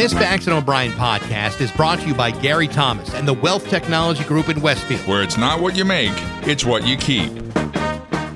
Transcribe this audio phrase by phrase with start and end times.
[0.00, 3.68] This Bax and O'Brien podcast is brought to you by Gary Thomas and the Wealth
[3.68, 5.06] Technology Group in Westfield.
[5.06, 6.14] Where it's not what you make,
[6.48, 7.30] it's what you keep.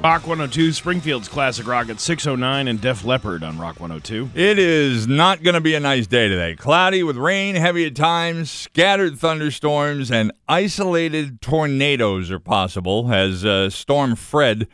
[0.05, 4.39] Rock 102, Springfield's Classic Rock at 609 and Def Leppard on Rock 102.
[4.39, 6.55] It is not going to be a nice day today.
[6.55, 13.71] Cloudy with rain, heavy at times, scattered thunderstorms, and isolated tornadoes are possible as uh,
[13.71, 14.69] Storm Fred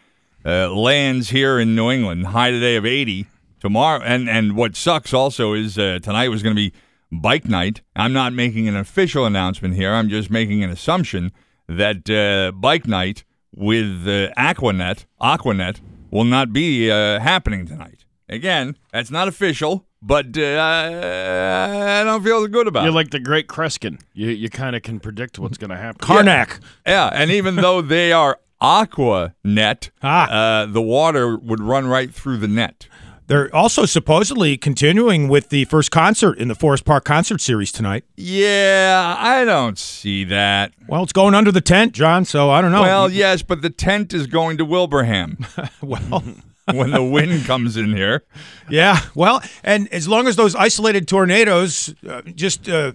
[0.45, 2.27] uh, lands here in New England.
[2.27, 3.29] High today of 80.
[3.61, 6.73] Tomorrow, and, and what sucks also is uh, tonight was going to be
[7.13, 7.83] bike night.
[7.95, 9.93] I'm not making an official announcement here.
[9.93, 11.31] I'm just making an assumption
[11.69, 15.81] that uh, bike night with uh, Aquanet, Aquanet,
[16.11, 18.05] will not be uh, happening tonight.
[18.29, 22.85] Again, that's not official, but uh, I don't feel good about it.
[22.85, 22.95] You're it.
[22.95, 24.01] like the great Kreskin.
[24.15, 25.99] You, you kind of can predict what's going to happen.
[26.01, 26.61] Karnak.
[26.87, 30.31] yeah, and even though they are Aquanet, Ah.
[30.63, 32.87] uh, the water would run right through the net.
[33.31, 38.03] They're also supposedly continuing with the first concert in the Forest Park concert series tonight.
[38.17, 40.73] Yeah, I don't see that.
[40.89, 42.83] Well, it's going under the tent, John, so I don't know.
[42.83, 45.47] Well, yes, but the tent is going to Wilbraham
[45.81, 46.25] well,
[46.75, 48.25] when the wind comes in here.
[48.69, 48.99] yeah.
[49.15, 52.95] Well, and as long as those isolated tornadoes uh, just uh,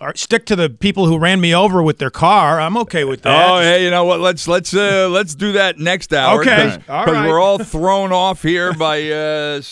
[0.00, 3.22] are, stick to the people who ran me over with their car, I'm okay with
[3.22, 3.48] that.
[3.48, 4.20] Oh, hey, you know what?
[4.20, 6.40] Let's let's uh, let's do that next hour.
[6.40, 7.26] Okay, because right.
[7.26, 9.62] we're all thrown off here by uh,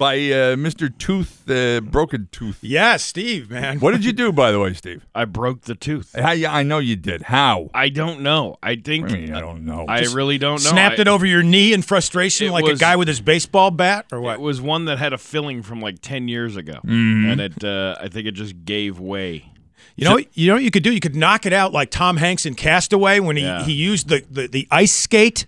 [0.00, 0.90] by uh, Mr.
[0.96, 2.58] Tooth, uh, Broken Tooth.
[2.62, 3.80] Yeah, Steve, man.
[3.80, 5.06] What did you do, by the way, Steve?
[5.14, 6.14] I broke the tooth.
[6.18, 7.20] How, yeah, I know you did.
[7.22, 7.68] How?
[7.74, 8.56] I don't know.
[8.62, 9.10] I think.
[9.10, 9.84] I mean, I don't know.
[9.86, 10.70] I really don't know.
[10.70, 13.70] Snapped I- it over your knee in frustration like was- a guy with his baseball
[13.70, 14.36] bat, or what?
[14.36, 16.80] It was one that had a filling from like 10 years ago.
[16.82, 17.30] Mm-hmm.
[17.30, 19.52] And it, uh, I think it just gave way.
[19.96, 20.94] You know, you know what you could do?
[20.94, 23.64] You could knock it out like Tom Hanks in Castaway when he, Yeah.
[23.64, 25.44] he used the, the, the ice skate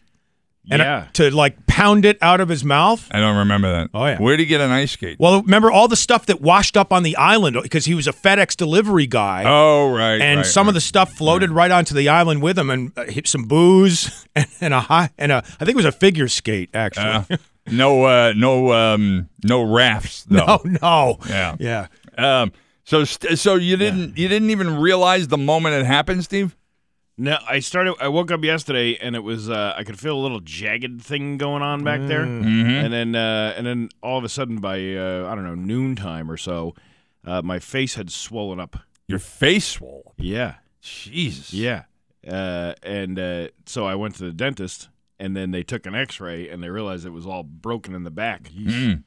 [0.70, 1.06] and yeah.
[1.14, 3.06] to like pound it out of his mouth.
[3.10, 3.91] I don't remember that.
[3.92, 4.18] Oh, yeah.
[4.18, 5.18] Where would he get an ice skate?
[5.18, 8.12] Well, remember all the stuff that washed up on the island because he was a
[8.12, 9.44] FedEx delivery guy.
[9.46, 10.20] oh, right.
[10.20, 13.05] and right, some of the stuff floated right onto the island with him, and uh,
[13.05, 16.28] hit some booze and, and a high and a I think it was a figure
[16.28, 17.06] skate actually.
[17.06, 17.36] Uh,
[17.70, 20.44] no, uh, no, um, no rafts though.
[20.46, 21.56] oh no, Yeah.
[21.58, 21.86] yeah.
[22.17, 22.52] Um,
[22.84, 26.56] so, so you didn't, you didn't even realize the moment it happened, Steve?
[27.18, 27.95] No, I started.
[28.00, 29.50] I woke up yesterday and it was.
[29.50, 32.70] Uh, I could feel a little jagged thing going on back there, Mm-hmm.
[32.70, 36.30] and then uh, and then all of a sudden by uh, I don't know noontime
[36.30, 36.74] or so,
[37.27, 38.77] uh, my face had swollen up.
[39.08, 40.14] Your face swole.
[40.17, 41.52] Yeah, Jesus.
[41.52, 41.83] yeah,
[42.27, 44.89] uh, and uh, so I went to the dentist,
[45.20, 48.11] and then they took an X-ray and they realized it was all broken in the
[48.11, 48.44] back.
[48.44, 49.02] Mm.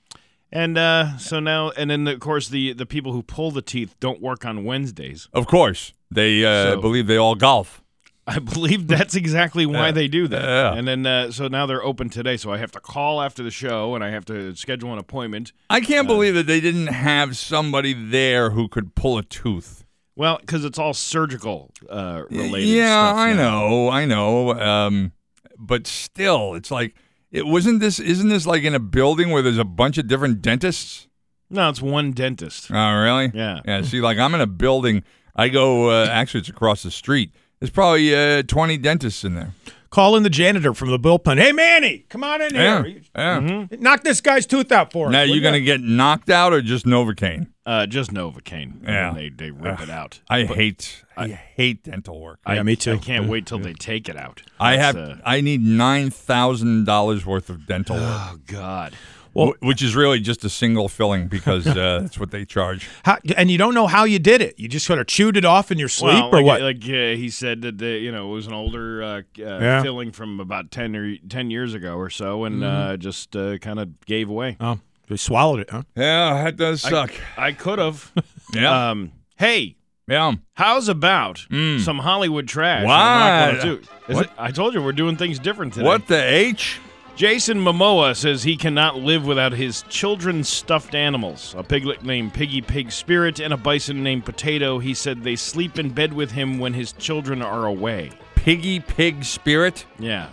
[0.52, 3.96] And uh, so now, and then of course the the people who pull the teeth
[4.00, 5.28] don't work on Wednesdays.
[5.34, 7.82] Of course, they uh, So- believe they all golf.
[8.28, 9.92] I believe that's exactly why Yeah.
[9.92, 10.42] they do that.
[10.44, 10.74] Yeah.
[10.74, 12.38] And then, uh, so now they're open today.
[12.38, 15.52] So I have to call after the show and I have to schedule an appointment.
[15.70, 19.86] I can't believe that they didn't have somebody there who could pull a tooth.
[20.16, 22.70] Well, because it's all surgical uh, related.
[22.70, 23.68] yeah, I now.
[23.68, 24.52] know, I know.
[24.60, 25.12] Um,
[25.60, 26.96] but still, it's like
[27.32, 28.00] it wasn't this.
[28.00, 31.08] Isn't this like in a building where there's a bunch of different dentists?
[31.50, 32.72] No, it's one dentist.
[32.72, 33.30] Oh, really?
[33.34, 33.60] Yeah.
[33.66, 33.82] Yeah.
[33.82, 35.04] See, like I'm in a building.
[35.36, 35.90] I go.
[35.90, 37.32] Uh, actually, it's across the street.
[37.66, 39.54] There's probably uh, 20 dentists in there.
[39.90, 41.40] Call in the janitor from the bullpen.
[41.40, 42.84] Hey Manny, come on in Yeah.
[42.84, 43.02] here.
[43.16, 43.66] Yeah.
[43.80, 45.12] Knock this guy's tooth out for us.
[45.12, 45.42] Now you ya?
[45.42, 47.48] gonna get knocked out or just Novocaine?
[47.66, 48.84] Uh, just Novocaine.
[48.84, 49.14] Yeah.
[49.14, 50.20] then They, they rip it out.
[50.30, 51.04] I hate.
[51.18, 52.40] I, hate dental work.
[52.46, 52.94] I, Yeah, me too.
[52.94, 54.44] I can't wait till they take it out.
[54.60, 54.96] I have.
[54.96, 58.94] uh, I need nine thousand dollars worth of dental work, oh, God.
[59.36, 62.90] Wh- which is really just a single filling because uh, that's what they charge.
[63.04, 64.60] How, and you don't know how you did it.
[64.60, 66.62] You just sort of chewed it off in your sleep, well, or like, what?
[66.62, 69.82] Like uh, he said that the, you know it was an older uh, uh, Yeah.
[69.84, 72.92] filling from about 10, or 10 years ago or so, and Mm-hmm.
[72.94, 74.58] uh, just uh, kind of gave away.
[74.60, 75.84] oh, they swallowed it, huh?
[75.96, 77.14] Yeah, that does suck.
[77.38, 78.12] I could have.
[78.54, 79.76] yeah, um, hey,
[80.08, 80.34] yeah.
[80.54, 82.84] how's about some Hollywood trash?
[82.84, 82.96] on What?
[82.96, 84.14] Rock 102?
[84.14, 85.86] Is it- I told you we're doing things different today.
[85.86, 86.80] What the h?
[87.16, 91.56] Jason Momoa says he cannot live without his children's stuffed animals.
[91.58, 94.80] A piglet named Piggy Pig Spirit and a bison named Potato.
[94.80, 98.12] He said they sleep in bed with him when his children are away.
[98.36, 99.86] Piggy pig spirit.
[99.98, 100.30] Yeah.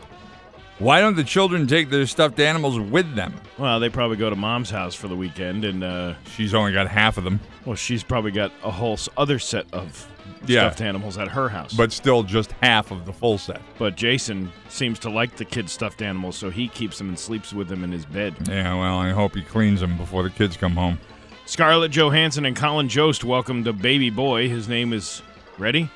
[0.80, 3.34] Why don't the children take their stuffed animals with them?
[3.58, 6.88] Well, they probably go to mom's house for the weekend, and uh, She's only got
[6.88, 10.11] half of them, well, she's probably got a whole other set of
[10.46, 10.62] Yeah.
[10.68, 11.72] stuffed animals at her house.
[11.72, 13.60] but still just half of the full set.
[13.78, 17.52] but Jason seems to like the kid's stuffed animals, so he keeps them and sleeps
[17.52, 18.34] with them in his bed.
[18.48, 20.98] Yeah, well, I hope he cleans them before the kids come home.
[21.46, 24.48] Scarlett Johansson and Colin Jost welcomed a baby boy.
[24.48, 25.22] His name is
[25.58, 25.90] ready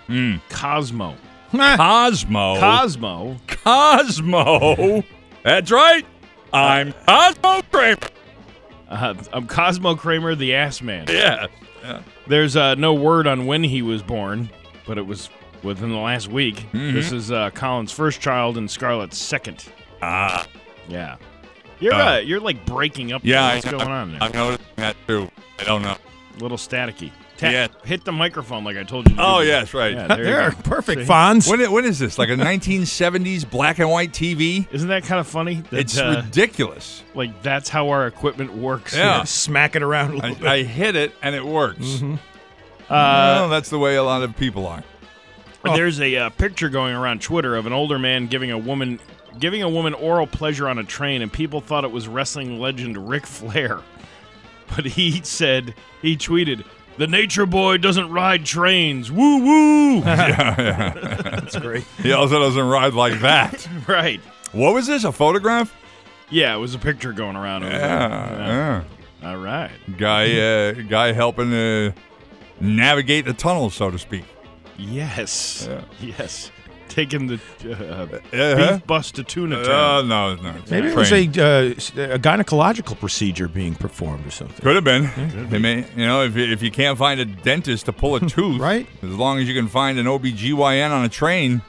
[0.49, 1.17] Cosmo.
[1.53, 2.59] Cosmo.
[2.59, 3.37] Cosmo.
[3.47, 5.03] Cosmo.
[5.45, 6.05] That's right.
[6.53, 7.99] I'm Cosmo Kramer.
[8.89, 11.07] Uh, I'm Cosmo Kramer, the ass man.
[11.09, 11.47] Yeah.
[12.29, 14.51] There's uh, no word on when he was born,
[14.87, 15.29] but it was
[15.63, 16.57] within the last week.
[16.73, 16.95] Mm-hmm.
[16.95, 19.65] This is uh, Colin's first child and Scarlett's second.
[20.03, 20.47] Ah.
[20.89, 21.17] Yeah.
[21.81, 23.23] You're Uh, uh, you're like breaking up.
[23.25, 23.55] Yeah.
[23.55, 24.23] What's I, going on there?
[24.23, 25.31] I've noticed that too.
[25.59, 25.97] I don't know.
[26.37, 27.13] A little staticky.
[27.39, 27.69] Ta- Yeah.
[27.85, 29.17] Hit the microphone like I told you.
[29.17, 29.47] To Oh do.
[29.47, 29.93] yes, right.
[29.93, 30.57] Yeah, there you They're go.
[30.63, 31.07] perfect See?
[31.07, 31.49] fonts.
[31.49, 32.19] When, when is this?
[32.19, 34.67] Like a 1970s black and white TV?
[34.73, 35.57] Isn't that kind of funny?
[35.71, 37.03] That, It's uh, ridiculous.
[37.15, 38.97] like that's how our equipment works.
[38.97, 39.23] Yeah.
[39.25, 40.47] Smack it around a little I, bit.
[40.49, 42.03] I hit it and it works.
[42.03, 42.19] Uh,
[42.89, 44.83] well, that's the way a lot of people are.
[45.65, 49.01] There's a uh, picture going around Twitter of an older man giving a woman
[49.41, 52.97] giving a woman oral pleasure on a train, and people thought it was wrestling legend
[53.09, 53.81] Ric Flair.
[54.75, 56.65] But he said he tweeted,
[56.99, 59.11] "The Nature Boy doesn't ride trains.
[59.11, 61.85] Woo woo!" That's great.
[62.03, 63.67] He also doesn't ride like that.
[63.89, 64.21] right?
[64.53, 65.05] what was this?
[65.05, 65.75] A photograph?
[66.31, 67.63] Yeah, it was a picture going around.
[67.63, 68.83] It was like, Yeah.
[69.23, 69.29] yeah.
[69.31, 69.71] All right.
[69.97, 71.93] Guy, uh, guy helping uh,
[72.61, 74.25] navigate the tunnel, so to speak.
[74.79, 75.69] Yes.
[76.01, 76.51] Yes.
[76.97, 77.35] Taking the
[77.65, 77.69] uh,
[78.37, 78.73] Uh-huh.
[78.73, 80.09] beef bus to tuna Uh, town.
[80.09, 80.51] no, no.
[80.57, 84.57] it's Maybe a it was a, uh, s- a gynecological procedure being performed or something.
[84.65, 85.11] Could have been.
[85.51, 88.21] They may, you know, if, you- if you can't find a dentist to pull a
[88.29, 88.89] tooth, Right.
[89.03, 91.61] As long as you can find an OBGYN on a train.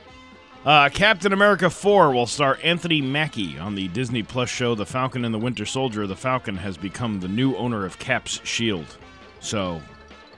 [0.65, 5.23] Uh, Captain America 4 will star Anthony Mackie on the Disney Plus show The Falcon
[5.25, 6.07] and the Winter Soldier.
[6.07, 8.97] The Falcon has become the new owner of Cap's shield.
[9.41, 9.81] So,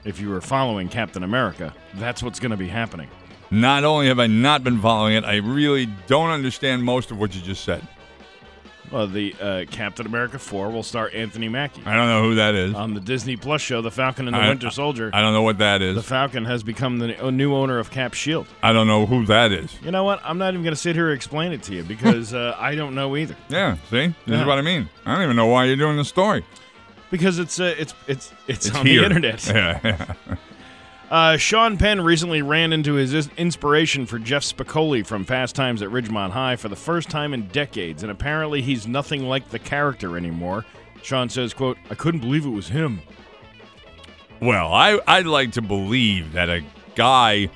[0.04, 3.08] if you were following Captain America, that's what's going to be happening.
[3.50, 7.34] Not only have I not been following it, I really don't understand most of what
[7.34, 7.86] you just said.
[8.92, 12.56] Well, the uh, Captain America 4 will star Anthony Mackie I don't know who that
[12.56, 12.74] is.
[12.74, 15.10] on the Disney Plus show The Falcon and the I- Winter Soldier.
[15.12, 15.94] I don't know what that is.
[15.94, 16.02] the.
[16.02, 18.48] Falcon has become the new owner of Cap shield.
[18.64, 19.72] I don't know who that is.
[19.82, 20.20] You know what?
[20.24, 22.74] I'm not even going to sit here and explain it to you because uh, I
[22.74, 23.36] don't know either.
[23.48, 24.40] Yeah, see, this Yeah.
[24.40, 24.88] is what I mean.
[25.06, 26.44] I don't even know why you're doing the story.
[27.12, 29.00] Because it's uh, it's it's it's, It's on here.
[29.00, 29.46] the internet.
[29.54, 30.14] Yeah, yeah.
[31.10, 35.88] Uh, Sean Penn recently ran into his inspiration for Jeff Spicoli from Fast Times at
[35.88, 40.16] Ridgemont High for the first time in decades, and apparently he's nothing like the character
[40.16, 40.64] anymore.
[41.02, 43.00] Sean says, "quote I couldn't believe it was him."
[44.40, 46.62] Well, I I'd like to believe that a
[46.94, 47.50] guy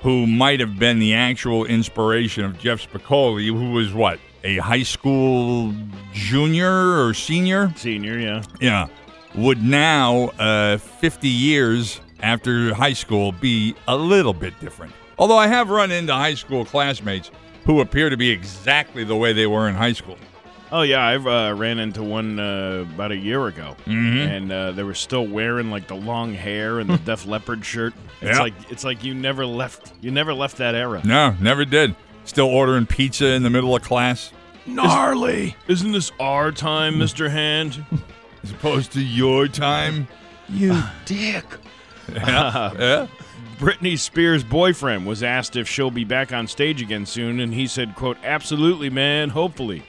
[0.00, 4.82] who might have been the actual inspiration of Jeff Spicoli, who was what a high
[4.82, 5.74] school
[6.14, 8.42] junior or senior, Senior, yeah.
[8.60, 8.86] yeah,
[9.34, 14.92] would now, uh, 50 years after high school, be a little bit different.
[15.18, 17.30] Although I have run into high school classmates
[17.64, 20.16] who appear to be exactly the way they were in high school.
[20.70, 24.18] Oh yeah, I uh, ran into one uh, about a year ago, Mm-hmm.
[24.18, 27.94] and uh, they were still wearing like the long hair and the Def Leppard shirt.
[28.20, 28.42] It's Yeah.
[28.42, 29.92] like it's like you never left.
[30.02, 31.00] You never left that era.
[31.04, 31.94] No, never did.
[32.24, 34.30] Still ordering pizza in the middle of class.
[34.66, 35.56] Gnarly.
[35.66, 37.84] Isn't this our time, Mister Hand?
[38.42, 40.06] As opposed to your time.
[40.50, 41.44] You dick.
[42.12, 42.72] Yeah.
[42.78, 43.06] yeah.
[43.58, 47.66] Britney Spears' boyfriend was asked if she'll be back on stage again soon, and he
[47.66, 49.30] said, "quote Absolutely, man.
[49.30, 49.82] Hopefully."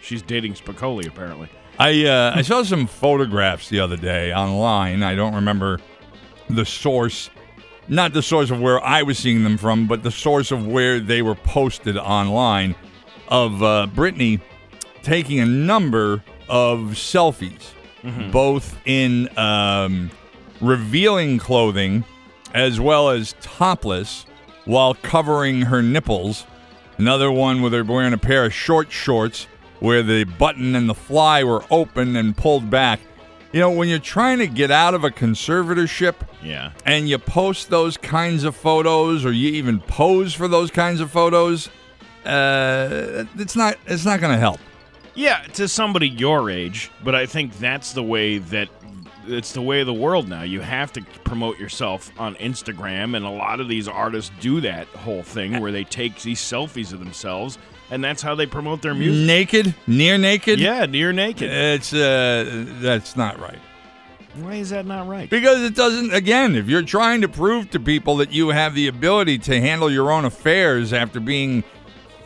[0.00, 1.48] She's dating Spicoli, apparently.
[1.78, 5.02] I uh, I saw some photographs the other day online.
[5.02, 5.80] I don't remember
[6.48, 7.30] the source,
[7.88, 11.00] not the source of where I was seeing them from, but the source of where
[11.00, 12.76] they were posted online
[13.28, 14.40] of uh, Britney
[15.02, 17.72] taking a number of selfies,
[18.30, 20.10] both in um,
[20.64, 22.04] revealing clothing
[22.52, 24.26] as well as topless
[24.64, 26.46] while covering her nipples.
[26.98, 29.46] Another one where they're wearing a pair of short shorts
[29.80, 33.00] where the button and the fly were open and pulled back.
[33.52, 36.70] You know, when you're trying to get out of a conservatorship Yeah.
[36.86, 41.10] and you post those kinds of photos or you even pose for those kinds of
[41.10, 41.68] photos,
[42.24, 44.60] uh, it's not it's not going to help.
[45.14, 48.68] Yeah, to somebody your age, but I think that's the way that
[49.26, 50.42] it's the way of the world now.
[50.42, 54.86] You have to promote yourself on Instagram, and a lot of these artists do that
[54.88, 57.58] whole thing where they take these selfies of themselves,
[57.90, 59.26] and that's how they promote their music.
[59.26, 60.58] Naked, near naked.
[60.60, 61.50] Yeah, near naked.
[61.50, 63.58] It's uh that's not right.
[64.36, 65.30] Why is that not right?
[65.30, 68.88] Because it doesn't again, if you're trying to prove to people that you have the
[68.88, 71.62] ability to handle your own affairs after being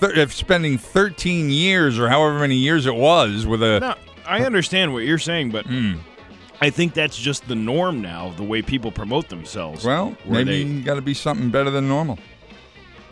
[0.00, 3.94] if spending 13 years or however many years it was with a No,
[4.26, 5.94] I understand what you're saying, but Hmm.
[6.60, 9.84] I think that's just the norm now, the way people promote themselves.
[9.84, 12.18] well, maybe they- you got to be something better than normal.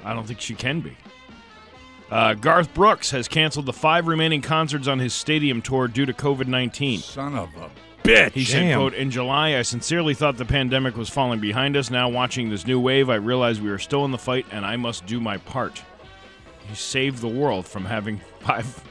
[0.04, 0.96] I don't think she can be.
[2.10, 6.12] Uh, Garth Brooks has canceled the five remaining concerts on his stadium tour due to
[6.12, 7.00] COVID 19.
[7.00, 7.68] Son of a
[8.06, 8.32] bitch.
[8.32, 11.90] He said, quote, In July, I sincerely thought the pandemic was falling behind us.
[11.90, 14.76] Now, watching this new wave, I realize we are still in the fight and I
[14.76, 15.82] must do my part.
[16.68, 18.82] He saved the world from having five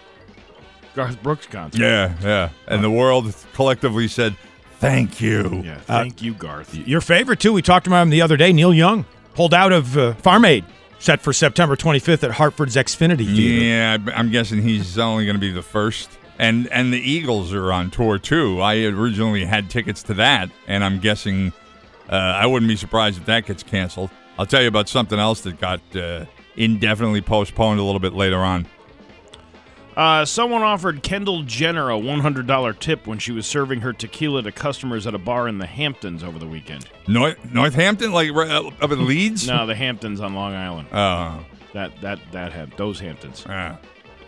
[0.95, 1.81] Garth Brooks concert.
[1.81, 2.49] Yeah, yeah.
[2.67, 4.35] And the world collectively said,
[4.79, 6.73] "Thank you." Yeah, thank you, Garth.
[6.75, 7.53] Your favorite too.
[7.53, 8.51] We talked about him the other day.
[8.53, 10.63] Neil Young pulled out of uh, Farm Aid,
[10.99, 13.65] set for September 25th at Hartford's Xfinity Theater.
[13.65, 16.09] Yeah, I- I'm guessing he's only going to be the first.
[16.39, 18.59] And and the Eagles are on tour too.
[18.61, 21.53] I originally had tickets to that, and I'm guessing
[22.09, 24.09] uh, I wouldn't be surprised if that gets canceled.
[24.37, 26.25] I'll tell you about something else that got uh,
[26.57, 28.67] indefinitely postponed a little bit later on.
[29.95, 34.51] Uh, someone offered Kendall Jenner a $100 tip when she was serving her tequila to
[34.51, 36.89] customers at a bar in the Hamptons over the weekend.
[37.07, 39.47] North Northampton, like right up at Leeds.
[39.47, 40.89] No, the Hamptons on Long Island.
[40.91, 43.45] Oh, That that that had those Hamptons.
[43.47, 43.77] yeah.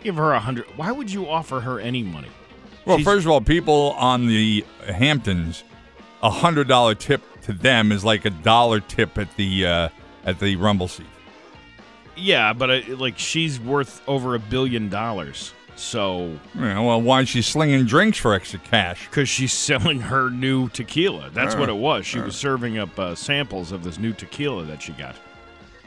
[0.02, 0.64] Give her a hundred.
[0.76, 2.28] Why would you offer her any money?
[2.86, 5.64] Well, She's- first of all, people on the Hamptons,
[6.22, 9.88] a hundred dollar tip to them is like a dollar tip at the uh,
[10.24, 11.06] at the Rumble seat.
[12.16, 15.52] Yeah, but uh, like she's worth over a billion dollars.
[15.78, 19.06] So Yeah, well, why is she slinging drinks for extra cash?
[19.08, 21.30] because she's selling her new tequila.
[21.32, 22.04] That's what Uh, it was.
[22.06, 25.14] She was serving up uh, samples of this new tequila that she got.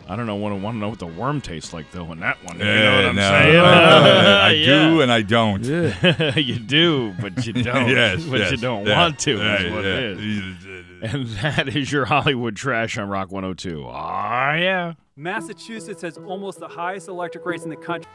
[0.10, 0.36] I don't know.
[0.36, 2.58] Want to want to know what the worm tastes like though in that one.
[2.58, 3.22] You know what I'm no.
[3.30, 3.60] saying?
[3.60, 4.66] I Yeah.
[4.90, 5.64] do and I don't.
[6.36, 7.90] you do, but you don't.
[7.90, 9.38] yes, but yes, you don't yeah, want to.
[9.38, 9.90] yeah, is what yeah.
[9.92, 10.66] it is.
[11.14, 13.86] And that is your Hollywood trash on Rock 102.
[13.88, 14.94] Ah, yeah.
[15.16, 18.10] Massachusetts has almost the highest electric rates in the country.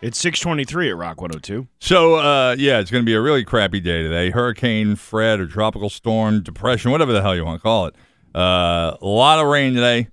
[0.00, 1.66] It's 623 at Rock 102.
[1.80, 4.30] So, uh, yeah, it's going to be a really crappy day today.
[4.30, 7.96] Hurricane Fred or tropical storm, depression, whatever the hell you want to call it.
[8.32, 10.08] Uh, a lot of rain today.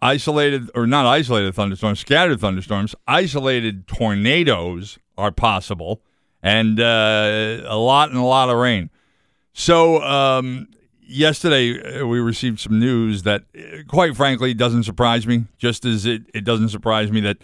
[0.00, 6.00] Isolated or not isolated thunderstorms, scattered thunderstorms, isolated tornadoes are possible,
[6.42, 8.88] and uh, a lot and a lot of rain.
[9.52, 10.68] So, um,
[11.06, 15.44] yesterday uh, we received some news that, uh, quite frankly, doesn't surprise me.
[15.58, 17.36] Just as it, it doesn't surprise me that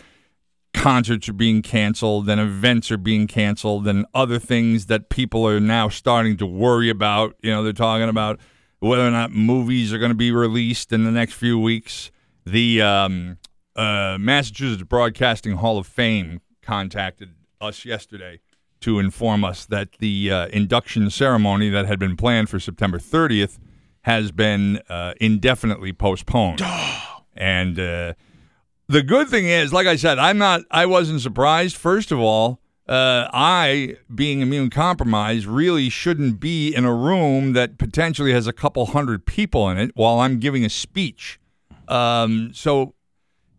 [0.75, 5.61] concerts are being canceled and events are being canceled and other things that people are
[5.61, 7.37] now starting to worry about.
[7.43, 8.41] You know, they're talking about
[8.81, 12.11] whether or not movies are going to be released in the next few weeks.
[12.45, 13.39] The um,
[13.77, 18.41] uh, Massachusetts Broadcasting Hall of Fame contacted us yesterday
[18.81, 23.59] to inform us that the uh, induction ceremony that had been planned for September 30th
[24.03, 26.61] has been uh, indefinitely postponed.
[27.37, 28.15] and uh,
[28.89, 30.63] the good thing is, like I said, I'm not.
[30.71, 31.77] I wasn't surprised.
[31.77, 37.79] First of all, uh, I, being immune compromised, really shouldn't be in a room that
[37.79, 41.39] potentially has a couple hundred people in it while I'm giving a speech.
[41.89, 42.95] Um, so,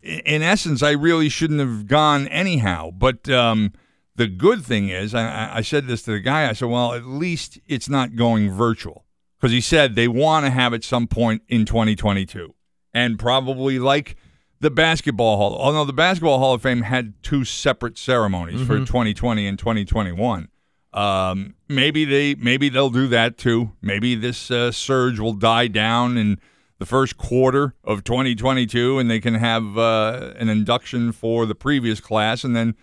[0.02, 2.90] in essence, I really shouldn't have gone anyhow.
[2.90, 3.72] But um,
[4.14, 6.48] the good thing is, I- I, said this to the guy.
[6.48, 9.04] I said, "Well, at least it's not going virtual,"
[9.40, 12.54] because he said they want to have it some point in 2022,
[12.92, 14.16] and probably like
[14.64, 15.56] the basketball hall.
[15.60, 20.48] Although the basketball Hall of Fame had two separate ceremonies for 2020 and 2021.
[20.94, 23.72] Um, maybe they maybe they'll do that too.
[23.82, 26.38] Maybe this uh, surge will die down in
[26.78, 32.00] the first quarter of 2022, and they can have uh, an induction for the previous
[32.00, 32.74] class, and then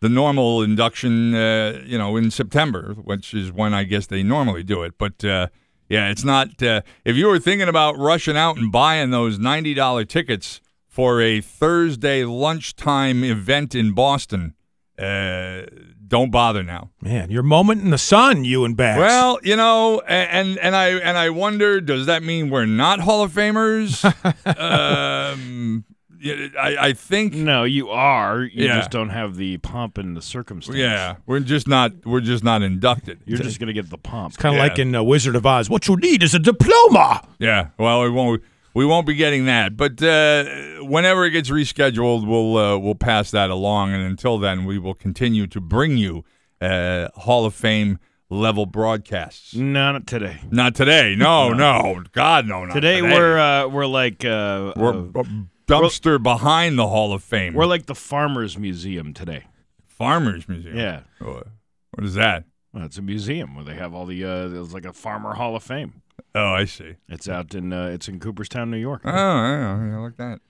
[0.00, 4.62] the normal induction, uh, you know, in September, which is when I guess they normally
[4.62, 4.94] do it.
[4.96, 5.48] But uh,
[5.90, 6.62] yeah, it's not.
[6.62, 10.62] Uh, if you were thinking about rushing out and buying those ninety dollar tickets
[11.00, 14.52] for a Thursday lunchtime event in Boston,
[14.98, 15.62] uh,
[16.06, 16.90] don't bother now.
[17.00, 18.98] Man, your moment in the sun, you and Bax.
[18.98, 23.22] Well, you know, and and I and I wonder, does that mean we're not Hall
[23.22, 24.04] of Famers?
[24.60, 25.86] um,
[26.22, 27.32] I, I think.
[27.32, 28.42] No, you are.
[28.42, 28.76] You Yeah.
[28.76, 30.76] just don't have the pomp and the circumstance.
[30.76, 31.92] Yeah, we're just not.
[32.04, 33.20] We're just not inducted.
[33.24, 34.36] You're just going to get the pomp.
[34.36, 34.64] kind of yeah.
[34.64, 35.70] like in uh, Wizard of Oz.
[35.70, 37.26] What you need is a diploma.
[37.38, 37.68] Yeah.
[37.78, 38.42] Well, we won't.
[38.72, 40.44] We won't be getting that, but uh,
[40.84, 44.94] whenever it gets rescheduled, we'll uh, we'll pass that along, and until then, we will
[44.94, 46.24] continue to bring you
[46.60, 47.98] uh, Hall of Fame
[48.28, 49.54] level broadcasts.
[49.54, 50.40] Not today.
[50.50, 51.16] Not today.
[51.16, 52.04] No, no.
[52.12, 52.64] God, no.
[52.64, 55.24] Not Today, today, we're uh, we're like uh, we're uh, a
[55.66, 57.54] dumpster behind the Hall of Fame.
[57.54, 59.46] we're like the Farmers Museum today.
[59.88, 60.76] Farmers Museum.
[60.76, 62.44] Yeah, what is that?
[62.72, 64.24] Well, it's a museum where they have all the.
[64.24, 66.02] Uh, it's like a Farmer Hall of Fame.
[66.34, 66.96] Oh, I see.
[67.08, 69.02] It's out in uh, it's in Cooperstown, New York.
[69.04, 70.40] Oh, yeah, yeah, like that.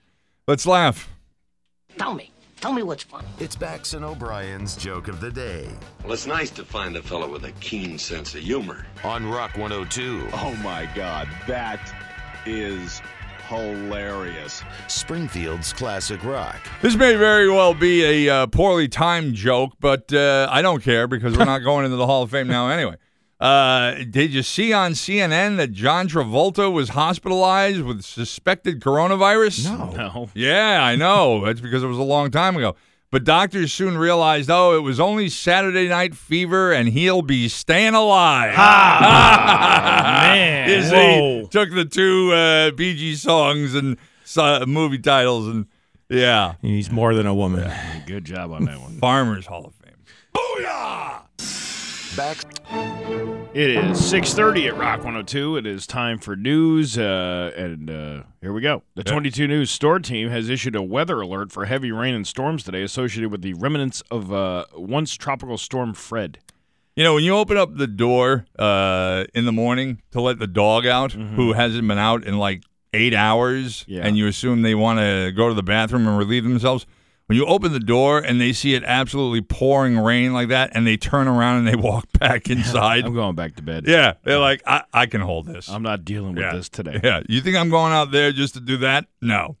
[0.47, 1.09] Let's laugh.
[1.97, 2.31] Tell me.
[2.59, 3.27] Tell me what's funny.
[3.39, 5.67] It's Bax and O'Brien's joke of the day
[6.03, 8.85] Well, it's nice to find a fellow with a keen sense of humor.
[9.03, 10.29] on Rock 102.
[10.33, 11.91] Oh my God, that
[12.45, 13.01] is
[13.51, 14.63] hilarious.
[14.87, 16.57] Springfield's classic rock.
[16.81, 21.05] This may very well be a uh, poorly timed joke, but uh, I don't care
[21.07, 22.95] because we're not going into the Hall of Fame now anyway.
[23.41, 29.65] Uh, did you see on CNN that John Travolta was hospitalized with suspected coronavirus?
[29.65, 29.89] No.
[29.91, 31.43] No, Yeah, I know.
[31.45, 32.75] That's because it was a long time ago.
[33.11, 37.93] But doctors soon realized, oh, it was only Saturday night fever, and he'll be staying
[37.93, 38.55] alive.
[38.57, 40.69] man.
[40.69, 41.45] You see, Whoa.
[41.47, 43.97] took the two uh, Bee Gees songs and
[44.37, 45.65] uh, movie titles, and
[46.07, 47.69] yeah, He's more than a woman.
[48.05, 48.97] Good job on that one.
[48.99, 49.91] Farmers Hall of Fame.
[50.33, 52.15] Booyah!
[52.15, 52.37] Back
[53.53, 55.57] It is 6:30 at Rock 102.
[55.57, 58.83] It is time for news, uh, and uh, here we go.
[58.95, 62.63] The 22 News Storm Team has issued a weather alert for heavy rain and storms
[62.63, 66.39] today, associated with the remnants of uh, once tropical storm Fred.
[66.95, 70.47] You know, when you open up the door uh, in the morning to let the
[70.47, 74.05] dog out, who hasn't been out in like eight hours, Yeah.
[74.07, 76.85] and you assume they want to go to the bathroom and relieve themselves,
[77.31, 80.85] when you open the door and they see it absolutely pouring rain like that, and
[80.85, 83.85] they turn around and they walk back inside, I'm going back to bed.
[83.87, 85.69] yeah, they're like, I, I can hold this.
[85.69, 86.53] I'm not dealing with yeah.
[86.53, 86.99] this today.
[87.01, 89.05] Yeah, you think I'm going out there just to do that?
[89.21, 89.55] No,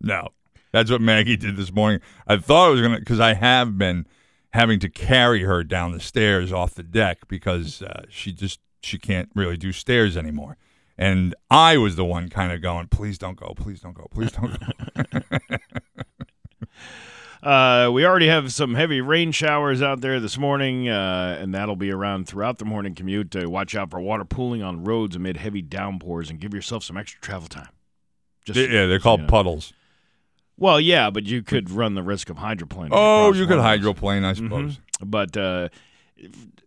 [0.00, 0.28] no.
[0.72, 2.00] That's what Maggie did this morning.
[2.26, 4.06] I thought I was gonna because I have been
[4.54, 8.98] having to carry her down the stairs off the deck because uh, she just she
[8.98, 10.56] can't really do stairs anymore.
[10.96, 14.32] And I was the one kind of going, please don't go, please don't go, please
[14.32, 15.36] don't go.
[17.44, 21.76] Uh, we already have some heavy rain showers out there this morning, uh, and that'll
[21.76, 23.36] be around throughout the morning commute.
[23.36, 26.96] Uh, watch out for water pooling on roads amid heavy downpours, and give yourself some
[26.96, 27.68] extra travel time.
[28.46, 29.26] Just yeah, they're called know.
[29.26, 29.74] puddles.
[30.56, 32.90] Well, yeah, but you could run the risk of hydroplaning.
[32.92, 34.78] Oh, you could hydroplane, I suppose.
[35.04, 35.68] But uh,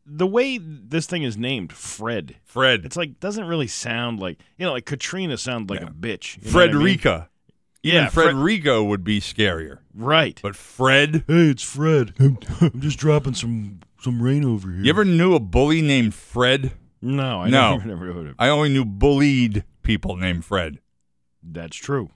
[0.06, 4.66] the way this thing is named, Fred, Fred, it's like doesn't really sound like you
[4.66, 6.44] know, like Katrina sounded like a bitch.
[6.74, 7.30] you
[7.94, 8.12] know what I mean?
[8.12, 8.30] Frederica.
[8.30, 10.40] Even Yeah, Fred- Frederico would be scarier, right?
[10.44, 11.24] but Fred.
[11.28, 12.14] hey, it's Fred.
[12.20, 14.84] I'm, I'm just dropping some some rain over here.
[14.84, 16.74] You ever knew a bully named Fred?
[17.02, 17.78] No, I No.
[17.78, 18.36] never, never heard of.
[18.40, 20.80] I only knew bullied people named Fred.
[21.44, 22.10] That's true.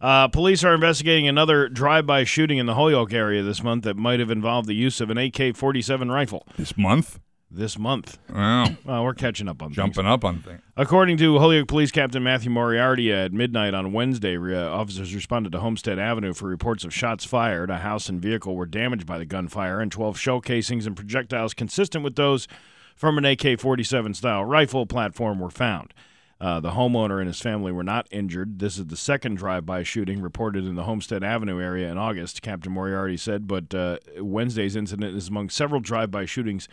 [0.00, 4.18] Uh, police are investigating another drive-by shooting in the Holyoke area this month that might
[4.18, 6.46] have involved the use of an AK-47 rifle.
[6.56, 7.20] This month?
[7.52, 8.66] This month, Wow.
[8.84, 9.76] well, we're catching up on things.
[9.76, 10.60] Jumping up on things.
[10.76, 15.50] According to Holyoke Police Captain Matthew Moriarty, at midnight on Wednesday, re- uh, officers responded
[15.52, 17.68] to Homestead Avenue for reports of shots fired.
[17.68, 21.52] A house and vehicle were damaged by the gunfire, and 12 shell casings and projectiles
[21.52, 22.46] consistent with those
[22.94, 25.92] from an AK 47 style rifle platform were found.
[26.40, 28.60] Uh, the homeowner and his family were not injured.
[28.60, 32.42] This is the second drive by shooting reported in the Homestead Avenue area in August,
[32.42, 36.68] Captain Moriarty said, but uh, Wednesday's incident is among several drive by shootings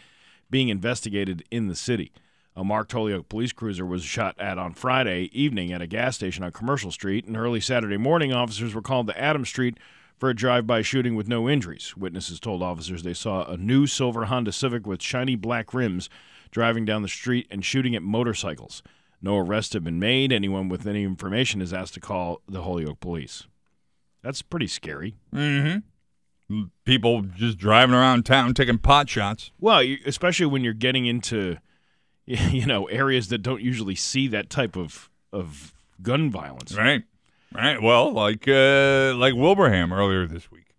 [0.50, 2.12] being investigated in the city.
[2.56, 6.44] A marked Holyoke police cruiser was shot at on Friday evening at a gas station
[6.44, 9.78] on Commercial Street, and early Saturday morning, officers were called to Adams Street
[10.18, 11.96] for a drive-by shooting with no injuries.
[11.96, 16.10] Witnesses told officers they saw a new silver Honda Civic with shiny black rims
[16.50, 18.82] driving down the street and shooting at motorcycles.
[19.22, 20.32] No arrests have been made.
[20.32, 23.46] Anyone with any information is asked to call the Holyoke police.
[24.24, 25.18] That's pretty scary.
[25.34, 25.80] Mm-hmm.
[26.86, 29.52] People just driving around town taking pot shots.
[29.60, 31.58] Well, you, especially when you're getting into,
[32.26, 36.74] you know, areas that don't usually see that type of of gun violence.
[36.76, 37.04] Right.
[37.54, 37.82] Right.
[37.82, 40.74] Well, like uh, like Wilbraham earlier this week.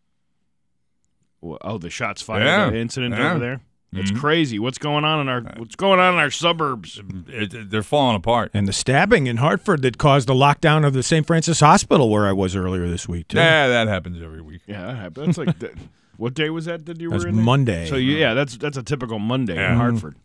[1.41, 2.73] Well, Oh, the shots fired Yeah.
[2.73, 3.31] incident Yeah.
[3.31, 3.61] over there.
[3.93, 4.19] It's Mhm.
[4.21, 4.59] crazy.
[4.59, 7.01] What's going on in our What's going on in our suburbs?
[7.27, 8.51] It, it- they're falling apart.
[8.53, 11.27] And the stabbing in Hartford that caused the lockdown of the St.
[11.27, 13.39] Francis Hospital where I was earlier this week, too.
[13.39, 14.61] Yeah, that happens every week.
[14.67, 15.37] Yeah, that happens.
[15.37, 15.73] That's like that,
[16.19, 16.85] what day was that?
[16.85, 17.45] That you That's were in there?
[17.45, 17.87] Monday.
[17.87, 19.73] So you- yeah, that's that's a typical Monday Yeah.
[19.73, 20.17] in Hartford.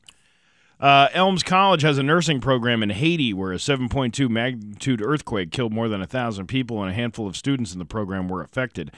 [0.80, 5.72] Uh, Elms College has a nursing program in Haiti where a 7.2 magnitude earthquake killed
[5.72, 8.92] more than a thousand people, and a handful of students in the program were affected.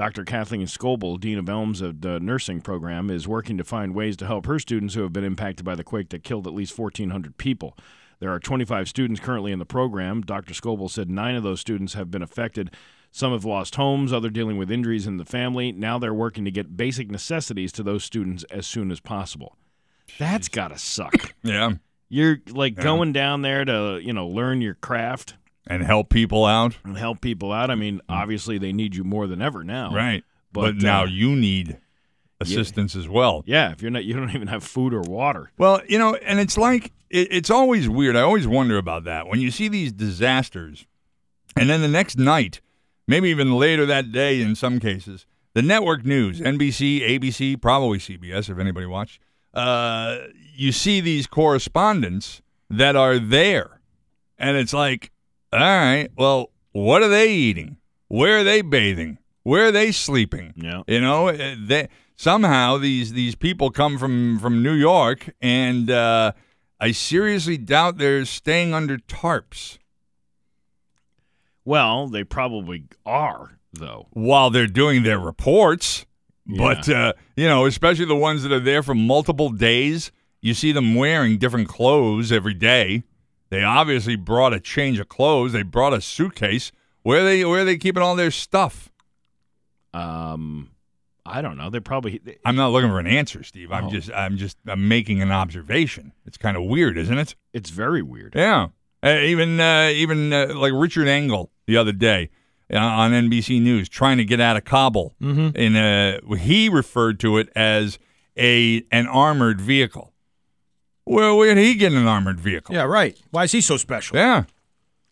[0.00, 0.24] Dr.
[0.24, 4.26] Kathleen Scoble, Dean of Elms of the nursing program, is working to find ways to
[4.26, 7.36] help her students who have been impacted by the quake that killed at least 1,400
[7.36, 7.76] people.
[8.18, 10.22] There are 25 students currently in the program.
[10.22, 10.54] Dr.
[10.54, 12.74] Scoble said nine of those students have been affected.
[13.10, 15.70] Some have lost homes, other dealing with injuries in the family.
[15.70, 19.58] Now they're working to get basic necessities to those students as soon as possible.
[20.18, 21.34] That's gotta suck.
[21.42, 21.72] Yeah.
[22.08, 25.34] You're like going down there to, you know, learn your craft
[25.70, 26.76] And help people out.
[26.84, 27.70] and help people out.
[27.70, 29.94] I mean, obviously they need you more than ever now.
[29.94, 30.24] Right.
[30.52, 31.78] But, But, now uh, you need
[32.40, 33.44] assistance as well.
[33.46, 35.52] Yeah, if you're not you don't even have food or water.
[35.58, 38.16] Well, you know, and it's like it, it's always weird.
[38.16, 40.86] I always wonder about that when you see these disasters,
[41.56, 42.60] and then the next night,
[43.06, 48.48] maybe even later that day, in some cases, the network news, NBC, ABC, probably CBS,
[48.48, 49.20] if anybody watched,
[49.54, 50.18] uh,
[50.54, 53.80] you see these correspondents that are there,
[54.38, 55.10] and it's like,
[55.52, 57.76] all right, well, what are they eating?
[58.08, 59.18] Where are they bathing?
[59.42, 60.52] Where are they sleeping?
[60.56, 60.82] Yeah.
[60.86, 66.32] You know, uh, they somehow these these people come from from New York, and uh,
[66.78, 69.78] I seriously doubt they're staying under tarps.
[71.64, 73.58] Well, they probably are.
[73.72, 74.08] though.
[74.12, 76.06] while they're doing their reports.
[76.46, 80.10] But uh, you know, especially the ones that are there for multiple days,
[80.40, 83.04] you see them wearing different clothes every day.
[83.50, 85.52] They obviously brought a change of clothes.
[85.52, 86.70] They brought a suitcase.
[87.02, 88.90] Where are they where are they keeping all their stuff?
[89.92, 90.70] Um,
[91.26, 91.70] I don't know.
[91.70, 93.72] They're probably I'm not looking for an answer, Steve.
[93.72, 93.90] I'm Oh.
[93.90, 96.12] just I'm just I'm making an observation.
[96.26, 97.34] It's kind of weird, isn't it?
[97.52, 98.34] it's very weird.
[98.36, 98.68] Yeah.
[99.02, 102.30] Uh, even uh, even uh, like Richard Engel the other day
[102.72, 105.14] uh, on NBC News trying to get out of Kabul.
[105.20, 105.56] Mm-hmm.
[105.56, 107.98] In uh, he referred to it as
[108.36, 110.12] a an armored vehicle.
[111.10, 112.74] Well, where did he get an armored vehicle?
[112.74, 113.18] Yeah, right.
[113.30, 114.16] Why is he so special?
[114.16, 114.44] Yeah.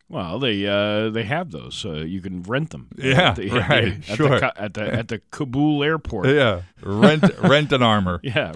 [0.09, 1.85] Well, they uh, they have those.
[1.85, 2.89] Uh, you can rent them.
[2.97, 4.41] Yeah, At the- right, At sure.
[4.41, 6.29] The, at the at the Kabul airport.
[6.29, 6.63] Yeah.
[6.83, 8.21] Rent rent an armor.
[8.23, 8.53] Yeah.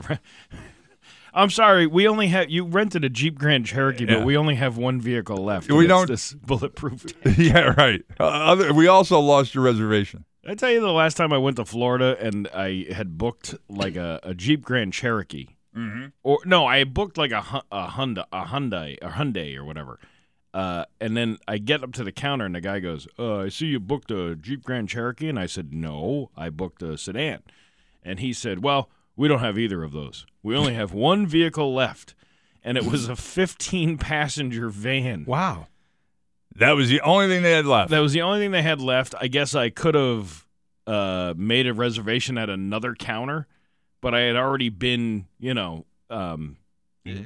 [1.35, 1.87] I'm sorry.
[1.87, 4.17] We only have you rented a Jeep Grand Cherokee, Yeah.
[4.19, 5.71] but we only have one vehicle left.
[5.71, 7.05] We don't- this bulletproof.
[7.39, 8.03] yeah, right.
[8.21, 10.25] Uh, other, we also lost your reservation.
[10.47, 13.97] I tell you, the last time I went to Florida and I had booked like
[13.97, 16.07] a, a Jeep Grand Cherokee, mm-hmm.
[16.23, 19.99] or no, I booked like a Hu- a Honda, a Hyundai, a Hyundai or whatever.
[20.55, 23.49] Uh, and then I get up to the counter and the guy goes, uh, "I
[23.49, 27.43] see you booked a Jeep Grand Cherokee," and I said, "No, I booked a sedan."
[28.03, 30.27] And he said, "Well, we don't have either of those.
[30.43, 32.15] We only have one vehicle left."
[32.65, 35.25] And it was a 15 passenger van.
[35.27, 35.67] Wow.
[36.55, 37.91] That was the only thing they had left.
[37.91, 39.15] That was the only thing they had left.
[39.21, 40.47] I guess I could have
[40.87, 43.47] uh, made a reservation at another counter,
[44.03, 46.59] but I had already been, you know, um,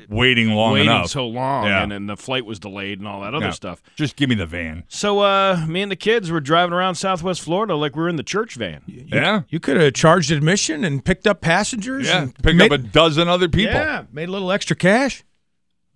[0.09, 1.11] Waiting long waiting enough.
[1.11, 1.83] so long, Yeah.
[1.83, 3.51] and then the flight was delayed and all that other Yeah.
[3.51, 3.83] stuff.
[3.95, 4.85] Just give me the van.
[4.89, 8.17] So uh, me and the kids were driving around Southwest Florida like we were in
[8.17, 8.81] the church van.
[8.87, 9.43] yeah.
[9.51, 12.07] You could have charged admission and picked up passengers.
[12.07, 12.23] Yeah.
[12.23, 13.75] and Pick made, up a dozen other people.
[13.75, 15.25] Yeah, made a little extra cash.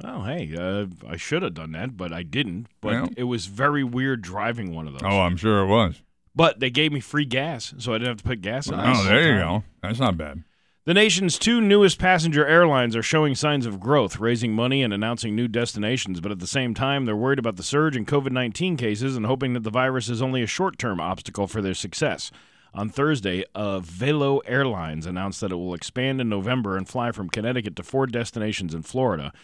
[0.05, 2.67] Oh, hey, uh, I should have done that, but I didn't.
[2.83, 3.09] But Well.
[3.17, 5.03] it was very weird driving one of those.
[5.05, 6.03] Oh, I'm sure it was.
[6.35, 8.75] But they gave me free gas, so I didn't have to put gas in.
[8.75, 9.61] it Oh, there you time.
[9.61, 9.65] go.
[9.83, 10.43] That's not bad.
[10.87, 15.37] The nation's two newest passenger airlines are showing signs of growth, raising money and announcing
[15.37, 18.79] new destinations, but at the same time, they're worried about the surge in COVID 19
[18.79, 22.31] cases and hoping that the virus is only a short term obstacle for their success.
[22.73, 27.29] On Thursday, uh, Velo Airlines announced that it will expand in November and fly from
[27.29, 29.35] Connecticut to four destinations in Florida.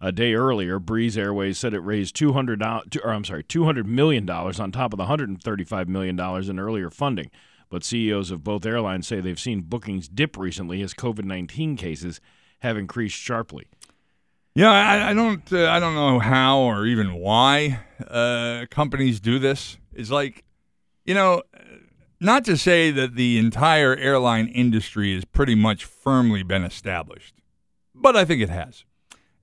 [0.00, 3.66] A day earlier, Breeze Airways said it raised two hundred dollars, or I'm sorry, two
[3.66, 7.30] hundred million dollars on top of the hundred and thirty-five million dollars in earlier funding.
[7.68, 12.20] But CEOs of both airlines say they've seen bookings dip recently as COVID nineteen cases
[12.60, 13.66] have increased sharply.
[14.54, 19.38] Yeah, I, I don't, uh, I don't know how or even why uh, companies do
[19.38, 19.76] this.
[19.92, 20.44] It's like,
[21.04, 21.42] you know,
[22.20, 27.34] not to say that the entire airline industry has pretty much firmly been established,
[27.94, 28.84] but I think it has.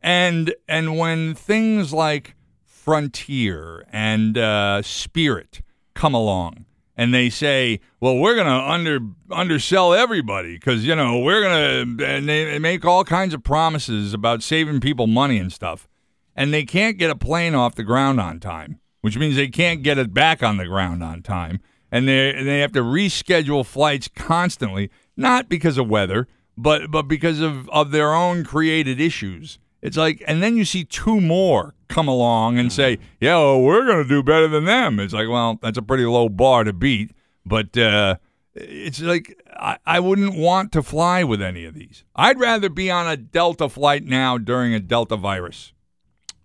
[0.02, 5.62] And and when things like Frontier and uh, Spirit
[5.94, 8.99] come along, and they say, "Well, we're going to under
[9.32, 14.13] undersell everybody because you know we're going to," and they, make all kinds of promises
[14.13, 15.88] about saving people money and stuff,
[16.36, 19.84] and they can't get a plane off the ground on time, which means they can't
[19.84, 21.60] get it back on the ground on time,
[21.91, 26.27] and they and they have to reschedule flights constantly, not because of weather,
[26.58, 29.60] but but because of of their own created issues.
[29.82, 33.86] It's like, and then you see two more come along and say, "Yeah, well, we're
[33.86, 36.73] going to do better than them." It's like, well, that's a pretty low bar to
[36.73, 37.12] beat,
[37.45, 38.15] but uh,
[38.56, 42.03] it's like I, I wouldn't want to fly with any of these.
[42.15, 45.71] I'd rather be on a Delta flight now during a Delta virus.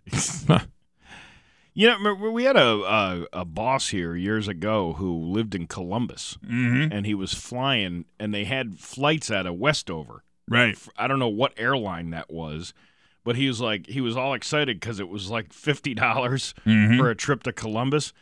[1.74, 6.36] You know, we had a, a a boss here years ago who lived in Columbus,
[6.44, 6.92] Mm-hmm.
[6.92, 10.24] and he was flying, and they had flights out of Westover.
[10.48, 10.76] Right.
[10.96, 12.74] I don't know what airline that was,
[13.28, 16.98] but he was like he was all excited because it was like fifty dollars Mm-hmm.
[16.98, 18.14] for a trip to Columbus.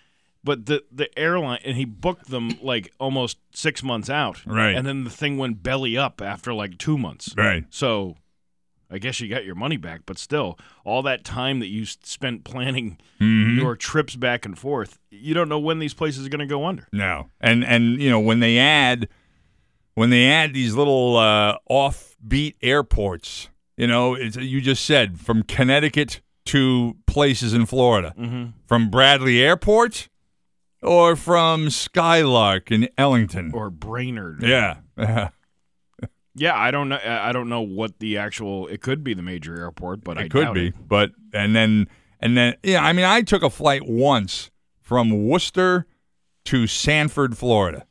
[0.42, 4.74] But the the airline and he booked them like almost six months out, Right.
[4.76, 7.64] And then the thing went belly up after like two months, Right.
[7.70, 8.16] So
[8.90, 12.44] I guess you got your money back, but still, all that time that you spent
[12.44, 13.58] planning Mm-hmm.
[13.58, 16.66] your trips back and forth, you don't know when these places are going to go
[16.66, 16.86] under.
[16.92, 19.08] No, and and you know when they add
[19.94, 25.42] when they add these little uh, offbeat airports, you know, it's, you just said from
[25.42, 28.50] Connecticut to places in Florida, Mm-hmm.
[28.66, 30.08] from Bradley Airport
[30.82, 33.50] or from Skylark in Ellington.
[33.54, 34.78] Or Brainard, yeah,
[36.34, 36.54] yeah.
[36.54, 36.96] I don't know.
[36.96, 38.68] I I don't know what the actual.
[38.68, 40.74] It could be the major airport, but I it could doubt be, it.
[40.88, 41.88] but and then
[42.20, 45.86] and then yeah, I mean, I took a flight once from Worcester
[46.44, 47.86] to Sanford, Florida,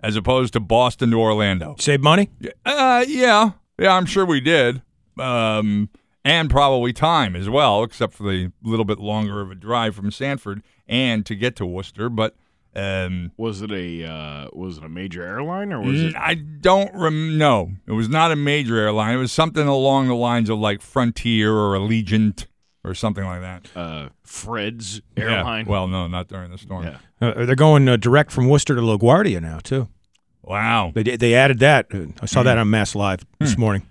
[0.00, 1.74] as opposed to Boston to Orlando.
[1.80, 2.30] Save money?
[2.64, 4.80] Uh, yeah, yeah, I'm sure we did,
[5.20, 5.88] um,
[6.24, 10.10] and probably time as well, except for the little bit longer of a drive from
[10.10, 12.08] Sanford and to get to Worcester.
[12.08, 12.34] But
[12.76, 16.14] Um, Was it a uh, was it a major airline or was it?
[16.16, 17.72] I don't rem- no.
[17.86, 19.14] It was not a major airline.
[19.14, 22.46] It was something along the lines of like Frontier or Allegiant
[22.84, 23.68] or something like that.
[23.74, 25.38] uh, Fred's Yeah.
[25.38, 25.66] airline.
[25.66, 26.84] Well, no, not during the storm.
[26.84, 26.98] Yeah.
[27.20, 29.88] Uh, they're going uh, direct from Worcester to LaGuardia now too.
[30.42, 30.92] Wow.
[30.94, 31.86] They they added that.
[31.92, 33.82] Uh, I saw that on Mass Live this morning.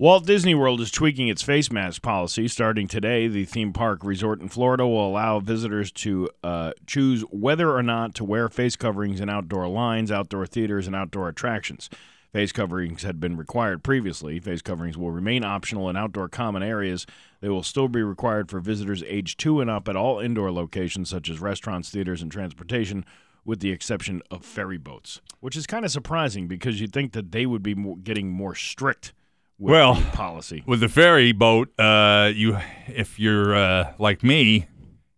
[0.00, 2.48] Walt Disney World is tweaking its face mask policy.
[2.48, 7.76] Starting today, the theme park resort in Florida will allow visitors to uh, choose whether
[7.76, 11.90] or not to wear face coverings in outdoor lines, outdoor theaters, and outdoor attractions.
[12.32, 14.40] Face coverings had been required previously.
[14.40, 17.04] Face coverings will remain optional in outdoor common areas.
[17.42, 21.10] They will still be required for visitors age two and up at all indoor locations
[21.10, 23.04] such as restaurants, theaters, and transportation,
[23.44, 27.32] with the exception of ferry boats, which is kind of surprising because you'd think that
[27.32, 29.12] they would be getting more strict
[29.60, 30.62] Well, policy.
[30.66, 34.66] With the ferry boat, uh, you if you're uh, like me,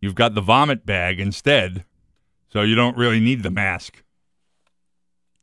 [0.00, 1.85] you've got the vomit bag instead,
[2.52, 4.02] so you don't really need the mask.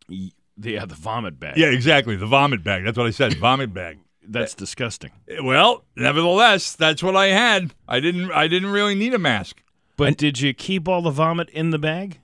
[0.09, 1.57] Yeah, the vomit bag.
[1.57, 2.17] Yeah, exactly.
[2.17, 2.83] The vomit bag.
[2.83, 3.38] That's what I said.
[3.38, 3.99] Vomit bag.
[4.27, 5.12] That's disgusting.
[5.41, 7.73] Well, nevertheless, that's what I had.
[7.88, 8.31] I didn't.
[8.31, 9.63] I didn't really need a mask
[9.97, 12.19] But did you keep all the vomit in the bag?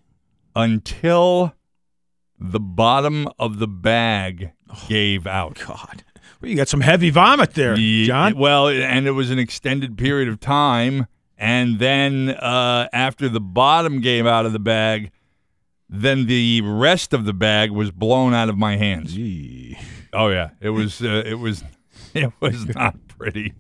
[0.58, 1.54] until
[2.40, 4.52] the bottom of the bag
[4.88, 5.60] gave out.
[5.68, 6.04] God,
[6.46, 8.38] well, you got some heavy vomit there, Ye- John.
[8.38, 11.08] Well, and it was an extended period of time.
[11.38, 15.12] And then uh, after the bottom gave out of the bag,
[15.90, 19.14] then the rest of the bag was blown out of my hands.
[19.16, 19.78] Gee.
[20.14, 21.02] Oh yeah, it was.
[21.02, 21.64] Uh, it was.
[22.14, 23.54] It was not pretty.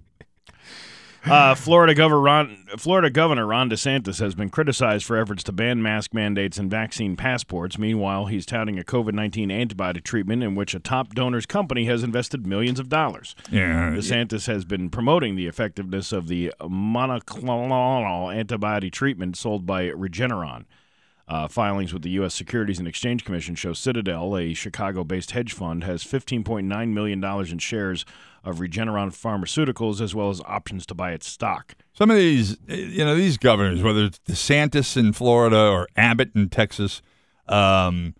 [1.25, 5.81] Uh, Florida Governor Ron, Florida Governor Ron DeSantis has been criticized for efforts to ban
[5.81, 7.79] mask mandates and vaccine passports.
[7.79, 12.03] Meanwhile, he's touting a COVID nineteen antibody treatment in which a top donor's company has
[12.03, 13.35] invested millions of dollars.
[13.51, 13.91] Yeah.
[13.91, 20.65] DeSantis has been promoting the effectiveness of the monoclonal antibody treatment sold by Regeneron.
[21.27, 22.35] Uh, filings with the U.S.
[22.35, 27.57] Securities and Exchange Commission show Citadel, a Chicago based hedge fund, has $15.9 million in
[27.57, 28.05] shares
[28.43, 31.75] of Regeneron Pharmaceuticals as well as options to buy its stock.
[31.93, 36.49] Some of these, you know, these governors, whether it's DeSantis in Florida or Abbott in
[36.49, 37.01] Texas,
[37.47, 38.13] um,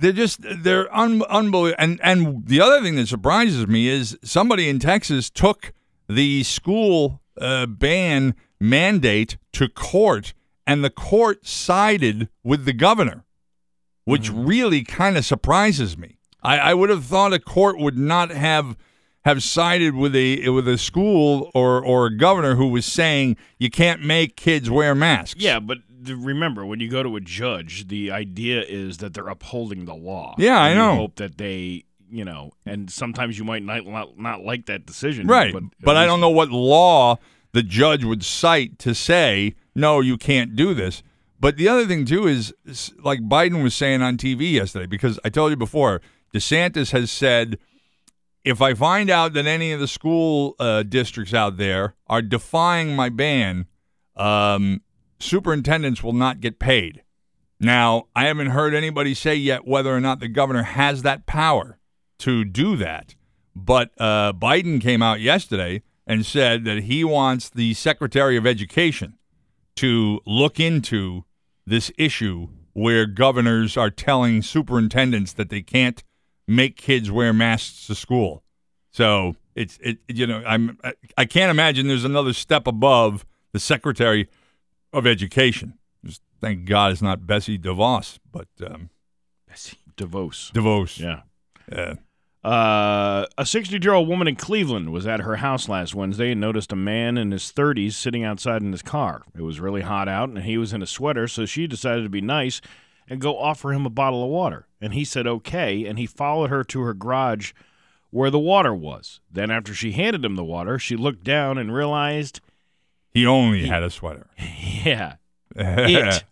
[0.00, 1.76] they're just they're un- unbelievable.
[1.78, 5.72] And and the other thing that surprises me is somebody in Texas took
[6.08, 10.34] the school uh, ban mandate to court,
[10.70, 13.24] and the court sided with the governor,
[14.04, 14.46] which mm-hmm.
[14.46, 16.18] really kind of surprises me.
[16.44, 18.76] I, I would have thought a court would not have
[19.24, 23.68] have sided with a with a school or or a governor who was saying you
[23.68, 25.42] can't make kids wear masks.
[25.42, 29.86] Yeah, but remember, when you go to a judge, the idea is that they're upholding
[29.86, 30.36] the law.
[30.38, 30.94] Yeah, I know.
[30.94, 35.26] hope that they, you know, and sometimes you might not not, not like that decision.
[35.26, 35.52] Right.
[35.52, 37.18] But, But, I don't know what law
[37.52, 41.02] the judge would cite to say, no, you can't do this.
[41.40, 42.52] But the other thing, too, is
[43.02, 46.02] like Biden was saying on TV yesterday, because I told you before,
[46.34, 47.58] DeSantis has said,
[48.44, 52.94] if I find out that any of the school uh, districts out there are defying
[52.94, 53.66] my ban,
[54.16, 54.82] um,
[55.18, 57.02] superintendents will not get paid.
[57.58, 61.78] Now, I haven't heard anybody say yet whether or not the governor has that power
[62.20, 63.14] to do that.
[63.54, 69.18] But uh, Biden came out yesterday and said that he wants the Secretary of Education
[69.80, 71.24] to look into
[71.66, 76.02] this issue where governors are telling superintendents that they can't
[76.46, 78.42] make kids wear masks to school.
[78.90, 80.78] So it's it you know I'm
[81.16, 84.28] I- can't imagine there's another step above the Secretary
[84.92, 85.78] of Education.
[86.04, 88.90] Just thank God it's not Bessie DeVos, but um,
[89.48, 90.52] Bessie DeVos.
[90.52, 90.98] DeVos.
[90.98, 91.22] Yeah.
[91.70, 91.94] Uh,
[92.42, 96.40] Uh, a 60 year old woman in Cleveland was at her house last Wednesday and
[96.40, 99.22] noticed a man in his 30s sitting outside in his car.
[99.36, 102.08] It was really hot out and he was in a sweater, so she decided to
[102.08, 102.62] be nice
[103.08, 104.66] and go offer him a bottle of water.
[104.80, 107.52] And he said okay, and he followed her to her garage
[108.10, 109.20] where the water was.
[109.30, 112.40] Then, after she handed him the water, she looked down and realized,
[113.10, 114.26] he only had a sweater.
[114.84, 115.16] yeah,
[115.56, 116.24] it.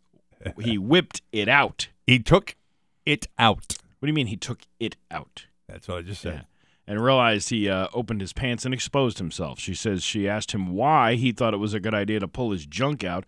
[0.60, 1.88] he whipped it out.
[2.06, 2.56] He took
[3.04, 3.76] it out.
[3.98, 5.46] What do you mean he took it out?
[5.68, 6.46] That's what I just said.
[6.86, 9.58] and realized he uh, opened his pants and exposed himself.
[9.60, 12.52] She says she asked him why he thought it was a good idea to pull
[12.52, 13.24] his junk out,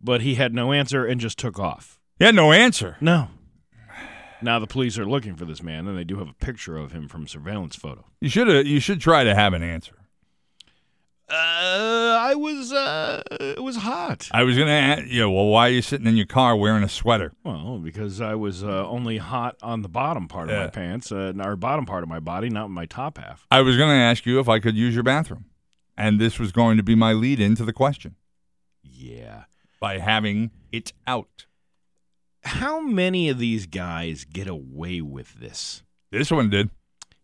[0.00, 1.98] but he had no answer and just took off.
[2.18, 2.96] He had no answer.
[3.00, 3.28] No.
[4.42, 6.92] Now the police are looking for this man, and they do have a picture of
[6.92, 8.04] him from surveillance photo.
[8.20, 8.66] You should have.
[8.66, 9.94] You should try to have an answer.
[11.28, 14.28] Uh, I was, uh, it was hot.
[14.32, 15.30] I was gonna ask you.
[15.30, 17.32] Well, why are you sitting in your car wearing a sweater?
[17.44, 20.64] Well, because I was uh, only hot on the bottom part of Yeah.
[20.64, 23.46] my pants, uh, or bottom part of my body, not my top half.
[23.50, 25.46] I was gonna ask you if I could use your bathroom,
[25.96, 28.16] and this was going to be my lead into the question
[28.82, 29.44] Yeah.
[29.80, 31.46] by having it out.
[32.44, 35.82] how many of these guys get away with this?
[36.10, 36.70] This one did.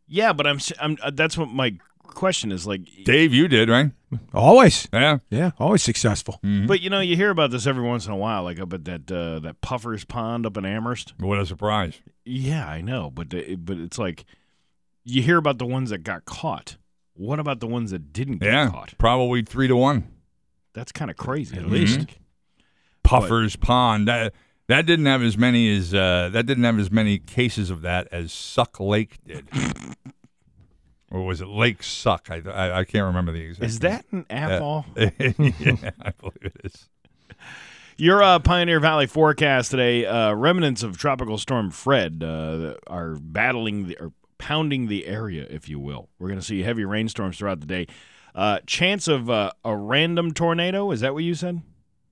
[0.06, 1.76] Yeah, but I'm, s- I'm uh, that's what my
[2.14, 2.82] question is like.
[3.04, 3.90] Dave, you did, right?
[4.32, 4.88] Always.
[4.92, 5.18] Yeah.
[5.30, 6.40] Yeah, always successful.
[6.42, 8.84] But you know, you hear about this every once in a while, like up at
[8.86, 11.14] that uh, that Puffers Pond up in Amherst.
[11.18, 12.00] What a surprise.
[12.24, 13.28] Yeah, I know, but
[13.64, 14.24] but it's like
[15.04, 16.76] you hear about the ones that got caught.
[17.14, 18.70] What about the ones that didn't get Yeah.
[18.70, 18.94] caught?
[18.98, 20.08] Probably three to one.
[20.72, 21.56] That's kind of crazy.
[21.56, 21.96] At I least.
[21.96, 22.18] think.
[23.02, 24.06] Puffers Pond.
[24.08, 24.32] That
[24.68, 28.06] that didn't have as many as uh, that didn't have as many cases of that
[28.12, 29.48] as Suck Lake did.
[31.10, 32.28] or was it Lake Suck?
[32.30, 33.64] I I, I can't remember the exact.
[33.64, 34.84] Is that an AFOL?
[34.96, 36.88] yeah, I believe it is.
[37.96, 43.88] Your uh, Pioneer Valley forecast today: uh, remnants of Tropical Storm Fred uh, are battling
[43.88, 46.08] the, or pounding the area, if you will.
[46.18, 47.86] We're going to see heavy rainstorms throughout the day.
[48.34, 50.92] Uh, chance of uh, a random tornado.
[50.92, 51.60] Is that what you said?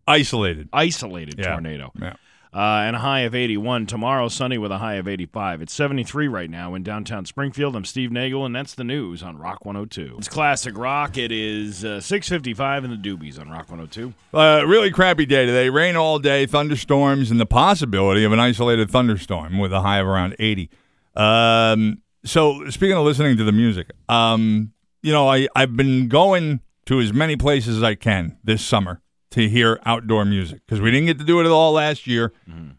[0.08, 0.68] Isolated.
[0.72, 1.52] Isolated Yeah.
[1.52, 1.92] tornado.
[2.00, 2.14] Yeah.
[2.56, 3.84] Uh, and a high of 81.
[3.84, 5.60] Tomorrow, sunny with a high of 85.
[5.60, 7.76] It's 73 right now in downtown Springfield.
[7.76, 10.14] I'm Steve Nagel, and that's the news on Rock 102.
[10.16, 11.18] It's classic rock.
[11.18, 14.14] It is uh, 6:55 in the Doobies on Rock 102.
[14.32, 15.68] Uh, really crappy day today.
[15.68, 20.06] Rain all day, thunderstorms, and the possibility of an isolated thunderstorm with a high of
[20.06, 20.70] around 80.
[21.14, 26.60] Um, so, speaking of listening to the music, um, you know, I, I've been going
[26.86, 29.02] to as many places as I can this summer
[29.36, 32.32] to hear outdoor music because we didn't get to do it at all last year,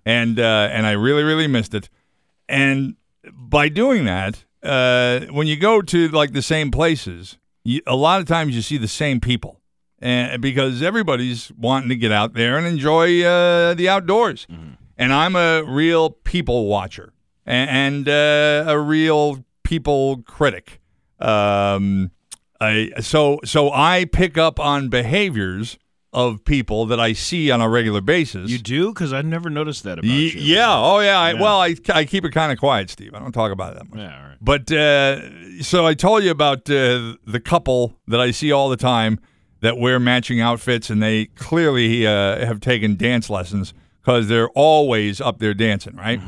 [0.06, 1.90] and uh, and I really really missed it.
[2.50, 2.96] And
[3.32, 8.22] by doing that, uh, when you go to like the same places, you, a lot
[8.22, 9.62] of times you see the same people,
[10.00, 14.48] and because everybody's wanting to get out there and enjoy uh, the outdoors.
[15.00, 17.14] And I'm a real people watcher
[17.46, 20.82] and, and uh, a real people critic.
[21.20, 22.10] Um,
[22.60, 25.78] I so so I pick up on behaviors
[26.14, 28.50] of people that I see on a regular basis.
[28.50, 28.94] You do?
[28.94, 30.56] Because I never noticed that about Ye- you.
[30.56, 30.74] yeah.
[30.74, 31.20] Oh, yeah.
[31.20, 31.42] I, Yeah.
[31.42, 33.14] well, I, I keep it kind of quiet, Steve.
[33.14, 34.00] I don't talk about it that much.
[34.00, 34.38] Yeah, all right.
[34.42, 38.78] But uh, so I told you about uh, the couple that I see all the
[38.78, 39.20] time
[39.62, 45.20] that wear matching outfits, and they clearly uh, have taken dance lessons because they're always
[45.20, 46.22] up there dancing, right?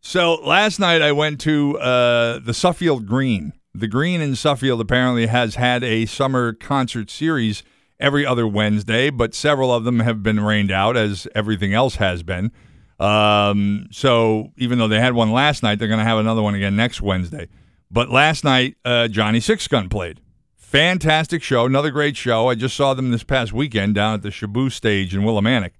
[0.00, 3.52] So last night I went to uh, the Suffield Green.
[3.74, 7.62] The Green in Suffield apparently has had a summer concert series
[8.04, 12.22] every other Wednesday, but several of them have been rained out, as everything else has
[12.22, 12.52] been.
[13.00, 16.54] Um, so even though they had one last night, they're going to have another one
[16.54, 17.48] again next Wednesday.
[17.90, 20.20] But last night, uh, Johnny Gun played.
[20.56, 22.48] Fantastic show, another great show.
[22.48, 25.70] I just saw them this past weekend down at the Shaboo stage in Willimantic.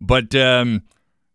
[0.00, 0.82] But um,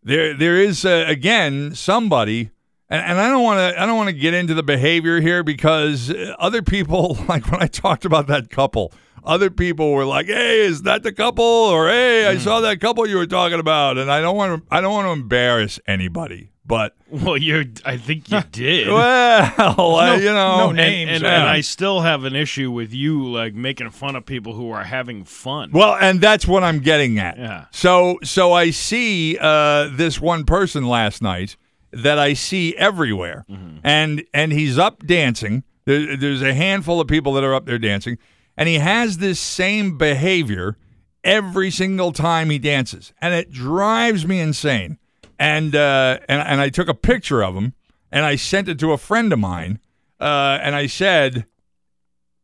[0.02, 2.50] there, there is uh, again somebody,
[2.90, 5.42] and, and I don't want to, I don't want to get into the behavior here
[5.42, 8.92] because uh, other people, like when I talked about that couple,
[9.24, 13.06] other people were like, "Hey, is that the couple?" or "Hey, I saw that couple
[13.08, 16.50] you were talking about," and I don't want to, I don't want to embarrass anybody,
[16.66, 17.64] but Well, you're.
[17.84, 18.88] I think you did.
[18.88, 21.10] well, uh, you know, no names.
[21.10, 21.40] and, yeah.
[21.40, 24.84] and I still have an issue with you like making fun of people who are
[24.84, 25.70] having fun.
[25.72, 27.38] Well, and that's what I'm getting at.
[27.38, 27.66] Yeah.
[27.70, 31.56] So, so I see uh, this one person last night
[31.92, 33.46] that I see everywhere,
[33.84, 35.62] and and he's up dancing.
[35.84, 38.16] There, there's a handful of people that are up there dancing,
[38.56, 40.76] and he has this same behavior
[41.22, 44.98] every single time he dances, and it drives me insane.
[45.38, 47.74] And uh, and and I took a picture of him,
[48.12, 49.80] and I sent it to a friend of mine,
[50.20, 51.46] uh, and I said,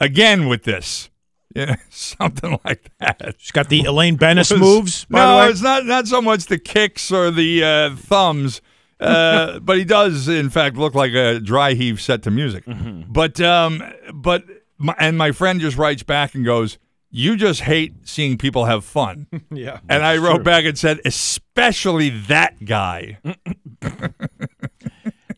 [0.01, 1.09] again with this.
[1.53, 3.35] Yeah, something like that.
[3.39, 5.05] She's got the Elaine Benes Was- moves.
[5.07, 5.51] By no, the way.
[5.51, 8.61] it's not not so much the kicks or the uh, thumbs,
[9.01, 12.63] uh, but he does in fact look like a dry heave set to music.
[13.09, 13.83] But um,
[14.15, 14.45] but
[14.81, 16.79] my, and my friend just writes back and goes,
[17.11, 19.79] "You just hate seeing people have fun." yeah.
[19.89, 23.19] and I wrote back and said, "Especially that guy."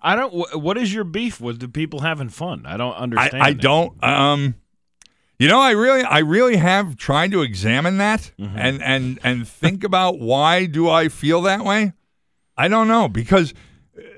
[0.04, 0.60] I don't.
[0.60, 2.64] What is your beef with the people having fun?
[2.66, 3.42] I don't understand.
[3.42, 3.60] I it.
[3.60, 4.02] don't.
[4.02, 4.54] Um,
[5.38, 8.58] you know, I really, I really have tried to examine that Mm-hmm.
[8.58, 11.92] and and and think about why do I feel that way.
[12.56, 13.54] I don't know because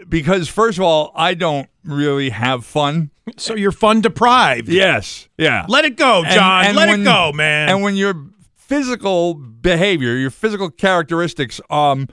[0.08, 3.10] because first of all, I don't really have fun.
[3.36, 4.68] So you're fun deprived.
[4.68, 5.64] Yes, yeah.
[5.68, 6.66] Let it go, John.
[6.66, 7.68] and Let when- it go, man.
[7.70, 8.14] And when your
[8.56, 12.08] physical behavior, your physical characteristics, um,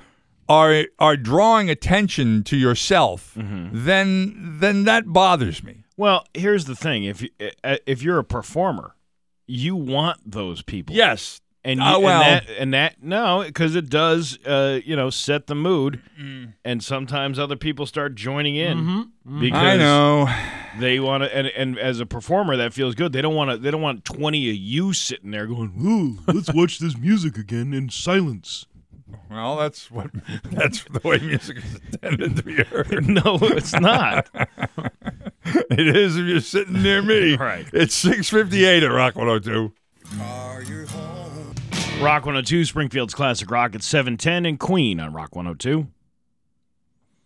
[0.49, 3.85] are are drawing attention to yourself, Mm-hmm.
[3.85, 5.83] then then that bothers me.
[5.97, 7.29] Well, here's the thing: if you,
[7.63, 8.95] uh, if you're a performer,
[9.47, 10.95] you want those people.
[10.95, 14.95] Yes, and you, Uh, well- and that, and that no, because it does, uh, you
[14.95, 16.01] know, set the mood,
[16.65, 20.27] and sometimes other people start joining in because I know.
[20.79, 21.35] they want to.
[21.35, 23.11] And, and as a performer, that feels good.
[23.13, 23.57] They don't want to.
[23.57, 27.73] They don't want twenty of you sitting there going, "Ooh, let's watch this music again
[27.73, 28.65] in silence."
[29.29, 30.09] Well, that's what
[30.51, 33.07] that's the way music is intended to be heard.
[33.07, 34.29] No, it's not.
[35.43, 37.35] It is if you're sitting near me.
[37.35, 37.65] Right.
[37.73, 39.73] It's 658 at Rock 102.
[42.01, 45.87] Rock 102, Springfield's Classic Rock at 710, and Queen on Rock 102.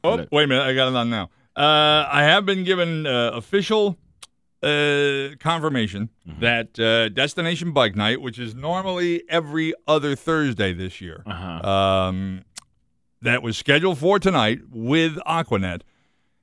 [0.03, 0.63] Oh, wait a minute.
[0.63, 1.30] I got it on now.
[1.55, 3.97] Uh, I have been given uh, official
[4.61, 6.39] uh, confirmation Mm-hmm.
[6.41, 11.67] that uh, Destination Bike Night, which is normally every other Thursday this year, Uh-huh.
[11.69, 12.41] um,
[13.21, 15.82] that was scheduled for tonight with Aquanet,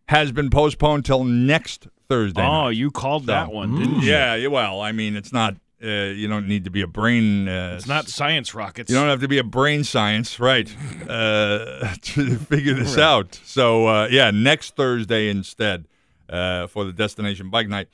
[0.09, 2.41] has been postponed till next Thursday.
[2.43, 2.71] Oh, night.
[2.77, 4.11] you called that one, didn't you?
[4.13, 5.57] Yeah, well, I mean, it's not.
[5.83, 7.49] Uh, you don't need to be a brain.
[7.49, 8.89] Uh, It's not science rockets.
[8.91, 10.69] You don't have to be a brain science, right,
[11.09, 13.41] uh, to figure this out.
[13.45, 15.87] So, uh, yeah, next Thursday instead
[16.29, 17.89] uh, for the Destination Bike Night.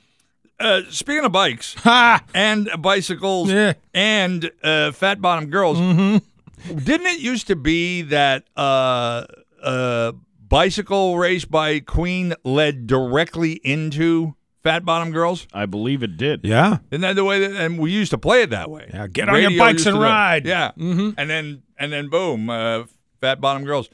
[0.60, 2.20] Uh, speaking of bikes Ha!
[2.34, 3.74] and bicycles Yeah.
[3.94, 9.24] and uh, fat bottom girls, didn't it used to be that uh,
[9.62, 10.12] uh,
[10.48, 14.34] bicycle race by Queen led directly into
[14.68, 15.46] fat bottom girls?
[15.52, 16.40] I believe it did.
[16.44, 16.78] Yeah.
[16.90, 17.52] Isn't that the way that?
[17.52, 18.90] And we used to play it that way.
[18.92, 20.06] Yeah, get on your bikes and to do it.
[20.06, 20.46] ride.
[20.46, 21.10] Yeah, mm-hmm.
[21.16, 22.84] and then and then boom, uh,
[23.20, 23.88] fat bottom girls.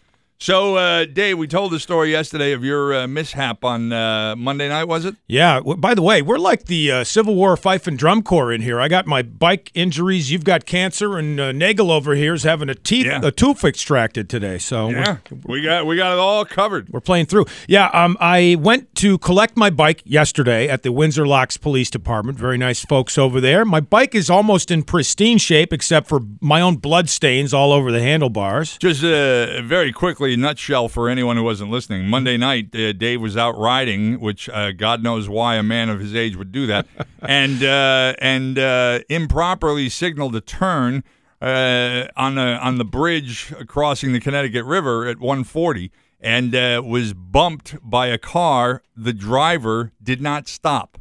[0.45, 4.68] So, uh, Dave, we told the story yesterday of your uh, mishap on uh, Monday
[4.68, 4.84] night.
[4.84, 5.16] Was it?
[5.26, 5.61] Yeah.
[5.61, 8.78] By the way, we're like the uh, Civil War fife and drum corps in here.
[8.78, 10.30] I got my bike injuries.
[10.30, 13.20] You've got cancer, and uh, Nagel over here is having a teeth Yeah.
[13.24, 14.59] a tooth extracted today.
[14.59, 15.16] So Yeah,
[15.47, 16.90] we got we got it all covered.
[16.90, 17.47] We're playing through.
[17.66, 22.36] Yeah, um, I went to collect my bike yesterday at the Windsor Locks Police Department.
[22.36, 23.64] Very nice folks over there.
[23.64, 27.90] My bike is almost in pristine shape, except for my own blood stains all over
[27.90, 28.76] the handlebars.
[28.76, 32.09] Just uh, very quickly, nutshell for anyone who wasn't listening.
[32.09, 36.01] Monday night, uh, Dave was out riding, which uh, God knows why a man of
[36.01, 36.87] his age would do that,
[37.22, 41.05] and uh, and uh, improperly signaled a turn
[41.41, 47.12] uh, on the on the bridge crossing the Connecticut River at 140, and uh, was
[47.12, 48.82] bumped by a car.
[48.97, 50.99] The driver did not stop.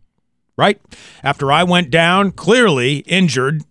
[0.55, 0.79] Right
[1.23, 3.63] after I went down, clearly injured.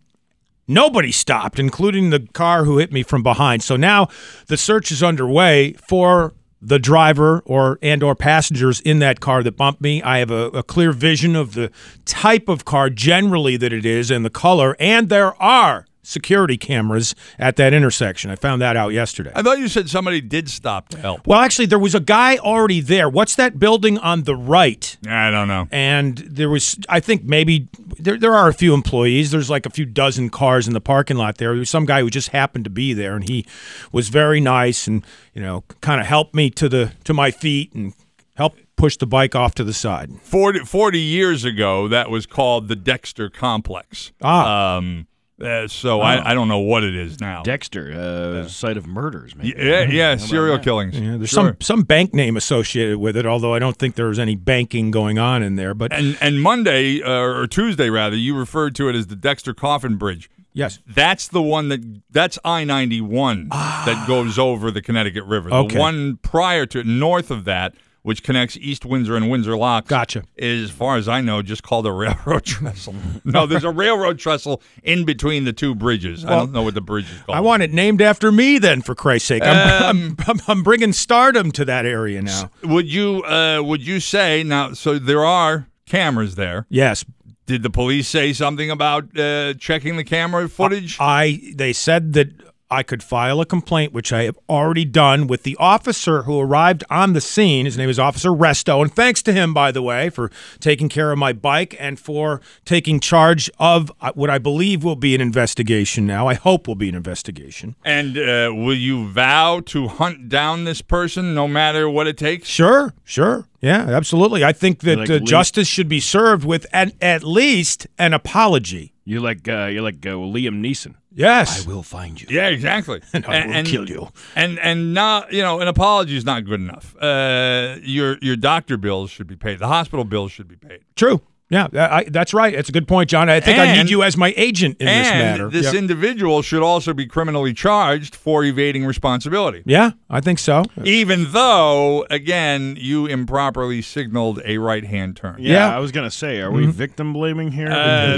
[0.72, 3.62] Nobody stopped, including the car who hit me from behind.
[3.62, 4.08] So now
[4.46, 9.56] the search is underway for the driver or and or passengers in that car that
[9.56, 10.00] bumped me.
[10.02, 11.70] I have a, a clear vision of the
[12.04, 17.14] type of car generally that it is and the color, and there are security cameras
[17.38, 18.30] at that intersection.
[18.30, 19.30] I found that out yesterday.
[19.34, 21.26] I thought you said somebody did stop to help.
[21.26, 23.08] Well, actually, there was a guy already there.
[23.08, 24.96] What's that building on the right?
[25.06, 25.68] I don't know.
[25.70, 29.70] and there was i think maybe there, there are a few employees there's like a
[29.70, 32.64] few dozen cars in the parking lot there there was some guy who just happened
[32.64, 33.44] to be there and he
[33.92, 37.72] was very nice and you know kind of helped me to the to my feet
[37.74, 37.94] and
[38.36, 42.68] helped push the bike off to the side 40, 40 years ago, that was called
[42.68, 44.12] the Dexter Complex.
[44.22, 44.76] Ah.
[44.76, 45.06] Um,
[45.42, 47.42] uh, so I, I don't know what it is now.
[47.42, 49.54] Dexter, uh, site of murders, maybe.
[49.58, 50.98] yeah, yeah, serial killings.
[50.98, 51.48] yeah, there's Sure.
[51.48, 54.90] some some bank name associated with it although i don't think there was any banking
[54.90, 58.88] going on in there but And and Monday uh, or Tuesday rather, you referred to
[58.88, 60.30] it as the Dexter Coffin Bridge.
[60.52, 61.80] yes That's the one that
[62.10, 65.52] that's I ninety one that goes over the Connecticut River.
[65.52, 65.74] Okay.
[65.74, 69.88] The one prior to it, north of that, which connects East Windsor and Windsor Locks.
[69.88, 70.24] Gotcha.
[70.36, 72.94] Is as far as I know, just called a railroad trestle.
[73.24, 76.24] no, there's a railroad trestle in between the two bridges.
[76.24, 77.36] I don't know what the bridge is called.
[77.36, 79.42] I want it named after me, then, for Christ's sake.
[79.44, 82.50] I'm, I'm, I'm, I'm bringing stardom to that area now.
[82.64, 84.72] Would you uh, would you say now?
[84.72, 86.66] So there are cameras there.
[86.68, 87.04] Yes,
[87.46, 90.96] Did the police say something about uh, checking the camera footage?
[91.00, 92.30] I they said that
[92.72, 96.82] I could file a complaint, which I have already done with the officer who arrived
[96.88, 97.66] on the scene.
[97.66, 101.12] His name is Officer Resto, and thanks to him, by the way, for taking care
[101.12, 105.20] of my bike and for taking charge of uh, what I believe will be an
[105.20, 106.06] investigation.
[106.06, 107.76] Now, I hope will be an investigation.
[107.84, 112.48] and uh, will you vow to hunt down this person no matter what it takes?
[112.48, 114.42] Sure, sure, yeah, absolutely.
[114.44, 118.91] I think that Like uh, justice should be served with an, at least an apology.
[119.04, 120.94] You're like uh, you're like uh, Liam Neeson.
[121.14, 122.28] Yes, I will find you.
[122.30, 123.02] Yeah, exactly.
[123.12, 124.08] and I will kill you.
[124.36, 126.94] And and not you know an apology is not good enough.
[127.00, 129.58] Uh, your your doctor bills should be paid.
[129.58, 130.80] The hospital bills should be paid.
[130.94, 131.20] true.
[131.52, 132.54] Yeah, I, that's right.
[132.54, 133.28] It's a good point, John.
[133.28, 135.48] I think I need you as my agent in this matter.
[135.50, 135.74] this Yep.
[135.74, 139.62] individual should also be criminally charged for evading responsibility.
[139.66, 140.64] Yeah, I think so.
[140.82, 145.36] Even though, again, you improperly signaled a right hand turn.
[145.40, 145.76] Yeah, Yeah.
[145.76, 147.66] I was gonna say, are we victim blaming here?
[147.70, 147.72] Um,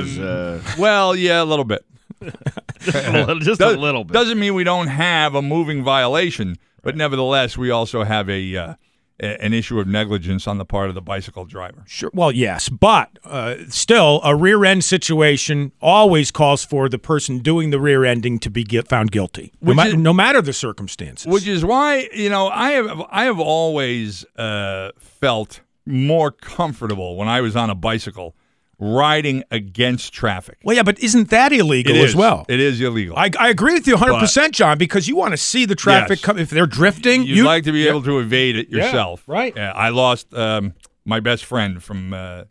[0.05, 1.85] Because, uh, Well, yeah, a little bit.
[2.81, 4.13] just a little- just a Does- little bit.
[4.13, 8.67] Doesn't mean we don't have a moving violation, but nevertheless, we also have a uh,
[8.69, 8.77] a-
[9.21, 11.85] an issue of negligence on the part of the bicycle driver.
[11.87, 12.11] Sure.
[12.13, 17.71] Well, yes, but uh, still, a rear end situation always calls for the person doing
[17.71, 21.27] the rear ending to be get, found guilty, no, ma- is- no matter the circumstances.
[21.27, 27.29] Which is why you know I have I have always uh, felt more comfortable when
[27.29, 28.35] I was on a bicycle
[28.79, 30.59] riding against traffic.
[30.65, 32.45] well, yeah, but isn't that illegal as well?
[32.49, 33.17] It is illegal.
[33.17, 36.25] I, I agree with you 100%, John, because you want to see the traffic Yes.
[36.25, 36.39] come.
[36.39, 39.23] If they're drifting, You'd you like to be able to evade it Yeah, yourself.
[39.27, 39.53] right.
[39.57, 42.45] Yeah, I lost um, my best friend from uh,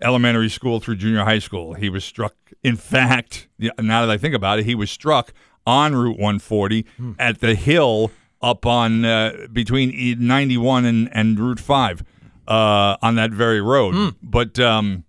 [0.00, 1.74] elementary school through junior high school.
[1.74, 2.34] He was struck.
[2.62, 5.32] In fact, now that I think about it, he was struck
[5.66, 7.12] on Route 140 Hmm.
[7.18, 8.10] at the hill
[8.42, 12.04] up on uh, between E- 91 and, and Route 5
[12.46, 13.94] uh, on that very road.
[13.94, 14.08] Hmm.
[14.22, 15.04] But um,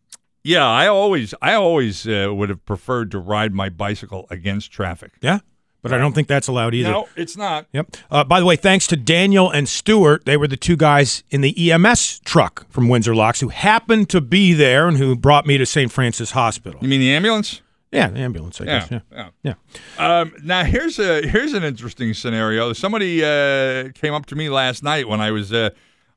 [0.48, 5.12] yeah, I always I always uh, would have preferred to ride my bicycle against traffic.
[5.22, 5.40] Yeah,
[5.82, 6.92] but I don't think that's allowed either.
[6.92, 7.68] No, it's not.
[7.74, 7.98] Yep.
[8.10, 11.42] Uh, by the way, thanks to Daniel and Stuart, they were the two guys in
[11.42, 15.58] the EMS truck from Windsor Locks who happened to be there and who brought me
[15.58, 15.92] to St.
[15.92, 16.80] Francis Hospital.
[16.82, 17.62] You mean the ambulance?
[17.92, 18.92] Yeah, the ambulance, I Yeah, guess.
[19.12, 19.30] Yeah.
[19.44, 19.54] yeah.
[19.98, 20.20] Yeah.
[20.22, 22.74] Um, now here's a here's an interesting scenario.
[22.74, 25.70] Somebody uh, came up to me last night when I was uh,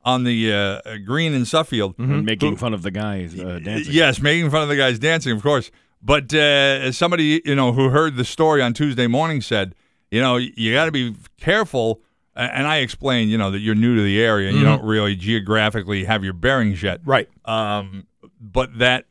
[0.05, 3.93] on the uh, green in Suffield, Making fun of the guys uh, dancing.
[3.93, 5.71] Yes, making fun of the guys dancing, of course.
[6.03, 9.75] But uh, somebody you know who heard the story on Tuesday morning said,
[10.11, 12.01] you know, you got to be careful.
[12.35, 15.15] And I explained, you know, that you're new to the area and you don't really
[15.15, 17.01] geographically have your bearings yet.
[17.05, 17.29] Right.
[17.45, 18.07] Um,
[18.41, 19.05] but that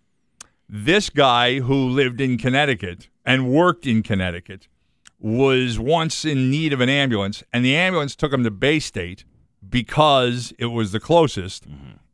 [0.67, 4.67] this guy who lived in Connecticut and worked in Connecticut
[5.19, 9.25] was once in need of an ambulance, and the ambulance took him to Baystate
[9.67, 11.65] because it was the closest,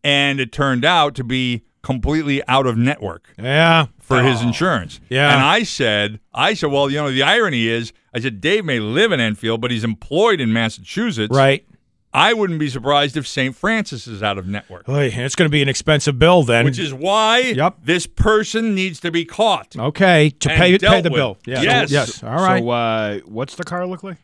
[0.04, 3.86] and it turned out to be completely out of network Yeah.
[4.00, 5.00] for his insurance.
[5.10, 5.32] Yeah.
[5.34, 8.80] And I said, I said, well, you know, the irony is, I said, Dave may
[8.80, 11.36] live in Enfield, but he's employed in Massachusetts.
[11.36, 11.64] Right.
[12.12, 13.54] I wouldn't be surprised if St.
[13.56, 14.88] Francis is out of network.
[14.90, 16.64] Oy, it's going to be an expensive bill then.
[16.66, 17.80] Which is why Yep.
[17.84, 19.76] this person needs to be caught.
[19.78, 21.18] okay to pay pay the with.
[21.18, 21.38] bill.
[21.46, 21.62] Yeah.
[21.62, 21.92] Yes.
[21.92, 22.24] Yes.
[22.24, 22.64] All right.
[22.64, 24.18] So, uh, what's the car look like?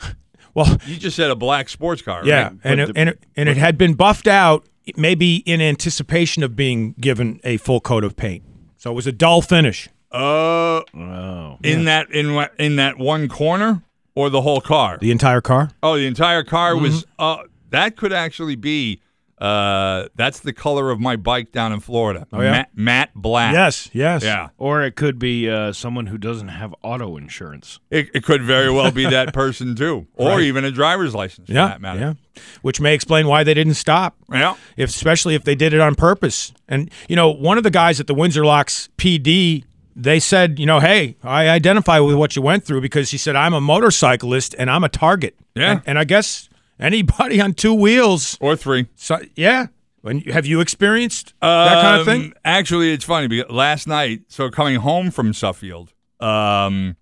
[0.54, 2.26] well, You just said a black sports car, right?
[2.26, 6.42] yeah, and it, the- and it, and it had been buffed out, maybe in anticipation
[6.42, 8.42] of being given a full coat of paint.
[8.76, 9.88] So it was a dull finish.
[10.12, 11.58] Uh, Oh.
[11.62, 13.82] in that in in that one corner
[14.14, 14.98] or the whole car?
[15.00, 15.70] The entire car.
[15.82, 17.02] oh, the entire car was.
[17.04, 17.10] Mm-hmm.
[17.18, 17.36] Uh,
[17.70, 19.00] that could actually be.
[19.44, 22.26] Uh, that's the color of my bike down in Florida.
[22.32, 22.50] Oh, yeah?
[22.50, 23.52] matte, matte black.
[23.52, 23.90] Yes.
[23.92, 24.22] Yes.
[24.24, 24.48] Yeah.
[24.56, 27.78] Or it could be uh, someone who doesn't have auto insurance.
[27.90, 30.42] It, it could very well be that person too, or Right.
[30.44, 31.48] even a driver's license.
[31.48, 31.68] For Yeah.
[31.68, 32.00] that matter.
[32.00, 32.42] Yeah.
[32.62, 34.16] Which may explain why they didn't stop.
[34.32, 34.54] Yeah.
[34.78, 36.52] if, especially if they did it on purpose.
[36.66, 39.64] And you know, one of the guys at the Windsor Locks PD,
[39.94, 43.36] they said, you know, hey, I identify with what you went through because he said
[43.36, 45.36] I'm a motorcyclist and I'm a target.
[45.54, 45.72] Yeah.
[45.72, 46.48] and, and I guess
[46.78, 48.36] anybody on two wheels.
[48.40, 48.88] Or three.
[48.96, 49.66] So yeah,
[50.00, 52.34] when have you experienced that kind of Um, thing?
[52.44, 56.96] Actually, it's funny because last night, so coming home from Suffield, um,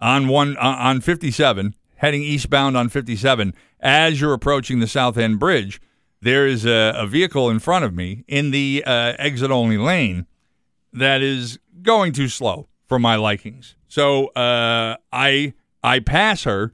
[0.00, 5.38] on one uh, on 57, heading eastbound on 57, as you're approaching the South End
[5.38, 5.80] Bridge,
[6.20, 10.26] there is a, a vehicle in front of me in the uh, exit only lane
[10.92, 13.74] that is going too slow for my likings.
[13.88, 15.52] So uh, I
[15.82, 16.72] I pass her,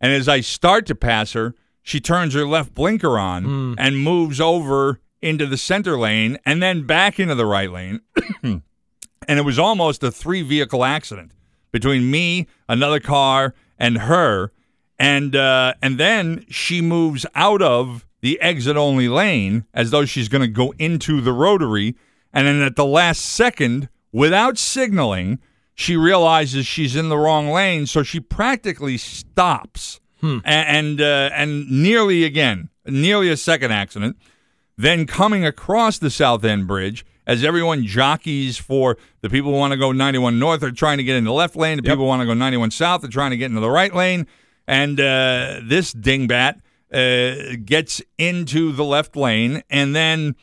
[0.00, 3.44] and as I start to pass her, she turns her left blinker on
[3.78, 8.00] and moves over into the center lane and then back into the right lane.
[8.42, 8.62] and
[9.28, 11.32] it was almost a three vehicle accident
[11.70, 14.52] between me, another car, and her.
[14.98, 20.28] And uh, and then she moves out of the exit only lane as though she's
[20.28, 21.96] going to go into the rotary.
[22.32, 25.40] And then at the last second, without signaling,
[25.74, 30.00] she realizes she's in the wrong lane, so she practically stops.
[30.22, 34.16] A- And uh, and nearly again, nearly a second accident.
[34.78, 39.72] Then coming across the South End Bridge, as everyone jockeys for the people who want
[39.72, 42.08] to go 91 north are trying to get in the left lane, the people who
[42.08, 44.26] want to go 91 south are trying to get into the right lane,
[44.66, 46.60] and uh, this dingbat
[46.92, 50.34] uh, gets into the left lane, and then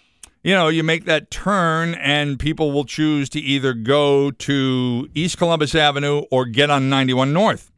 [0.43, 5.37] you know you make that turn, and people will choose to either go to East
[5.37, 7.71] Columbus Avenue or get on 91 north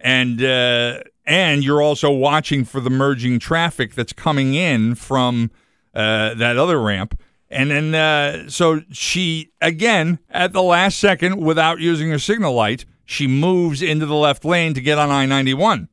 [0.00, 5.50] and uh, and you're also watching for the merging traffic that's coming in from
[5.94, 7.20] uh, that other ramp.
[7.48, 12.84] And then, uh, so she again at the last second, without using her signal light,
[13.04, 15.88] she moves into the left lane to get on I ninety one.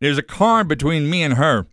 [0.00, 1.66] There's a car between me and her,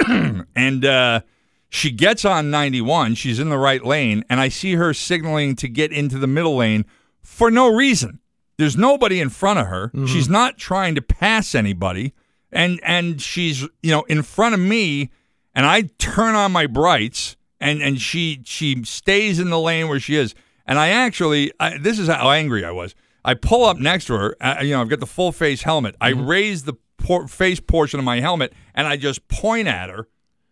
[0.56, 1.20] and uh,
[1.68, 3.14] she gets on 91.
[3.14, 6.56] She's in the right lane, and I see her signaling to get into the middle
[6.56, 6.84] lane
[7.22, 8.20] for no reason.
[8.58, 9.90] There's nobody in front of her.
[10.06, 12.12] She's not trying to pass anybody,
[12.52, 15.10] and and she's you know in front of me,
[15.54, 20.00] and I turn on my brights, and and she she stays in the lane where
[20.00, 20.34] she is,
[20.66, 22.94] and I actually I, this is how angry I was.
[23.24, 24.36] I pull up next to her.
[24.40, 25.94] Uh, you know, I've got the full face helmet.
[26.00, 30.08] I raise the por- face portion of my helmet, and I just point at her,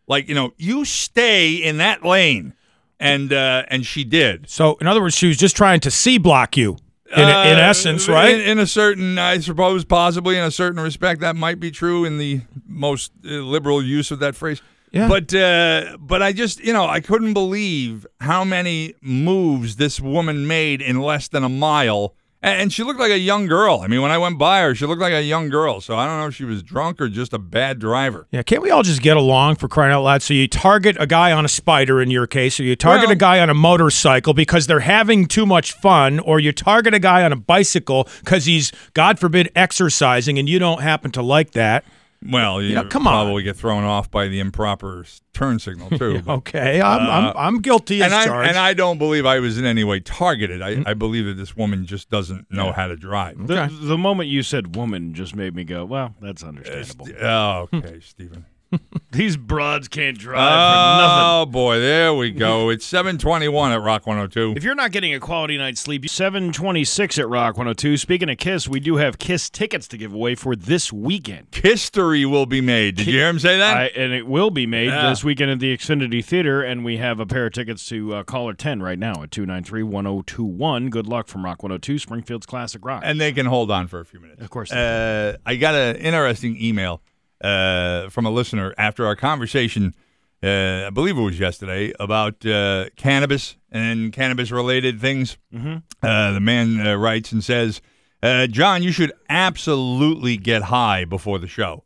[0.09, 2.55] like you know, you stay in that lane,
[2.99, 4.49] and uh, and she did.
[4.49, 6.77] So, in other words, she was just trying to C block you,
[7.11, 8.35] in, in Uh, essence, right?
[8.35, 12.05] In, in a certain, I suppose, possibly in a certain respect, that might be true
[12.05, 14.63] in the most uh, liberal use of that phrase.
[14.93, 15.09] Yeah.
[15.09, 20.47] But uh, but I just you know I couldn't believe how many moves this woman
[20.47, 23.81] made in less than a mile, and, she looked like a young girl.
[23.83, 25.81] I mean, when I went by her, she looked like a young girl.
[25.81, 28.27] So I don't know if she was drunk or just a bad driver.
[28.31, 30.23] yeah, can't we all just get along for crying out loud?
[30.23, 33.13] So you target a guy on a spider in your case, or you target Well-
[33.13, 36.99] a guy on a motorcycle because they're having too much fun, or you target a
[36.99, 41.51] guy on a bicycle because he's, God forbid, exercising and you don't happen to like
[41.53, 41.85] that.
[42.23, 43.13] Well, you Yeah, come on.
[43.25, 46.21] probably get thrown off by the improper turn signal too.
[46.21, 49.39] but- Okay, I'm, I'm, I'm guilty as Uh, and I and I don't believe I
[49.41, 50.61] was in any way targeted.
[50.61, 53.47] I, I believe that this woman just doesn't know how to drive.
[53.47, 53.75] The, Okay.
[53.81, 57.09] the moment you said woman just made me go, well, that's understandable.
[57.23, 58.45] Oh, okay, Stephen.
[59.13, 61.25] These broads can't drive for nothing.
[61.27, 62.69] Oh boy, there we go.
[62.69, 64.55] It's seven twenty-one at Rock One Hundred Two.
[64.57, 67.97] If you're not getting a quality night's sleep, 726 at Rock 102.
[67.97, 71.49] Speaking of Kiss, we do have Kiss tickets to give away for this weekend.
[71.53, 72.95] History will be made.
[72.97, 73.77] Did you hear him say that?
[73.77, 75.09] I, and it will be made Yeah.
[75.11, 78.23] this weekend at the Xfinity Theater, and we have a pair of tickets to uh,
[78.25, 80.91] caller 10 right now at 293 1021.
[80.91, 83.03] Good luck from Rock 102, Springfield's Classic Rock.
[83.05, 84.41] and they can hold on for a few minutes.
[84.43, 87.03] Of course Uh, I got an interesting email
[87.41, 89.95] uh, from a listener after our conversation.
[90.43, 95.37] Uh, I believe it was yesterday about uh, cannabis and cannabis-related things.
[95.53, 95.79] Mm-hmm.
[96.03, 97.83] Uh, the man uh, writes and says,
[98.23, 101.85] uh, "John, you should absolutely get high before the show.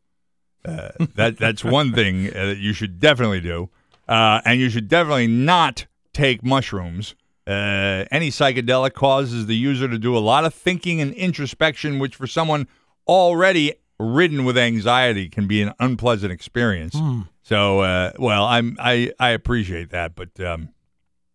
[0.64, 3.70] Uh, that that's one thing uh, that you should definitely do,
[4.08, 7.14] uh, and you should definitely not take mushrooms."
[7.46, 12.16] Uh, any psychedelic causes the user to do a lot of thinking and introspection, which
[12.16, 12.66] for someone
[13.06, 16.94] already ridden with anxiety can be an unpleasant experience.
[17.42, 20.70] So, uh, well, I'm I I appreciate that, but um,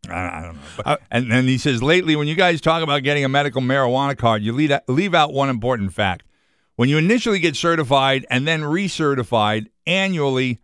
[0.10, 0.62] I, I don't know.
[0.84, 4.18] But, and then he says, lately, when you guys talk about getting a medical marijuana
[4.18, 6.26] card, you leave leave out one important fact.
[6.76, 10.60] When you initially get certified and then recertified annually,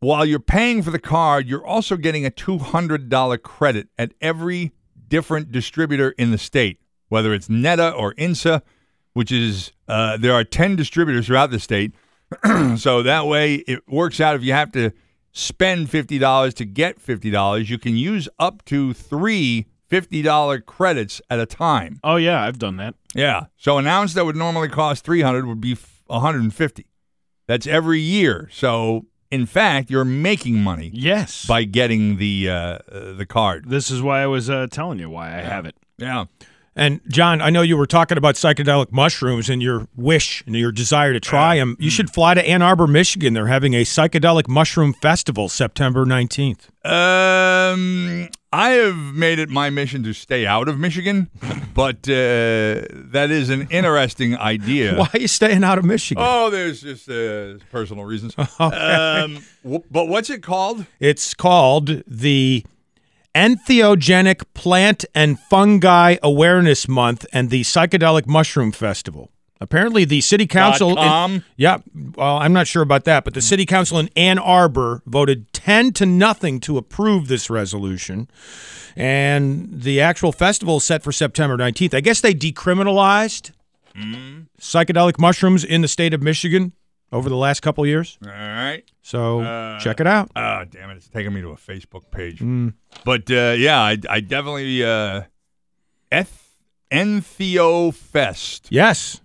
[0.00, 4.72] while you're paying for the card, you're also getting a $200 credit at every
[5.06, 8.62] different distributor in the state, whether it's NETA or INSA,
[9.14, 11.92] which is, uh, there are 10 distributors throughout the state.
[12.76, 14.90] so that way it works out if you have to
[15.32, 21.46] spend $50 to get $50, you can use up to three $50 credits at a
[21.46, 22.00] time.
[22.02, 22.94] oh, yeah, I've done that.
[23.14, 23.46] Yeah.
[23.56, 26.86] So an ounce that would normally cost 300 would be f- 150.
[27.46, 28.48] That's every year.
[28.52, 31.46] So in fact, you're making money Yes.
[31.46, 33.68] by getting the uh, the card.
[33.68, 35.76] this is why I was uh, telling you why I have it.
[35.98, 36.24] Yeah.
[36.76, 40.72] And John, I know you were talking about psychedelic mushrooms and your wish and your
[40.72, 41.76] desire to try them.
[41.78, 43.32] You should fly to Ann Arbor, Michigan.
[43.34, 46.70] They're having a psychedelic mushroom festival September 19th.
[46.84, 51.30] Um, I have made it my mission to stay out of Michigan,
[51.74, 54.96] but uh, that is an interesting idea.
[54.96, 56.22] Why are you staying out of Michigan?
[56.26, 58.34] Oh, there's just uh, personal reasons.
[58.58, 60.86] um, w- but what's it called?
[61.00, 62.64] It's called the
[63.34, 69.30] Entheogenic Plant and Fungi Awareness Month and the Psychedelic Mushroom Festival.
[69.60, 70.98] Apparently, the city council.
[70.98, 71.78] in- yeah,
[72.16, 75.92] well, I'm not sure about that, but the city council in Ann Arbor voted 10
[75.94, 78.28] to nothing to approve this resolution.
[78.94, 81.94] And the actual festival is set for September 19th.
[81.94, 83.52] I guess they decriminalized
[83.96, 84.42] hmm.
[84.60, 86.72] psychedelic mushrooms in the state of Michigan
[87.14, 88.18] over the last couple years.
[88.22, 88.82] All right.
[89.02, 90.30] So check it out.
[90.36, 90.96] Oh, damn it.
[90.96, 92.42] It's taking me to a Facebook page.
[93.04, 94.84] But uh, yeah, I, I definitely.
[94.84, 95.22] Uh,
[96.12, 96.42] Eth-
[96.92, 99.20] Entheo Fest, Yes.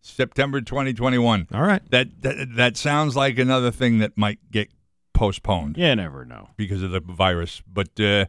[0.00, 1.48] September 2021.
[1.52, 1.82] All right.
[1.90, 4.68] That, that that sounds like another thing that might get
[5.14, 6.48] postponed You never know.
[6.56, 8.26] because of the virus, but uh,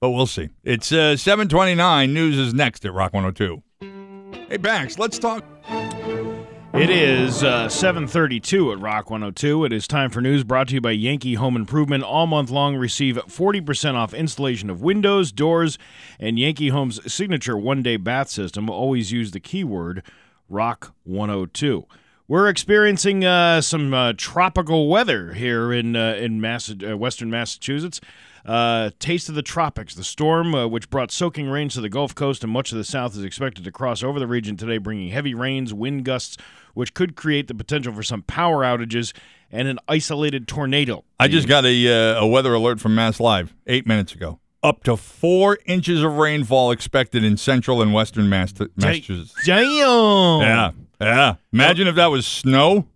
[0.00, 0.48] but we'll see.
[0.64, 2.10] It's uh, 7:29.
[2.12, 3.62] News is next at Rock 102.
[4.48, 5.44] Hey, Banks, let's talk.
[6.72, 9.64] It is uh, 732 at Rock 102.
[9.64, 12.04] It is time for news brought to you by Yankee Home Improvement.
[12.04, 15.78] All month long, receive 40% off installation of windows, doors,
[16.20, 18.70] and Yankee Home's signature one-day bath system.
[18.70, 20.04] Always use the keyword
[20.48, 21.86] Rock 102.
[22.28, 28.00] We're experiencing uh, some uh, tropical weather here in uh, in Massa- uh, Western Massachusetts.
[28.44, 29.94] Uh, taste of the tropics.
[29.94, 32.84] The storm, uh, which brought soaking rains to the Gulf Coast and much of the
[32.84, 36.36] South, is expected to cross over the region today, bringing heavy rains, wind gusts,
[36.74, 39.12] which could create the potential for some power outages
[39.50, 41.04] and an isolated tornado.
[41.18, 44.38] I just got a uh, a weather alert from Mass Live eight minutes ago.
[44.62, 49.34] Up to four inches of rainfall expected in central and western Mass- Massachusetts.
[49.44, 50.40] Damn.
[50.40, 50.70] Yeah,
[51.00, 51.34] yeah.
[51.52, 52.86] Imagine if that was snow.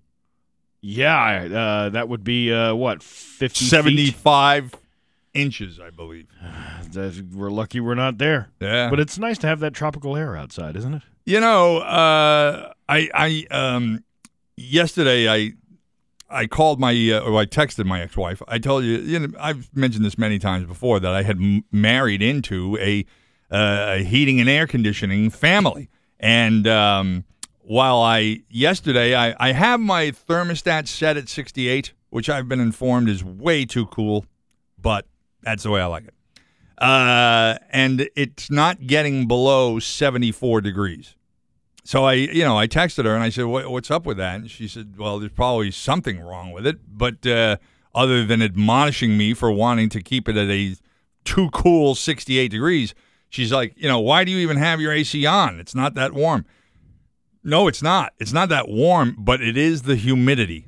[0.83, 1.49] Yeah,
[1.87, 3.65] uh, that would be uh, what fifty
[4.11, 4.15] feet?
[5.35, 6.27] Inches, I believe.
[7.35, 8.51] We're lucky we're not there.
[8.61, 11.03] Yeah, But it's nice to have that tropical air outside, isn't it?
[11.27, 14.05] You know, uh, I I um
[14.57, 15.55] yesterday I
[16.31, 18.43] I called my uh, or I texted my ex-wife.
[18.47, 21.65] I told you, you know, I've mentioned this many times before that I had m-
[21.73, 23.05] married into a
[23.51, 25.89] uh, a heating and air conditioning family,
[26.21, 27.25] and um,
[27.61, 33.09] while I yesterday I I have my thermostat set at 68, which I've been informed
[33.09, 34.27] is way too cool,
[34.79, 35.07] but
[35.45, 36.15] that's the way I like it.
[36.79, 41.15] Uh, and it's not getting below 74 degrees.
[41.85, 44.37] So I, you know, I texted her and I said, what, "What's up with that?"
[44.37, 47.59] And she said, "Well, there's probably something wrong with it, but uh,
[47.95, 50.77] other than admonishing me for wanting to keep it at a
[51.25, 52.95] too cool 68 degrees,
[53.29, 55.61] she's like, you know, why do you even have your AC on?
[55.61, 56.47] It's not that warm."
[57.47, 58.15] No, it's not.
[58.19, 60.67] It's not that warm, but it is the humidity.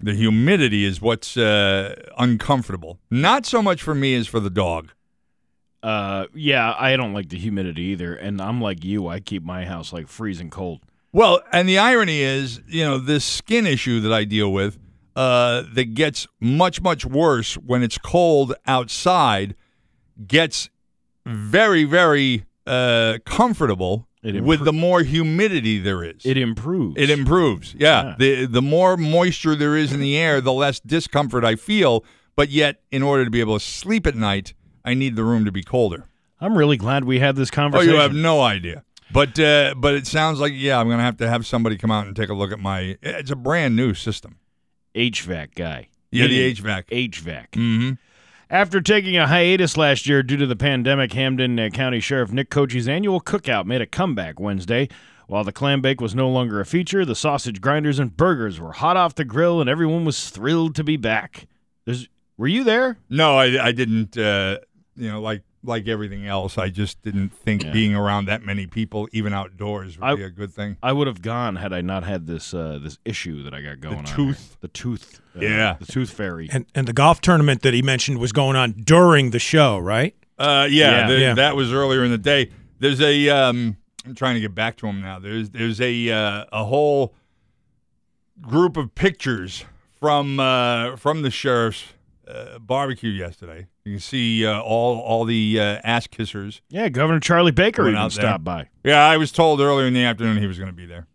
[0.00, 2.98] The humidity is what's uh, uncomfortable.
[3.10, 4.90] Not so much for me as for the dog.
[5.82, 9.08] Uh, yeah, I don't like the humidity either, and I'm like you.
[9.08, 10.80] I keep my house like freezing cold.
[11.12, 14.78] Well, and the irony is, you know, this skin issue that I deal with
[15.14, 19.54] uh, that gets much, much worse when it's cold outside
[20.26, 20.68] gets
[21.24, 26.24] very, very uh, comfortable It with the more humidity there is.
[26.24, 26.96] It improves.
[26.96, 27.74] It improves.
[27.78, 28.04] Yeah.
[28.04, 28.14] Yeah.
[28.18, 32.04] The the more moisture there is in the air, the less discomfort I feel.
[32.34, 34.52] But yet, in order to be able to sleep at night,
[34.84, 36.04] I need the room to be colder.
[36.40, 37.90] I'm really glad we had this conversation.
[37.90, 38.84] Oh, you have no idea.
[39.12, 42.06] But uh, but it sounds like yeah, I'm gonna have to have somebody come out
[42.06, 42.98] and take a look at my.
[43.02, 44.38] It's a brand new system.
[44.94, 45.88] HVAC guy.
[46.10, 46.86] Yeah, the HVAC.
[46.86, 47.50] HVAC.
[47.52, 47.92] Mm-hmm.
[48.48, 52.48] After taking a hiatus last year due to the pandemic, Hampden uh, County Sheriff Nick
[52.48, 54.88] Cocchi's annual cookout made a comeback Wednesday.
[55.26, 58.70] While the clam bake was no longer a feature, the sausage grinders and burgers were
[58.70, 61.48] hot off the grill, and everyone was thrilled to be back.
[61.86, 62.98] There's, were you there?
[63.10, 64.16] No, I, I didn't.
[64.16, 64.58] Uh,
[64.94, 67.72] you know, like like everything else, I just didn't think Yeah.
[67.72, 70.76] being around that many people, even outdoors, would I- be a good thing.
[70.82, 73.80] I would have gone had I not had this uh, this issue that I got
[73.80, 74.04] going on.
[74.06, 74.14] here.
[74.16, 74.56] tooth.
[74.60, 75.20] The tooth.
[75.36, 75.76] uh, Yeah.
[75.78, 76.48] The tooth fairy.
[76.50, 80.14] And and the golf tournament that he mentioned was going on during the show, right?
[80.38, 81.06] Uh, yeah, Yeah.
[81.08, 81.34] the- Yeah.
[81.34, 82.50] that was earlier in the day.
[82.78, 83.28] There's a.
[83.30, 85.18] Um, I'm trying to get back to him now.
[85.18, 87.14] There's there's a uh, a whole
[88.40, 89.64] group of pictures
[89.98, 91.84] from uh, from the sheriff's
[92.28, 93.66] uh, barbecue yesterday.
[93.86, 96.60] You can see uh, all all the uh, ass kissers.
[96.70, 98.68] Yeah, Governor Charlie Baker even stopped by.
[98.82, 101.06] Yeah, I was told earlier in the afternoon he was going to be there.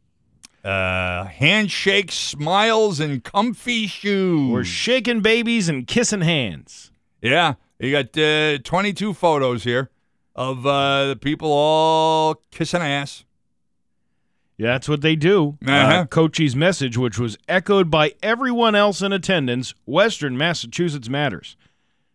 [0.64, 4.50] Uh, handshake, smiles, and comfy shoes.
[4.50, 6.92] We're shaking babies and kissing hands.
[7.22, 9.90] Yeah, you got uh, 22 photos here
[10.34, 13.26] of uh, the people all kissing ass.
[14.58, 15.58] Yeah, that's what they do.
[15.68, 16.06] Uh, Uh-huh.
[16.06, 21.58] Cocchi's message, which was echoed by everyone else in attendance, Western Massachusetts matters.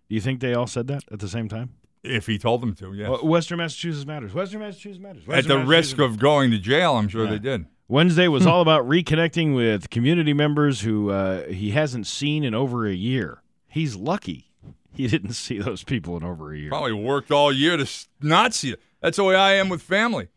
[0.08, 1.74] Do you think they all said that at the same time?
[2.02, 3.10] If he told them to, yes.
[3.10, 4.32] Uh, Western Massachusetts matters.
[4.32, 5.24] Western Massachusetts matters.
[5.28, 7.30] At the risk of going to jail, I'm sure Yeah.
[7.32, 7.66] they did.
[7.88, 12.86] Wednesday was all about reconnecting with community members who uh, he hasn't seen in over
[12.86, 13.42] a year.
[13.68, 14.44] He's lucky
[14.96, 16.70] he didn't see those people in over a year.
[16.70, 17.86] Probably worked all year to
[18.20, 18.80] not see it.
[19.02, 20.28] That's the way I am with family.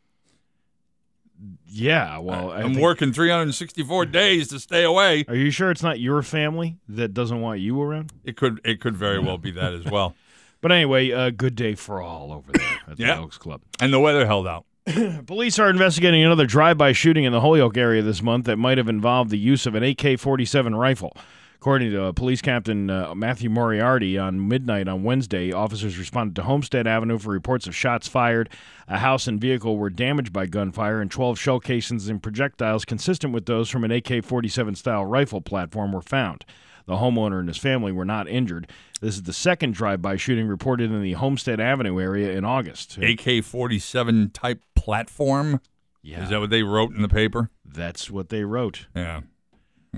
[1.68, 5.24] Yeah, well, I I'm think- working 364 days to stay away.
[5.28, 8.12] Are you sure it's not your family that doesn't want you around?
[8.24, 10.16] It could it could very well be that as well.
[10.62, 13.16] But anyway, uh, good day for all over there at the Yeah.
[13.16, 13.62] Elks Club.
[13.80, 14.66] And the weather held out.
[15.26, 18.90] Police are investigating another drive-by shooting in the Holyoke area this month that might have
[18.90, 21.16] involved the use of an AK-47 rifle.
[21.62, 26.44] According to uh, Police Captain uh, Matthew Moriarty, on midnight on Wednesday, officers responded to
[26.44, 28.48] Homestead Avenue for reports of shots fired.
[28.88, 33.34] A house and vehicle were damaged by gunfire, and 12 shell casings and projectiles consistent
[33.34, 36.46] with those from an AK-47 style rifle platform were found.
[36.86, 38.72] The homeowner and his family were not injured.
[39.02, 42.98] This is the second drive-by shooting reported in the Homestead Avenue area in August.
[43.00, 45.60] AK 47 type platform.
[46.02, 47.50] yeah, Is that what they wrote in the paper?
[47.66, 48.88] that's what they wrote.
[48.96, 49.22] Yeah.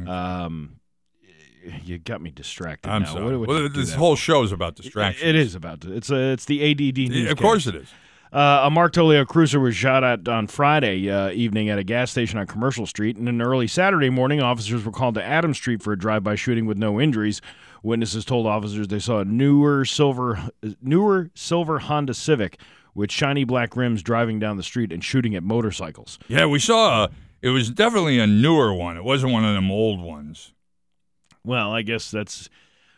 [0.07, 0.78] Um,
[1.84, 2.89] you got me distracted.
[2.89, 3.14] I'm now.
[3.14, 3.38] sorry.
[3.38, 5.28] Well, did you do this whole show is about distraction.
[5.28, 5.86] It is about.
[5.86, 6.32] It's a.
[6.32, 7.32] It's the ADD news.
[7.32, 7.89] of course it is.
[8.32, 12.12] Uh, a Mark Toledo cruiser was shot at on Friday uh, evening at a gas
[12.12, 15.84] station on Commercial Street, and then early Saturday morning, officers were called to Adams Street
[15.84, 17.41] for a drive-by shooting with no injuries.
[17.84, 20.49] Witnesses told officers they saw a newer silver,
[20.82, 22.57] newer silver Honda Civic
[22.95, 26.18] with shiny black rims driving down the street and shooting at motorcycles.
[26.30, 27.05] Yeah, we saw.
[27.05, 27.09] A,
[27.41, 28.95] it was definitely a newer one.
[28.95, 30.53] It wasn't one of them old ones.
[31.44, 32.50] Well, I guess that's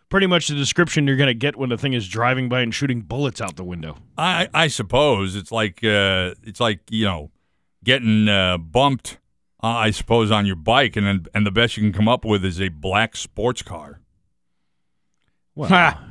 [0.09, 2.73] pretty much the description you're going to get when the thing is driving by and
[2.73, 3.97] shooting bullets out the window.
[4.17, 7.31] I I suppose it's like uh, it's like you know
[7.83, 9.17] getting uh, bumped.
[9.61, 12.25] Uh, I suppose on your bike, and then and the best you can come up
[12.25, 14.01] with is a black sports car.
[15.55, 16.03] Well, Ha.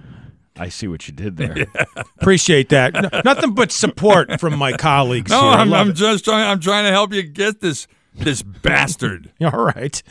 [0.56, 1.66] I see what you did there.
[2.20, 2.92] Appreciate that.
[2.94, 5.30] No- nothing but support from my colleagues.
[5.30, 5.50] No, here.
[5.50, 6.46] I I'm, I'm just trying.
[6.50, 9.32] I'm trying to help you get this this bastard.
[9.40, 10.02] All right.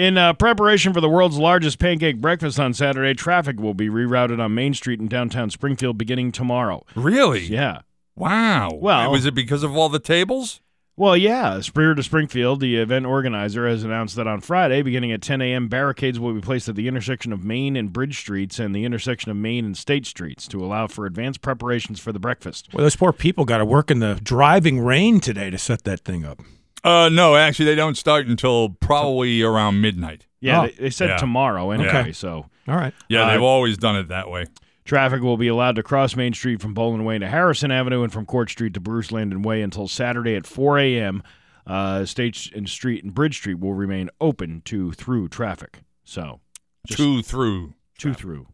[0.00, 4.42] In uh, preparation for the world's largest pancake breakfast on Saturday, traffic will be rerouted
[4.42, 6.86] on Main Street in downtown Springfield beginning tomorrow.
[6.94, 7.44] Really?
[7.44, 7.80] Yeah.
[8.16, 8.70] Wow.
[8.72, 10.62] Well- was it because of all the tables?
[10.96, 11.60] Well, yeah.
[11.60, 15.68] Spirit of Springfield, the event organizer, has announced that on Friday, beginning at 10 a.m.,
[15.68, 19.30] barricades will be placed at the intersection of Main and Bridge Streets and the intersection
[19.30, 22.70] of Main and State Streets to allow for advanced preparations for the breakfast.
[22.72, 26.00] Well, those poor people got to work in the driving rain today to set that
[26.00, 26.40] thing up.
[26.82, 30.26] Uh, no, actually, they don't start until probably around midnight.
[30.40, 30.66] Yeah, Oh.
[30.66, 31.16] they, they said Yeah.
[31.18, 32.12] tomorrow anyway, Okay.
[32.12, 32.94] so All right.
[33.08, 34.46] Yeah, Uh, they've always done it that way.
[34.84, 38.12] Traffic will be allowed to cross Main Street from Boland Way to Harrison Avenue and
[38.12, 41.22] from Court Street to Bruce Landon Way until Saturday at 4 a.m.
[41.66, 45.80] Uh, State and Street and Bridge Street will remain open to through traffic.
[46.04, 46.40] So,
[46.86, 48.46] just two through, two through,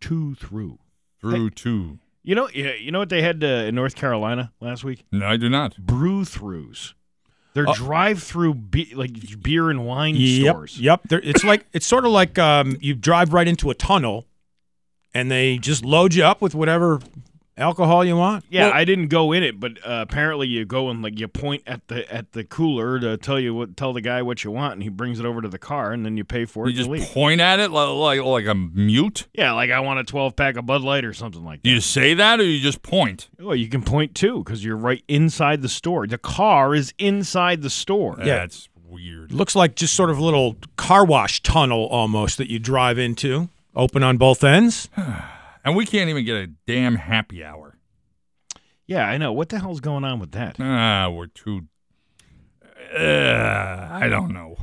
[0.00, 0.78] two through.
[1.20, 1.98] through two.
[2.22, 5.04] You know, you you know what they had uh, in North Carolina last week?
[5.10, 5.76] No, I do not.
[5.76, 6.94] Brew throughs.
[7.54, 7.74] They're Oh.
[7.74, 10.50] drive-through be- like beer and wine Yep.
[10.54, 10.78] stores.
[10.80, 11.00] Yep.
[11.08, 14.26] There- It's like it's sort of like um, you drive right into a tunnel,
[15.12, 17.00] and they just load you up with whatever
[17.56, 18.44] alcohol you want.
[18.48, 21.28] Yeah, Well- I didn't go in it, but uh, apparently you go and like you
[21.28, 24.50] point at the at the cooler to tell you what tell the guy what you
[24.50, 26.68] want, and he brings it over to the car, and then you pay for it
[26.68, 27.14] You and just leave.
[27.14, 27.88] point at it like
[28.18, 29.26] like, like a mute.
[29.34, 31.68] Yeah, like I want a twelve pack of Bud Light or something like that.
[31.68, 33.28] Do you say that or you just point?
[33.38, 36.06] Well, you can point too because you're right inside the store.
[36.06, 38.16] The car is inside the store.
[38.18, 38.36] Yeah.
[38.38, 39.32] That's weird.
[39.32, 43.48] Looks like just sort of a little car wash tunnel almost that you drive into.
[43.74, 44.88] Open on both ends.
[45.64, 47.78] And we can't even get a damn happy hour.
[48.86, 49.32] Yeah, I know.
[49.32, 50.56] What the hell's going on with that?
[50.58, 51.62] Ah, we're too.
[52.94, 54.56] Uh, I don't know.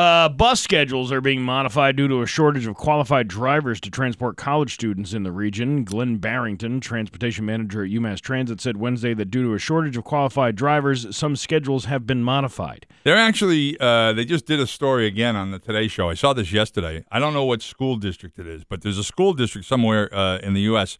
[0.00, 4.34] Uh, bus schedules are being modified due to a shortage of qualified drivers to transport
[4.34, 5.84] college students in the region.
[5.84, 10.04] Glenn Barrington, transportation manager at UMass Transit, said Wednesday that due to a shortage of
[10.04, 12.86] qualified drivers, some schedules have been modified.
[13.04, 16.08] They're actually, uh, they just did a story again on the Today Show.
[16.08, 17.04] I saw this yesterday.
[17.12, 20.38] I don't know what school district it is, but there's a school district somewhere uh,
[20.38, 20.96] in the U.S.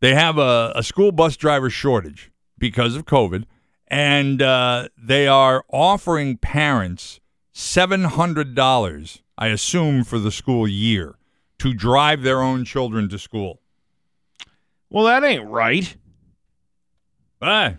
[0.00, 3.44] They have a, a school bus driver shortage because of COVID,
[3.88, 7.18] and uh, they are offering parents
[7.56, 11.14] $700, I assume, for the school year
[11.58, 13.60] to drive their own children to school.
[14.90, 15.96] Well, that ain't right.
[17.40, 17.74] Ah,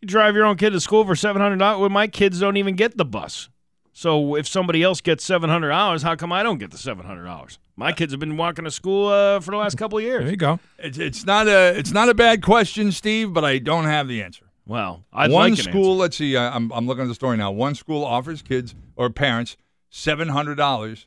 [0.00, 1.80] You drive your own kid to school for seven hundred dollars.
[1.80, 3.48] Well, my kids don't even get the bus.
[3.92, 7.04] So if somebody else gets seven hundred dollars, how come I don't get the seven
[7.04, 7.58] hundred dollars?
[7.76, 10.22] My kids have been walking to school uh, for the last couple of years.
[10.22, 10.60] There you go.
[10.78, 14.22] it's, it's not a it's not a bad question, Steve, but I don't have the
[14.22, 14.44] answer.
[14.66, 16.00] Well, I'd one like an school, answer.
[16.00, 17.50] let's see, I'm, I'm looking at the story now.
[17.50, 19.56] One school offers kids or parents
[19.90, 21.06] $700.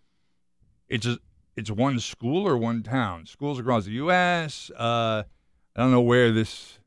[0.88, 1.20] It's a,
[1.56, 3.28] it's one school or one town.
[3.28, 4.72] Schools across the U.S.
[4.76, 5.24] Uh,
[5.76, 6.80] I don't know where this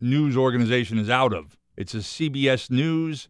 [0.00, 1.58] news organization is out of.
[1.76, 3.28] It's a CBS News,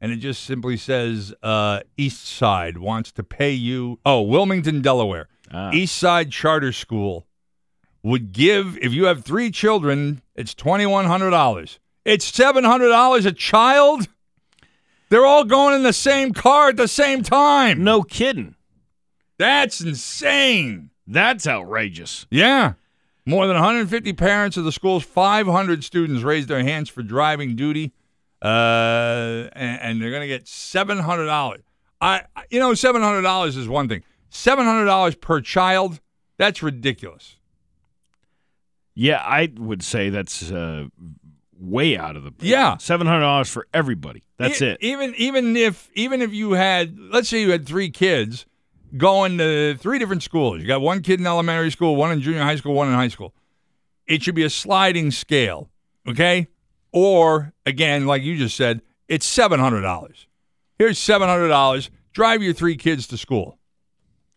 [0.00, 3.98] and it just simply says uh, East Side wants to pay you.
[4.04, 5.28] Oh, Wilmington, Delaware.
[5.52, 5.70] Ah.
[5.72, 7.26] East Side Charter School
[8.02, 11.78] would give, if you have three children, it's $2,100.
[12.04, 14.08] It's $700 a child?
[15.10, 17.84] They're all going in the same car at the same time.
[17.84, 18.54] No kidding.
[19.38, 20.90] That's insane.
[21.06, 22.26] That's outrageous.
[22.30, 22.74] Yeah.
[23.26, 27.92] More than 150 parents of the school's 500 students raised their hands for driving duty,
[28.42, 31.62] uh, and, and they're going to get $700.
[32.00, 34.02] I, you know, $700 is one thing.
[34.32, 36.00] $700 per child,
[36.38, 37.36] that's ridiculous.
[38.94, 40.86] Yeah, I would say that's uh,
[41.60, 42.76] way out of the Yeah.
[42.78, 44.22] seven hundred dollars for everybody.
[44.38, 44.78] That's E- it.
[44.80, 48.46] Even even if even if you had, let's say you had three kids
[48.96, 50.60] going to three different schools.
[50.60, 53.08] You got one kid in elementary school, one in junior high school, one in high
[53.08, 53.34] school.
[54.06, 55.70] It should be a sliding scale,
[56.08, 56.48] okay?
[56.92, 60.26] Or again, like you just said, it's seven hundred dollars.
[60.78, 61.90] Here's seven hundred dollars.
[62.12, 63.58] Drive your three kids to school.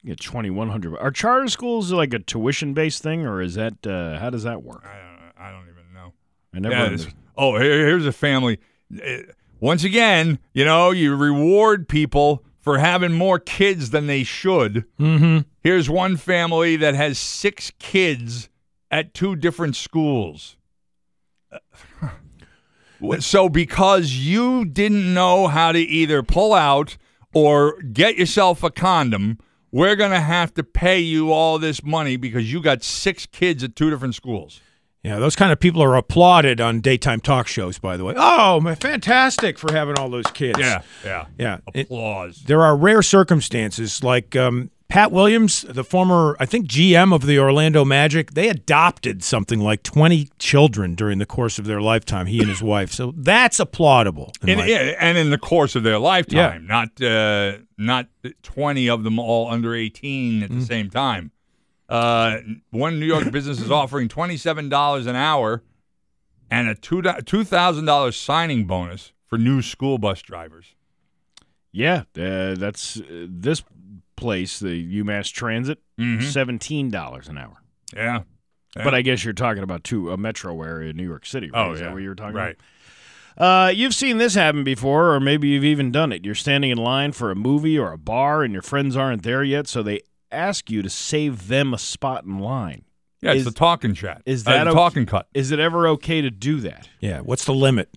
[0.03, 0.97] Yeah, twenty one hundred.
[0.99, 4.61] Are charter schools like a tuition based thing, or is that uh, how does that
[4.61, 4.83] work?
[4.85, 5.72] I don't, I don't even know.
[6.53, 6.75] I never.
[6.75, 8.59] Yeah, this- oh, here, here's a family.
[8.95, 9.17] Uh,
[9.59, 14.85] Once again, you know, you reward people for having more kids than they should.
[14.99, 15.39] Mm-hmm.
[15.61, 18.49] Here's one family that has six kids
[18.91, 20.57] at two different schools.
[23.19, 26.95] So, because you didn't know how to either pull out
[27.33, 29.39] or get yourself a condom,
[29.73, 33.61] we're going to have to pay you all this money because you got six kids
[33.61, 34.61] at two different schools.
[35.03, 37.77] Yeah, those kind of people are applauded on daytime talk shows.
[37.77, 40.59] By the way, oh, fantastic for having all those kids.
[40.59, 40.81] yeah.
[41.37, 41.57] yeah.
[41.73, 42.43] It- Applause.
[42.45, 47.37] there are rare circumstances like um, Pat Williams, the former, I think, GM of the
[47.37, 48.31] Orlando Magic.
[48.35, 52.61] They adopted something like 20 children during the course of their lifetime, he and his
[52.63, 52.91] wife.
[52.93, 54.31] So that's applaudable.
[54.47, 56.85] in my- yeah, and in the course of their lifetime, yeah.
[56.85, 58.07] not uh, not
[58.43, 61.31] twenty of them all under eighteen at the same time.
[61.93, 62.39] Uh,
[62.71, 65.61] one New York business is offering twenty seven dollars an hour
[66.49, 70.73] and a two two thousand dollars signing bonus for new school bus drivers.
[71.71, 73.61] yeah, uh, that's uh, this
[74.15, 75.79] place, the UMass Transit,
[76.21, 77.61] seventeen dollars an hour.
[77.95, 78.23] Yeah,
[78.75, 81.51] But I guess you're talking about two a metro area in New York City.
[81.51, 81.67] Right?
[81.67, 81.87] Oh, Is yeah.
[81.87, 82.57] that what you were talking right.
[83.37, 83.67] about?
[83.67, 86.25] Uh, you've seen this happen before, or maybe you've even done it.
[86.25, 89.43] You're standing in line for a movie or a bar, and your friends aren't there
[89.43, 90.01] yet, so they
[90.33, 92.83] ask you to save them a spot in line.
[93.21, 94.21] Yeah, it's Is- the talking chat.
[94.25, 95.27] is Uh, that the o- talking cut?
[95.33, 96.89] Is it ever okay to do that?
[96.99, 97.19] yeah.
[97.21, 97.89] What's the limit?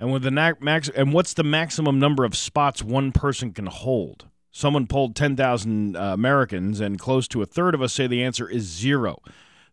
[0.00, 3.66] And with the na- max, and what's the maximum number of spots one person can
[3.66, 4.26] hold?
[4.52, 8.48] Someone polled 10,000 uh, Americans, and close to a third of us say the answer
[8.48, 9.20] is zero.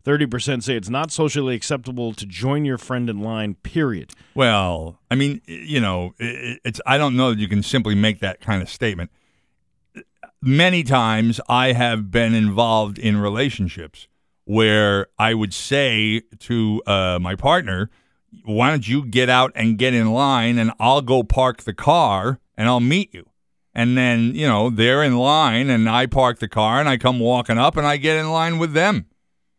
[0.04, 4.12] 30% say it's not socially acceptable to join your friend in line, period.
[4.34, 6.80] Well, I mean, you know, it, it's.
[6.86, 9.10] I don't know that you can simply make that kind of statement.
[10.46, 14.06] Many times, I have been involved in relationships
[14.44, 17.90] where I would say to uh, my partner,
[18.44, 22.38] "Why don't you get out and get in line, and I'll go park the car
[22.56, 23.28] and I'll meet you."
[23.74, 27.18] And then, you know, they're in line, and I park the car, and I come
[27.18, 29.06] walking up, and I get in line with them.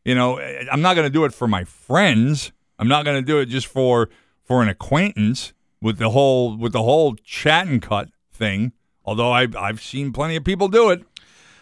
[0.06, 2.54] You know, I'm not going to do it for my friends.
[2.80, 4.08] I'm not going to do it just for
[4.46, 8.72] for an acquaintance with the whole with the whole chat and cut thing.
[9.08, 11.04] Although I've I've seen plenty of people do it.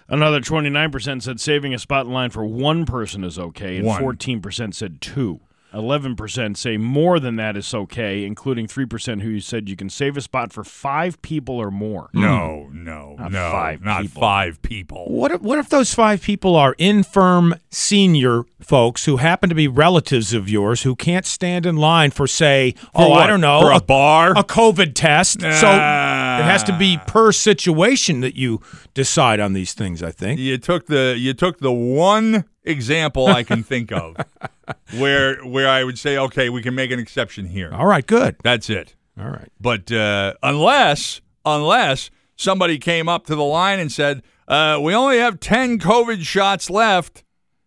[0.08, 4.02] Another 29% said saving a spot in line for one person is okay, and One.
[4.02, 5.40] 14% said two.
[5.76, 10.22] 11% say more than that is okay, including 3% who said you can save a
[10.22, 12.10] spot for five people or more.
[12.14, 14.22] No, no, Not no, five not people.
[14.22, 15.06] five people.
[15.10, 19.68] What if, what if those five people are infirm senior folks who happen to be
[19.68, 23.72] relatives of yours who can't stand in line for, say, oh, I don't know, For
[23.72, 24.32] a bar?
[24.32, 25.42] a COVID test.
[25.42, 26.40] so Ah.
[26.40, 28.62] it has to be per situation that you
[28.94, 30.02] decide on these things.
[30.02, 30.40] I think.
[30.40, 34.16] You took the you took the one example I can think of
[34.98, 37.72] where where I would say, okay, we can make an exception here.
[37.74, 38.36] All right, good.
[38.44, 38.96] That's it.
[39.20, 39.50] All right.
[39.60, 45.20] But uh, unless unless somebody came up to the line and said, uh, "We only
[45.20, 47.24] have ten COVID shots left,"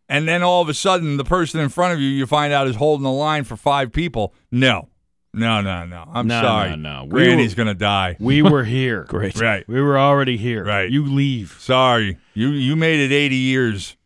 [0.09, 2.66] and then all of a sudden the person in front of you you find out
[2.68, 4.88] is holding the line for five people, no,
[5.32, 6.05] no, no, no.
[6.12, 7.05] I'm No, sorry, no, no.
[7.05, 8.16] We Granny's were- gonna die.
[8.20, 9.05] We were here.
[9.09, 9.40] Great.
[9.40, 10.64] Right, We were already here.
[10.64, 10.90] Right.
[10.90, 11.57] You leave.
[11.61, 12.18] sorry.
[12.34, 13.96] You you made it 80 years.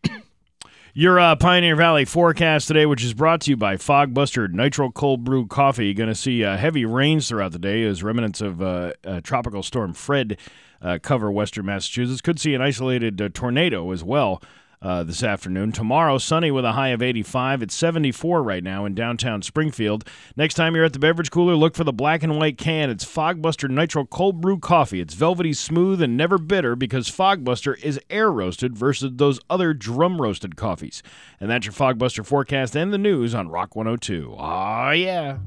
[0.95, 5.24] Your uh, Pioneer Valley forecast today, which is brought to you by Fogbuster Nitro Cold
[5.24, 5.95] Brew Coffee.
[5.95, 9.62] Going to see uh, heavy rains throughout the day as remnants of uh, uh, Tropical
[9.62, 10.36] Storm Fred
[10.82, 12.20] uh, cover western Massachusetts.
[12.20, 14.43] Could see an isolated uh, tornado as well
[14.83, 15.72] uh, this afternoon.
[15.72, 17.62] Tomorrow, sunny with a high of 85.
[17.62, 20.05] It's 74 right now in downtown Springfield.
[20.37, 22.91] Next time you're at the beverage cooler, look for the black and white can.
[22.91, 25.01] It's Fogbuster Nitro Cold Brew Coffee.
[25.01, 30.20] It's velvety smooth and never bitter because Fogbuster is air roasted versus those other drum
[30.20, 31.03] roasted coffees.
[31.41, 34.35] And that's your Fogbuster forecast and the news on Rock 102.
[34.39, 35.39] Ah, yeah.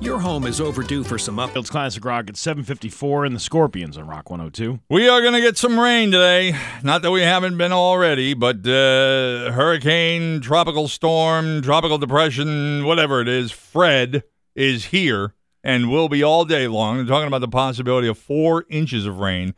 [0.00, 1.50] Your home is overdue for some up.
[1.50, 4.78] Fields Classic Rock at 754 and the Scorpions on Rock 102.
[4.90, 6.54] We are going to get some rain today.
[6.82, 13.28] Not that we haven't been already, but uh, hurricane, tropical storm, tropical depression, whatever it
[13.28, 14.22] is, Fred
[14.54, 15.34] is here
[15.64, 16.98] and will be all day long.
[16.98, 19.54] They're talking about the possibility of four inches of rain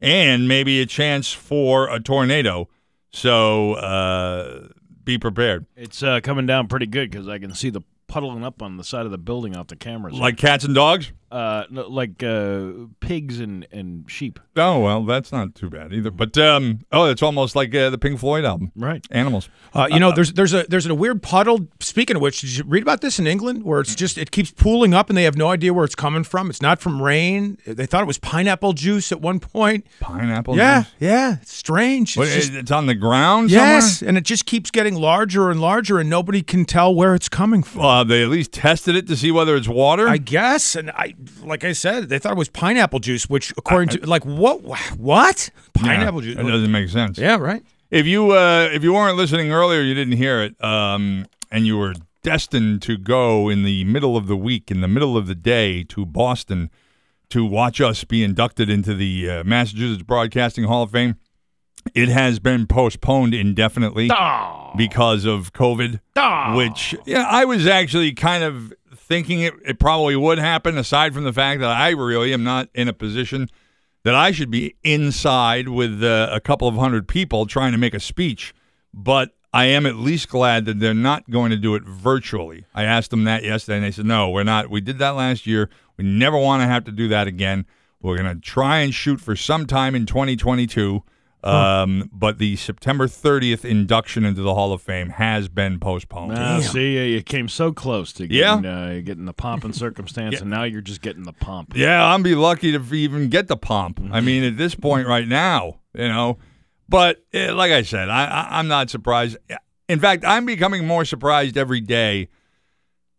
[0.00, 2.68] and maybe a chance for a tornado.
[3.12, 4.68] So uh,
[5.04, 5.66] be prepared.
[5.76, 8.84] It's uh, coming down pretty good because I can see the puddling up on the
[8.84, 10.14] side of the building off the cameras.
[10.14, 11.12] Like cats and dogs?
[11.34, 12.70] Uh, like uh,
[13.00, 14.38] pigs and, and sheep.
[14.56, 16.10] Oh well, that's not too bad either.
[16.12, 19.04] But um, oh, it's almost like uh, the Pink Floyd album, Right.
[19.10, 19.48] Animals.
[19.74, 21.66] Uh, you know, there's there's a there's a weird puddle.
[21.80, 24.52] Speaking of which, did you read about this in England, where it's just it keeps
[24.52, 26.48] pooling up and they have no idea where it's coming from.
[26.50, 27.58] It's not from rain.
[27.66, 29.86] They thought it was pineapple juice at one point.
[29.98, 30.56] Pineapple.
[30.56, 30.92] Yeah, juice?
[31.00, 32.16] yeah, it's strange.
[32.16, 33.50] What, It's just- it's on the ground.
[33.50, 34.10] yes, somewhere?
[34.10, 37.62] and it just keeps getting larger and larger, and nobody can tell where it's coming
[37.64, 37.82] from.
[37.82, 40.08] Well, they at least tested it to see whether it's water.
[40.08, 43.88] I guess, and I like I said, they thought it was pineapple juice, which according
[44.00, 46.40] to like what what pineapple Yeah, juice?
[46.40, 47.18] It doesn't make sense.
[47.18, 47.62] Yeah, right.
[47.90, 51.78] If you uh, if you weren't listening earlier, you didn't hear it, um, and you
[51.78, 55.34] were destined to go in the middle of the week, in the middle of the
[55.34, 56.70] day, to Boston
[57.30, 61.16] to watch us be inducted into the uh, Massachusetts Broadcasting Hall of Fame.
[61.94, 64.08] It has been postponed indefinitely
[64.76, 66.00] because of COVID,
[66.56, 68.72] which yeah, I was actually kind of
[69.04, 70.78] thinking it, it probably would happen.
[70.78, 73.48] Aside from the fact that I really am not in a position
[74.02, 77.94] that I should be inside with uh, a couple of hundred people trying to make
[77.94, 78.54] a speech,
[78.92, 82.64] but I am at least glad that they're not going to do it virtually.
[82.74, 84.70] I asked them that yesterday, and they said, "No, we're not.
[84.70, 85.70] We did that last year.
[85.96, 87.66] We never want to have to do that again.
[88.02, 91.02] We're going to try and shoot for sometime in 2022."
[91.44, 96.32] Um, but the September 30th induction into the Hall of Fame has been postponed.
[96.38, 98.56] Ah, see, uh, you came so close to Yeah.
[98.56, 101.76] getting, uh, getting the pomp and circumstance, and now you're just getting the pomp.
[101.76, 104.00] Yeah, I'm be lucky to even get the pomp.
[104.10, 106.38] I mean, at this point right now, you know.
[106.88, 109.36] But eh, like I said, I, I I'm not surprised.
[109.88, 112.28] In fact, I'm becoming more surprised every day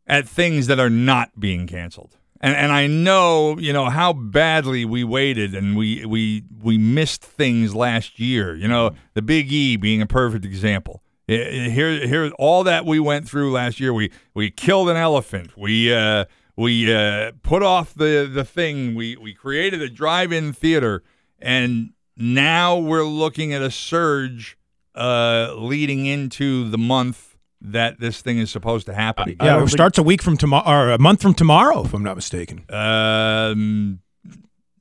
[0.07, 2.17] at things that are not being canceled.
[2.45, 7.23] And and I know, you know, how badly we waited and we we we missed
[7.23, 8.55] things last year.
[8.55, 11.01] You know, the Big E being a perfect example.
[11.25, 13.91] Here here all that we went through last year.
[13.95, 15.57] We we killed an elephant.
[15.57, 16.25] We uh
[16.55, 18.93] we uh, put off the the thing.
[18.93, 21.01] We we created a drive-in theater,
[21.39, 24.55] and now we're looking at a surge
[24.93, 29.35] uh, leading into the month that this thing is supposed to happen.
[29.41, 32.15] Yeah, it starts a week from tomorrow, or a month from tomorrow, if I'm not
[32.15, 32.65] mistaken.
[32.69, 33.99] Um,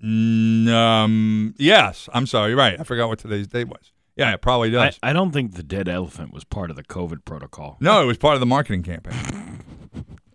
[0.03, 2.51] n- um, yes, I'm sorry.
[2.51, 2.79] You're right.
[2.79, 3.93] I forgot what today's date was.
[4.16, 4.99] Yeah, it probably I, does.
[5.03, 7.77] I don't think the dead elephant was part of the COVID protocol.
[7.81, 9.61] no, it was part of the marketing campaign.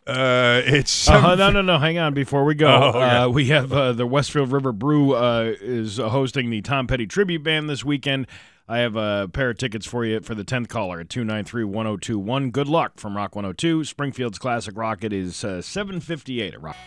[0.07, 1.77] Uh, it's Uh, no, no, no.
[1.77, 2.15] Hang on.
[2.15, 2.99] Before we go, Oh, okay.
[2.99, 7.43] uh, we have uh, the Westfield River Brew uh, is hosting the Tom Petty tribute
[7.43, 8.25] band this weekend.
[8.71, 12.51] I have a pair of tickets for you for the 10th caller at 293 1021.
[12.51, 13.83] Good luck from Rock 102.
[13.83, 15.03] Springfield's Classic Rock.
[15.03, 16.77] It is uh, 758 at Rock.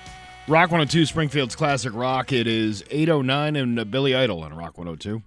[0.47, 2.33] Rock 102, Springfield's Classic Rock.
[2.33, 5.23] It is 809 and uh, Billy Idol on Rock 102.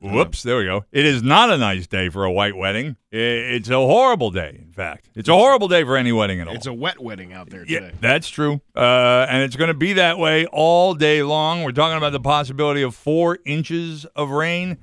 [0.00, 0.84] Whoops, there we go.
[0.92, 2.96] It is not a nice day for a white wedding.
[3.10, 5.10] It's a horrible day, in fact.
[5.16, 6.54] It's a horrible day for any wedding at all.
[6.54, 7.86] It's a wet wedding out there today.
[7.86, 8.60] Yeah, that's true.
[8.76, 11.64] Uh, and it's going to be that way all day long.
[11.64, 14.78] We're talking about the possibility of four inches of rain.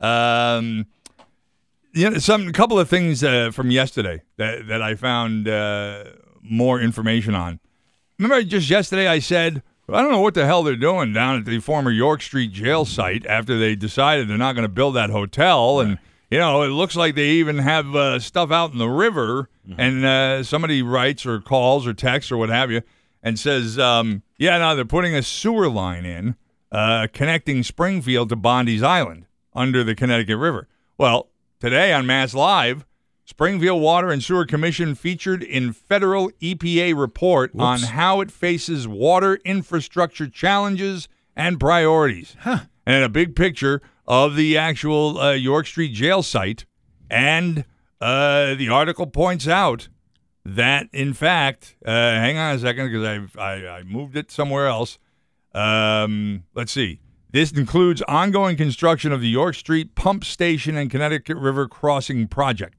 [0.00, 0.86] Um,
[1.92, 6.04] you know, some a couple of things uh, from yesterday that that I found uh,
[6.42, 7.60] more information on.
[8.18, 11.44] Remember, just yesterday I said I don't know what the hell they're doing down at
[11.44, 15.10] the former York Street jail site after they decided they're not going to build that
[15.10, 15.98] hotel and.
[16.32, 20.04] You know, it looks like they even have uh, stuff out in the river, and
[20.04, 22.82] uh, somebody writes or calls or texts or what have you,
[23.20, 26.36] and says, um, "Yeah, no, they're putting a sewer line in
[26.70, 31.30] uh, connecting Springfield to Bondi's Island under the Connecticut River." Well,
[31.60, 32.84] today on Mass Live,
[33.24, 39.38] Springfield Water and Sewer Commission featured in federal EPA report on how it faces water
[39.44, 42.36] infrastructure challenges and priorities.
[42.84, 46.64] And a big picture of the actual uh, York Street jail site.
[47.08, 47.64] And
[48.00, 49.88] uh, the article points out
[50.44, 53.44] that, in fact, uh, hang on a second because I,
[53.78, 54.98] I moved it somewhere else.
[55.54, 57.00] Um, let's see.
[57.32, 62.76] This includes ongoing construction of the York Street Pump Station and Connecticut River Crossing project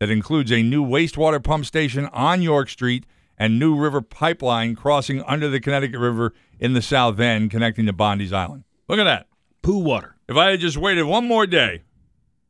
[0.00, 3.06] that includes a new wastewater pump station on York Street
[3.38, 7.92] and new river pipeline crossing under the Connecticut River in the south end connecting to
[7.92, 8.64] Bondi's Island.
[8.88, 9.26] Look at that.
[9.62, 10.16] Poo water.
[10.28, 11.82] If I had just waited one more day,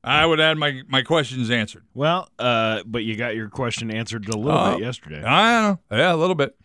[0.03, 1.85] I would have had my, my questions answered.
[1.95, 4.75] Well, uh, but you got your question answered a little Oh.
[4.77, 5.23] bit yesterday.
[5.23, 5.97] I don't know.
[5.99, 6.57] Yeah, a little bit.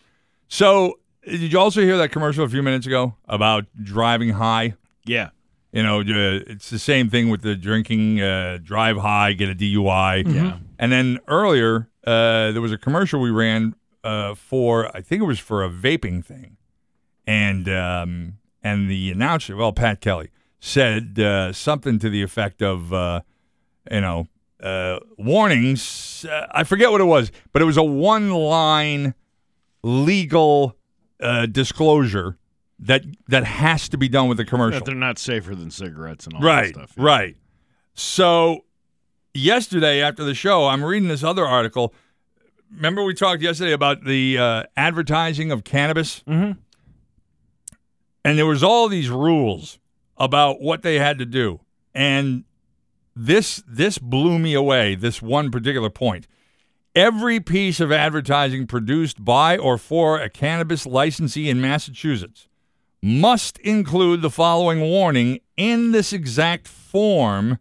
[0.48, 4.76] So, did you also hear that commercial a few minutes ago about driving high?
[5.06, 5.30] Yeah.
[5.72, 9.56] You know, uh, it's the same thing with the drinking, uh, drive high, get a
[9.56, 10.34] DUI.
[10.34, 10.58] Yeah.
[10.80, 15.26] And then earlier, uh, there was a commercial we ran uh, for, I think it
[15.26, 16.58] was for a vaping thing.
[17.26, 20.30] And um, and the announcer, well, Pat Kelly,
[20.62, 23.22] said uh, something to the effect of, uh,
[23.92, 24.28] you know,
[24.64, 26.26] uh, warnings.
[26.26, 29.14] Uh, I forget what it was, but it was a one line
[29.84, 30.77] legal
[31.20, 32.38] uh, disclosure
[32.80, 34.80] that that has to be done with the commercial.
[34.80, 36.94] That they're not safer than cigarettes and all right, that stuff.
[36.98, 37.36] right.
[37.94, 38.66] So
[39.34, 41.94] yesterday after the show, I'm reading this other article.
[42.72, 46.60] Remember we talked yesterday about the uh, advertising of cannabis, mm-hmm.
[48.26, 49.80] and there was all these rules
[50.18, 51.62] about what they had to do,
[51.96, 52.44] and
[53.16, 54.96] this this blew me away.
[54.96, 56.28] This one particular point.
[56.98, 62.48] Every piece of advertising produced by or for a cannabis licensee in Massachusetts
[63.04, 67.60] must include the following warning in this exact form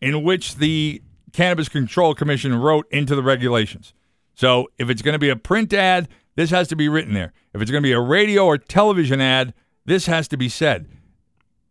[0.00, 1.00] in which the
[1.32, 3.94] Cannabis Control Commission wrote into the regulations.
[4.34, 7.32] So if it's going to be a print ad, this has to be written there.
[7.52, 10.88] If it's going to be a radio or television ad, this has to be said.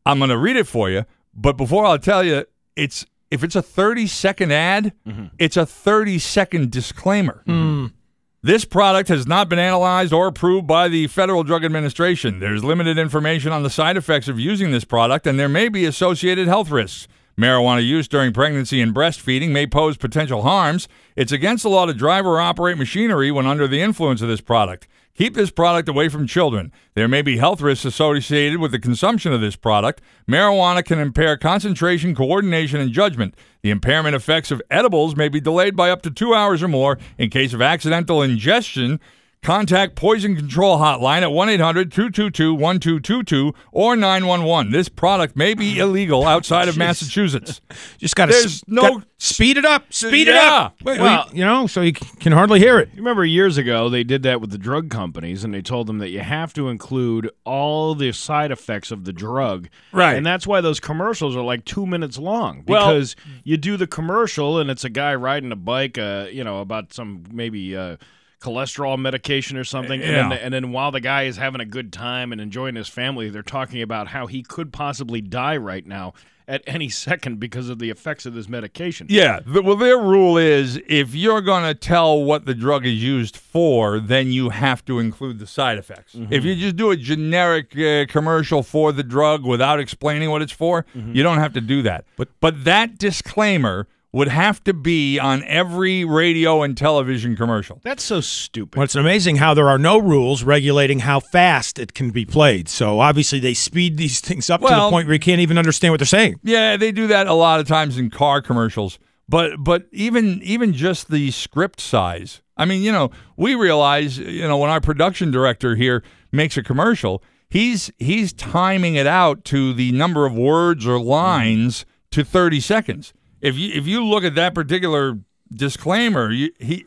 [0.06, 1.04] I'm going to read it for you,
[1.34, 2.46] but before I'll tell you,
[2.78, 5.26] it's if it's a 30 second ad, mm-hmm.
[5.40, 7.44] it's a 30 second disclaimer.
[7.48, 7.52] Mm-hmm.
[7.52, 7.96] Mm-hmm.
[8.44, 12.40] This product has not been analyzed or approved by the Federal Drug Administration.
[12.40, 15.86] There's limited information on the side effects of using this product, and there may be
[15.86, 17.08] associated health risks.
[17.38, 20.88] Marijuana use during pregnancy and breastfeeding may pose potential harms.
[21.16, 24.42] It's against the law to drive or operate machinery when under the influence of this
[24.42, 24.88] product.
[25.16, 26.72] Keep this product away from children.
[26.96, 30.02] There may be health risks associated with the consumption of this product.
[30.28, 33.36] Marijuana can impair concentration, coordination, and judgment.
[33.62, 36.98] The impairment effects of edibles may be delayed by up to two hours or more.
[37.20, 39.00] In case of accidental ingestion,
[39.44, 44.72] contact Poison Control Hotline at 1 800 222 1222 or 911.
[44.72, 47.62] This product may be illegal outside of Massachusetts.
[47.98, 49.92] Just got to There's no- speed it up.
[49.94, 50.54] Speed it Yeah.
[50.54, 50.76] up.
[50.84, 52.90] Wait, Well- you know, so you c- can hardly hear it.
[52.94, 56.00] You remember years ago they did that with the drug companies and they told them
[56.00, 59.70] that you have to include all the side effects of the drug.
[59.92, 60.16] Right.
[60.16, 63.88] And that's why those commercials are like 2 minutes long Well- because you do the
[63.88, 67.98] commercial and it's a guy riding a bike uh, you know about some maybe uh
[68.44, 71.94] cholesterol medication or something and, then, and then while the guy is having a good
[71.94, 76.14] time and enjoying his family they're talking about how he could possibly die right now
[76.48, 79.08] at any second because of the effects of this medication.
[79.10, 79.40] Yeah.
[79.40, 83.38] th- well, their rule is if you're going to tell what the drug is used
[83.38, 86.16] for, then you have to include the side effects.
[86.30, 90.52] If you just do a generic uh, commercial for the drug without explaining what it's
[90.52, 92.06] for, you don't have to do that.
[92.18, 97.82] But but that disclaimer would have to be on every radio and television commercial.
[97.84, 98.78] That's so stupid.
[98.78, 102.70] Well, it's amazing how there are no rules regulating how fast it can be played.
[102.70, 105.92] So obviously they speed these things up to the point where you can't even understand
[105.92, 106.40] what they're saying.
[106.44, 109.00] Yeah, they do that a lot of times in car commercials.
[109.28, 112.42] But but even even just the script size.
[112.56, 116.62] I mean, you know, we realize, you know, when our production director here makes a
[116.62, 122.60] commercial, he's he's timing it out to the number of words or lines to 30
[122.60, 123.14] seconds.
[123.44, 125.20] If you if you look at that particular
[125.54, 126.86] disclaimer, you, he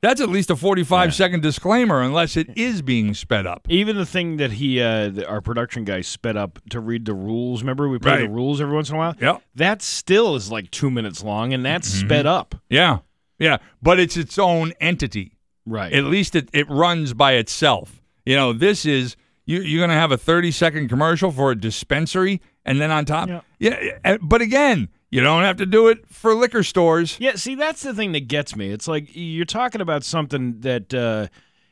[0.00, 3.66] that's at least a 45 second disclaimer unless it is being sped up.
[3.68, 7.14] Even the thing that he, uh, the, our production guy, sped up to read the
[7.14, 7.62] rules.
[7.62, 9.14] Remember, we play the rules every once in a while.
[9.20, 9.42] Yep.
[9.56, 12.54] That still is like two minutes long, and that's sped up.
[12.70, 12.98] Yeah.
[13.40, 15.36] Yeah, but it's its own entity.
[15.64, 15.92] Right.
[15.92, 18.00] At least it, it runs by itself.
[18.26, 19.16] You know, this is
[19.46, 23.04] you, you're going to have a 30 second commercial for a dispensary, and then on
[23.04, 23.40] top, Yeah.
[23.58, 24.16] yeah.
[24.20, 27.16] But again, you don't have to do it for liquor stores.
[27.18, 28.70] Yeah, see, that's the thing that gets me.
[28.70, 31.28] It's like you're talking about something that uh,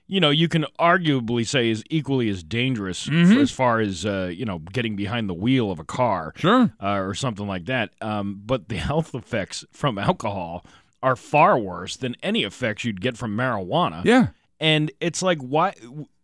[0.06, 3.34] you know you can arguably say is equally as dangerous Mm-hmm.
[3.34, 6.72] for, as far as uh, you know getting behind the wheel of a car, Sure.
[6.82, 7.90] uh, or something like that.
[8.00, 10.64] Um, but the health effects from alcohol
[11.02, 14.04] are far worse than any effects you'd get from marijuana.
[14.04, 14.28] Yeah.
[14.58, 15.74] and it's like why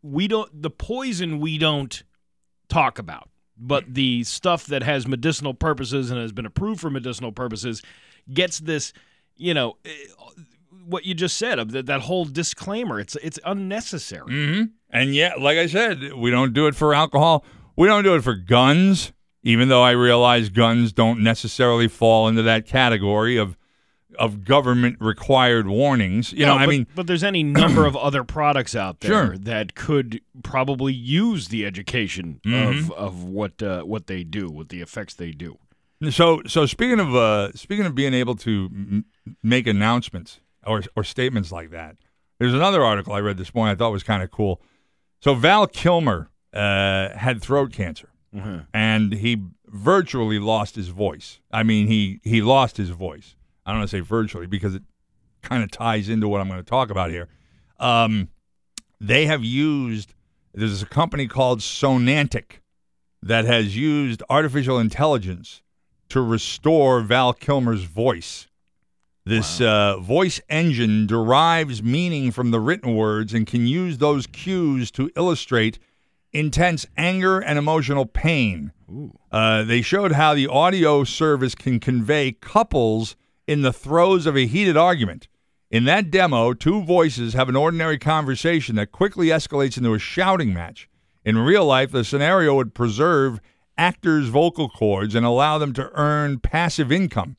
[0.03, 2.03] we don't the poison we don't
[2.69, 7.33] talk about but the stuff that has medicinal purposes and has been approved for medicinal
[7.33, 7.83] purposes
[8.33, 8.93] gets this
[9.37, 9.91] you know eh,
[10.85, 13.01] what you just said of that, that whole disclaimer.
[13.01, 14.33] It's it's unnecessary.
[14.33, 17.45] Hmm And yet, like I said, we don't do it for alcohol.
[17.77, 19.13] We don't do it for guns,
[19.43, 23.57] even though I realize guns don't necessarily fall into that category of
[24.19, 26.33] of government required warnings.
[26.33, 29.39] You know, No, I mean, but there's any number of other products out there Sure.
[29.39, 32.91] that could probably use the education Mm-hmm.
[32.91, 35.59] of of what uh, what they do, what the effects they do.
[36.11, 39.05] So, so speaking of uh, speaking of being able to m-
[39.43, 41.97] make announcements or or statements like that,
[42.41, 44.61] there's another article I read this morning I thought was kind of cool.
[45.21, 48.09] So Val Kilmer uh, had throat cancer,
[48.75, 51.41] and he virtually lost his voice.
[51.53, 53.37] I mean, he he lost his voice.
[53.65, 54.83] I don't want to say virtually because it
[55.43, 57.29] kind of ties into what I'm going to talk about here.
[57.79, 58.29] Um,
[59.01, 60.15] they have used
[60.55, 62.61] there's a company called Sonantic
[63.23, 65.63] that has used artificial intelligence
[66.11, 68.49] to restore Val Kilmer's voice.
[69.25, 74.91] This uh, voice engine derives meaning from the written words and can use those cues
[74.93, 75.79] to illustrate
[76.33, 78.73] intense anger and emotional pain.
[79.31, 83.17] Uh, they showed how the audio service can convey couples
[83.47, 85.29] in the throes of a heated argument.
[85.71, 90.53] In that demo, two voices have an ordinary conversation that quickly escalates into a shouting
[90.53, 90.89] match.
[91.25, 93.41] In real life, the scenario would preserve
[93.79, 97.37] actors' vocal cords and allow them to earn passive income.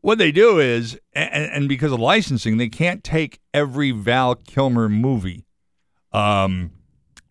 [0.00, 4.88] What they do is, and, and because of licensing, they can't take every Val Kilmer
[4.88, 5.46] movie.
[6.12, 6.72] Um,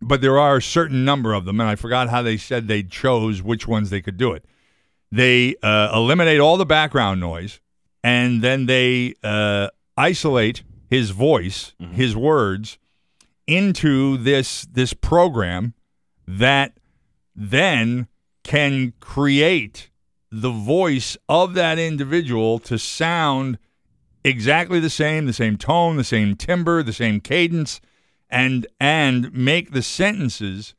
[0.02, 2.84] but there are a certain number of them, and I forgot how they said they
[2.84, 4.46] chose which ones they could do it.
[5.12, 7.60] They uh, eliminate all the background noise,
[8.04, 12.78] and then they uh, isolate his voice, his words,
[13.48, 15.74] into this this program
[16.28, 16.78] that
[17.36, 18.08] then
[18.44, 19.90] can create
[20.32, 23.58] the voice of that individual to sound
[24.24, 27.82] exactly the same, the same tone, the same timbre, the same cadence,
[28.30, 30.74] and and make the sentences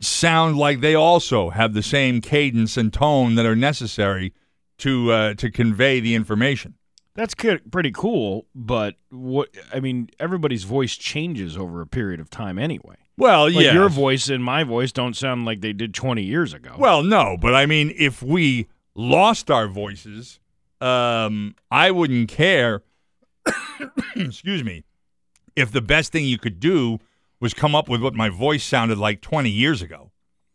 [0.00, 4.32] sound like they also have the same cadence and tone that are necessary
[4.80, 6.74] to uh, to convey the information.
[7.14, 12.58] That's pretty cool, but what I mean, everybody's voice changes over a period of time
[12.58, 12.96] anyway.
[13.16, 13.74] Well, Like yes.
[13.74, 16.74] your voice and my voice don't sound like they did 20 years ago.
[16.78, 20.40] Well, no, but I mean, if we lost our voices,
[20.80, 22.82] um, I wouldn't care.
[24.16, 24.84] excuse me.
[25.56, 26.98] If the best thing you could do
[27.40, 30.12] was come up with what my voice sounded like 20 years ago,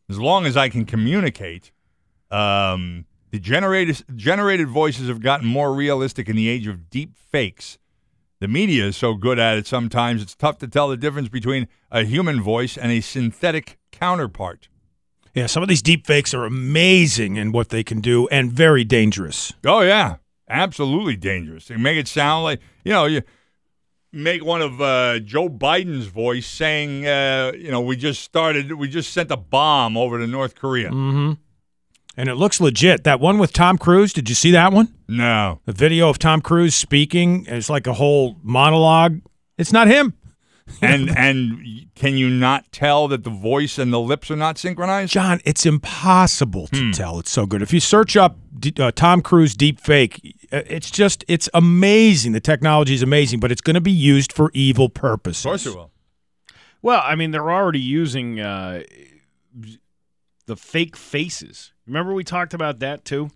[0.10, 1.72] as long as I can communicate,
[2.32, 7.78] um, the generated generated voices have gotten more realistic in the age of deep fakes.
[8.40, 11.68] The media is so good at it sometimes it's tough to tell the difference between
[11.92, 14.70] a human voice and a synthetic counterpart.
[15.34, 18.86] Yeah, some of these deep fakes are amazing in what they can do and very
[18.86, 19.52] dangerous.
[19.66, 20.16] Oh yeah,
[20.50, 21.68] absolutely dangerous.
[21.68, 23.22] They make it sound like you know you
[24.14, 28.88] make one of uh, Joe Biden's voice saying, uh, you know, we just started, we
[28.88, 30.90] just sent a bomb over to North Korea.
[30.90, 31.34] Mm-hmm.
[32.18, 33.04] And it looks legit.
[33.04, 34.94] That one with Tom Cruise, did you see that one?
[35.08, 39.22] No, The video of Tom Cruise speaking, it's like a whole monologue.
[39.58, 40.14] It's not him.
[40.82, 41.62] and and
[41.94, 45.14] can you not tell that the voice and the lips are not synchronized?
[45.14, 46.92] John, it's impossible Hmm.
[46.92, 47.20] to tell.
[47.20, 47.62] It's so good.
[47.62, 48.38] If you search up
[48.80, 50.20] uh, Tom Cruise deep fake,
[50.52, 52.32] uh, it's just it's amazing.
[52.32, 55.46] The technology is amazing, but it's going to be used for evil purposes.
[55.46, 55.92] Of course it will.
[56.82, 58.82] Well, I mean, they're already using uh,
[60.48, 61.74] the fake faces.
[61.88, 63.30] Remember we talked about that too?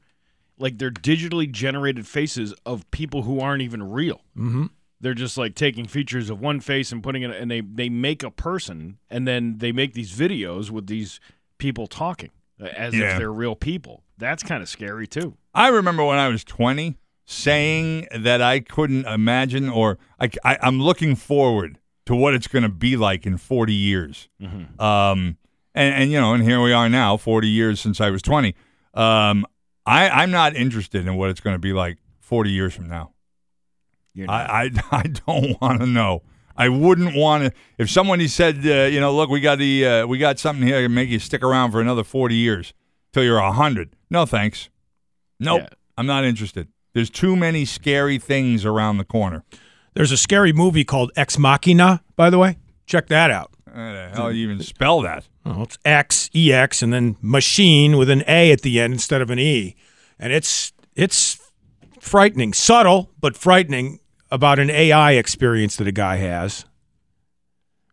[0.57, 4.21] Like they're digitally generated faces of people who aren't even real.
[4.37, 4.65] Mm-hmm.
[5.01, 8.21] They're just like taking features of one face and putting it, and they they make
[8.23, 11.19] a person, and then they make these videos with these
[11.57, 12.31] people talking
[12.61, 13.13] uh, as Yeah.
[13.13, 14.03] if they're real people.
[14.17, 15.37] That's kind of scary too.
[15.53, 20.81] I remember when I was 20 saying that I couldn't imagine or I, I, am
[20.81, 21.77] looking forward
[22.07, 24.27] to what it's going to be like in 40 years.
[24.79, 25.37] Um,
[25.75, 28.55] and, and, you know, and here we are now, 40 years since I was 20.
[28.93, 29.45] Um,
[29.85, 33.11] I, I'm not interested in what it's going to be like 40 years from now.
[34.27, 36.23] I, I, I don't want to know.
[36.57, 37.53] I wouldn't want to.
[37.77, 40.81] If somebody said, uh, you know, look, we got the uh, we got something here
[40.81, 42.73] to make you stick around for another forty years
[43.13, 43.95] till you're hundred.
[44.09, 44.67] No thanks.
[45.39, 45.69] Nope, Yeah.
[45.97, 46.67] I'm not interested.
[46.93, 49.45] There's too many scary things around the corner.
[49.93, 52.57] There's a scary movie called Ex Machina, by the way.
[52.85, 53.53] Check that out.
[53.73, 55.27] How the hell do you even spell that?
[55.45, 59.21] Oh, it's X E X and then machine with an A at the end instead
[59.21, 59.75] of an E,
[60.19, 61.39] and it's it's
[61.99, 63.99] frightening, subtle but frightening
[64.31, 66.65] about an AI experience that a guy has.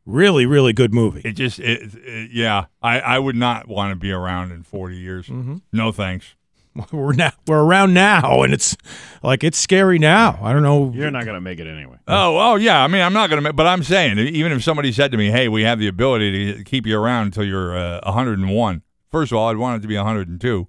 [0.05, 1.23] Really, really good movie.
[1.25, 2.67] It just, it, it- yeah.
[2.81, 5.27] I, I would not want to be around in 40 years.
[5.27, 5.57] Mm-hmm.
[5.73, 6.35] No thanks.
[6.93, 8.77] We're now we're around now, and it's
[9.23, 10.39] like it's scary now.
[10.43, 10.93] I don't know.
[10.95, 11.97] You're not gonna make it anyway.
[12.07, 12.83] Oh, oh yeah.
[12.85, 15.17] I mean, I'm not going to, make, but I'm saying, even if somebody said to
[15.17, 19.33] me, "Hey, we have the ability to keep you around until you're uh, 101," first
[19.33, 20.69] of all, I'd want it to be 102.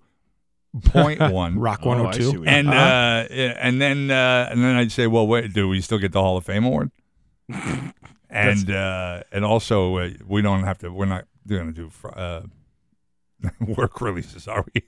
[0.86, 1.58] Point one.
[1.60, 2.24] Rock Oh, I 102.
[2.24, 2.78] see what you- and Uh-huh.
[2.80, 3.28] uh,
[3.60, 6.38] and then uh, and then I'd say, well, wait, do we still get the Hall
[6.38, 6.92] of Fame award?
[8.30, 10.90] and uh, and also, uh, we don't have to.
[10.92, 12.42] We're not going to do uh,
[13.60, 14.84] work releases, are we?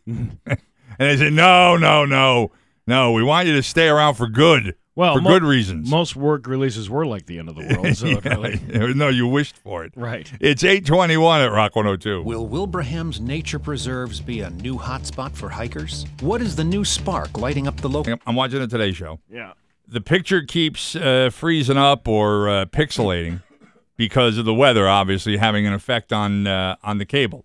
[0.98, 2.52] And they said, no, no, no,
[2.88, 3.12] no.
[3.12, 5.90] We want you to stay around for good, Well, for mo- good reasons.
[5.90, 7.96] Most work releases were like the end of the world.
[7.98, 9.94] So Yeah, really, no, you wished for it.
[9.96, 10.32] right.
[10.40, 12.24] It's 821 at Rock 102.
[12.24, 16.06] Will Wilbraham's nature preserves be a new hotspot for hikers?
[16.22, 18.18] What is the new spark lighting up the local?
[18.26, 19.20] I'm watching the Today Show.
[19.32, 19.54] Yeah.
[19.88, 23.42] the picture keeps uh, freezing up or uh, pixelating
[23.98, 27.44] because of the weather, obviously having an effect on uh, on the cable.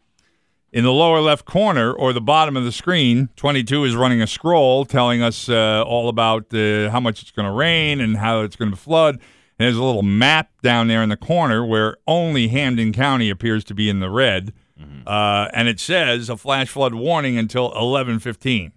[0.74, 4.26] In the lower left corner or the bottom of the screen, 22 is running a
[4.26, 8.40] scroll telling us uh, all about uh, how much it's going to rain and how
[8.40, 9.14] it's going to flood.
[9.14, 13.62] And there's a little map down there in the corner where only Hampden County appears
[13.66, 14.52] to be in the red.
[15.06, 18.72] Uh, and it says a flash flood warning until 11:15.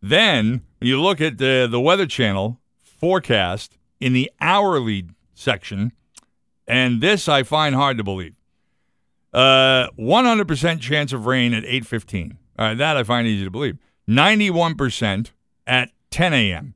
[0.00, 5.92] Then you look at the the Weather Channel forecast in the hourly section,
[6.66, 8.35] and this I find hard to believe.
[9.36, 12.38] Uh, 100% chance of rain at 8:15.
[12.58, 13.76] All right, that I find easy to believe.
[14.08, 15.32] 91%
[15.66, 16.72] at 10 a.m.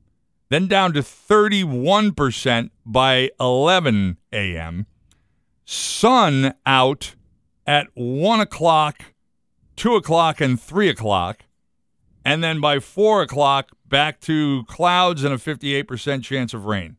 [0.49, 4.85] Then down to 31% by 11 a.m.
[5.65, 7.15] Sun out
[7.65, 9.05] at 1 o'clock,
[9.75, 11.45] 2 o'clock, and 3 o'clock.
[12.23, 16.97] And then by 4 o'clock, back to clouds and a 58% chance of rain.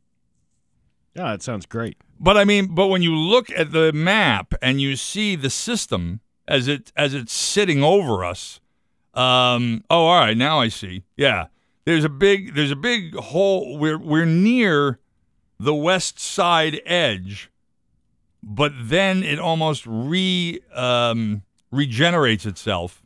[1.15, 1.99] Yeah, that sounds great.
[2.23, 6.20] But I mean, but when you look at the map and you see the system
[6.47, 8.61] as it as it's sitting over us,
[9.12, 11.03] um, oh, all right, now I see.
[11.16, 11.47] Yeah,
[11.85, 13.77] there's a big there's a big hole.
[13.77, 15.01] We're we're near
[15.59, 17.51] the west side edge,
[18.40, 21.43] but then it almost re um,
[21.73, 23.03] regenerates itself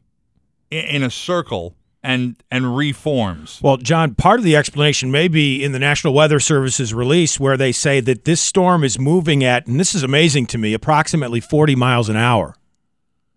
[0.71, 1.75] in, in a circle
[2.07, 3.61] and and reforms.
[3.63, 7.57] Well, John, part of the explanation may be in the National Weather Service's release where
[7.57, 11.41] they say that this storm is moving at, and this is amazing to me, approximately
[11.41, 12.55] 40 miles an hour.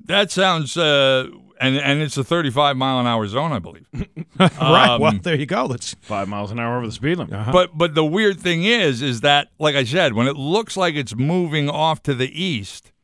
[0.05, 1.27] That sounds, uh,
[1.59, 3.87] and and it's a 35 mile an hour zone, I believe.
[4.39, 4.89] right.
[4.89, 5.65] Um, Well, there you go.
[5.65, 7.33] Let's Five miles an hour over the speed limit.
[7.33, 7.51] Uh-huh.
[7.51, 10.93] But but the weird thing is, is that like I said, when it looks like
[10.93, 12.98] it's moving off to the east, it it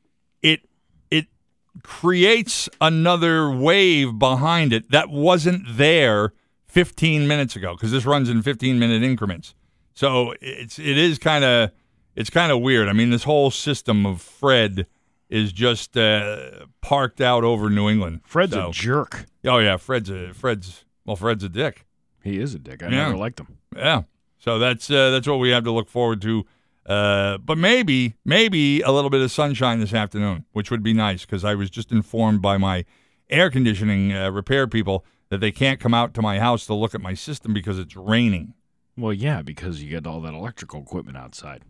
[1.83, 6.33] creates another wave behind it that wasn't there
[6.67, 9.53] 15 minutes ago because this runs in 15 minute increments.
[9.93, 11.71] So it's it is kind of
[12.15, 12.89] it's kind of weird.
[12.89, 14.87] I mean, this whole system of Fred
[15.29, 18.21] is just uh, parked out over New England.
[18.25, 19.25] Fred's So- a jerk.
[19.45, 21.85] Oh yeah, Fred's a Fred's well, Fred's a dick.
[22.23, 22.81] He is a dick.
[22.83, 23.03] I Yeah.
[23.05, 23.57] never liked him.
[23.75, 24.03] Yeah.
[24.39, 26.45] So that's uh, that's what we have to look forward to.
[26.85, 31.21] Uh, but maybe maybe a little bit of sunshine this afternoon, which would be nice
[31.25, 32.85] because I was just informed by my
[33.29, 36.93] air conditioning uh, repair people that they can't come out to my house to look
[36.93, 38.53] at my system because it's raining.
[38.97, 41.63] Well, yeah, because you get all that electrical equipment outside.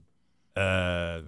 [0.56, 1.22] Uh,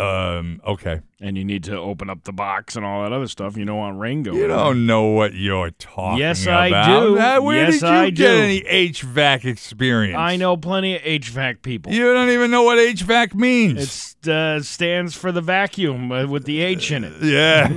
[0.00, 0.60] um.
[0.66, 1.00] Okay.
[1.22, 3.54] And you need to open up the box and all that other stuff.
[3.54, 4.38] You don't want rain going.
[4.38, 6.70] You don't know what you're talking Yes, about.
[6.70, 7.18] Yes, I do.
[7.18, 8.42] Uh, Where Yes, did you I get do.
[8.42, 10.16] any HVAC experience?
[10.16, 11.92] I know plenty of HVAC people.
[11.92, 14.16] You don't even know what HVAC means.
[14.22, 17.12] It uh, stands for the vacuum uh, with the H in it.
[17.22, 17.68] Yeah,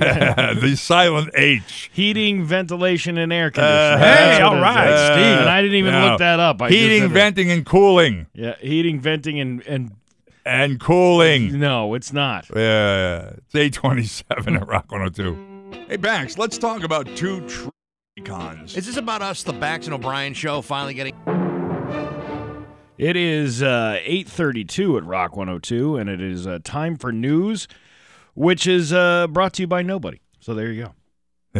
[0.54, 1.90] the silent H.
[1.92, 3.76] Heating, ventilation, and air conditioning.
[3.76, 4.96] Uh, hey, all it.
[5.12, 5.40] Steve.
[5.40, 6.08] And I didn't even No.
[6.08, 6.62] look that up.
[6.62, 8.26] I Heating, venting, and cooling.
[8.32, 9.92] Yeah, heating, venting, and and
[10.46, 11.58] And cooling.
[11.58, 12.46] no, it's not.
[12.54, 15.86] Yeah, it's 827 at Rock 102.
[15.88, 17.40] Hey, Bax, let's talk about two
[18.18, 18.76] Tricons.
[18.76, 21.14] Is this about us, the Bax and O'Brien show, finally getting?
[22.96, 27.66] It is uh, 8:32 at Rock 102, and it is uh, time for news,
[28.34, 30.20] which is uh, brought to you by nobody.
[30.40, 30.94] So there you go.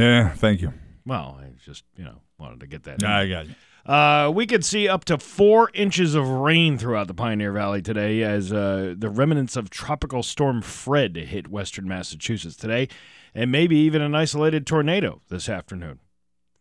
[0.01, 0.73] Yeah, thank you.
[1.05, 3.03] Well, I just you know wanted to get that.
[3.03, 3.09] in.
[3.09, 3.55] I got you.
[3.87, 8.23] Uh, we could see up to four inches of rain throughout the Pioneer Valley today
[8.23, 12.89] as uh, the remnants of Tropical Storm Fred hit western Massachusetts today,
[13.35, 16.01] and maybe even an isolated tornado this afternoon.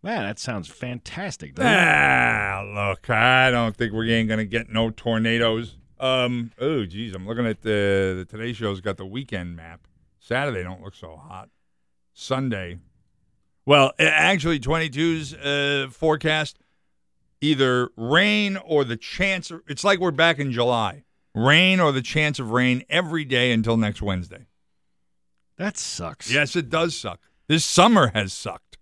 [0.01, 1.53] Man, that sounds fantastic.
[1.59, 5.77] Ah, look, I don't think we ain't gonna get no tornadoes.
[6.01, 9.87] Um, oh, geez, I'm looking at the the Today Show's got the weekend map.
[10.19, 11.49] Saturday don't look so hot.
[12.13, 12.79] Sunday,
[13.65, 16.59] well, actually, 22's uh, forecast
[17.43, 19.51] either rain or the chance.
[19.51, 21.03] Of, it's like we're back in July.
[21.35, 24.45] Rain or the chance of rain every day until next Wednesday.
[25.57, 26.31] That sucks.
[26.31, 27.19] Yes, it does suck.
[27.47, 28.77] This summer has sucked.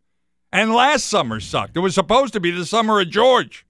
[0.51, 1.75] And last summer sucked.
[1.77, 3.65] It was supposed to be the summer of George.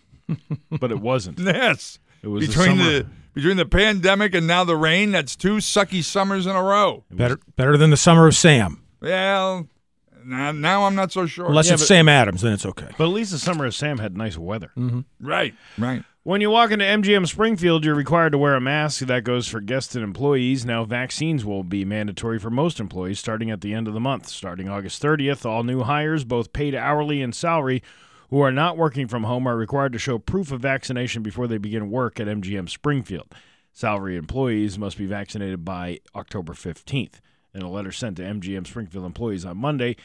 [0.70, 1.38] but it wasn't.
[1.38, 1.98] Yes.
[2.22, 5.56] It was the between summer- the, between the pandemic and now the rain, that's two
[5.58, 7.04] sucky summers in a row.
[7.10, 8.82] better better than the summer of Sam.
[9.00, 9.68] Well,
[10.28, 11.46] now, now I'm not so sure.
[11.46, 12.88] Unless Yeah, it's but- Sam Adams, then it's okay.
[12.96, 14.70] But at least the summer of Sam had nice weather.
[14.76, 15.00] Mm-hmm.
[15.26, 16.04] right, right.
[16.24, 19.00] When you walk into MGM Springfield, you're required to wear a mask.
[19.00, 20.66] That goes for guests and employees.
[20.66, 24.28] Now, vaccines will be mandatory for most employees starting at the end of the month.
[24.28, 27.82] Starting August 30th, all new hires, both paid hourly and salary,
[28.28, 31.56] who are not working from home are required to show proof of vaccination before they
[31.56, 33.34] begin work at MGM Springfield.
[33.72, 37.20] Salary employees must be vaccinated by October 15th.
[37.54, 39.96] In a letter sent to MGM Springfield employees on Monday,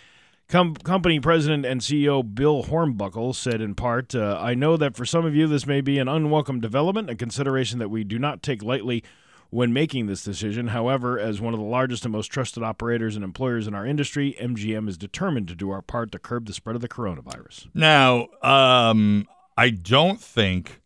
[0.53, 5.03] Com- company president and CEO Bill Hornbuckle said in part, uh, I know that for
[5.03, 8.43] some of you this may be an unwelcome development, a consideration that we do not
[8.43, 9.03] take lightly
[9.49, 10.67] when making this decision.
[10.67, 14.38] However, as one of the largest and most trusted operators and employers in our industry,
[14.39, 17.65] MGM is determined to do our part to curb the spread of the coronavirus.
[17.73, 19.27] Now, um,
[19.57, 20.81] I don't think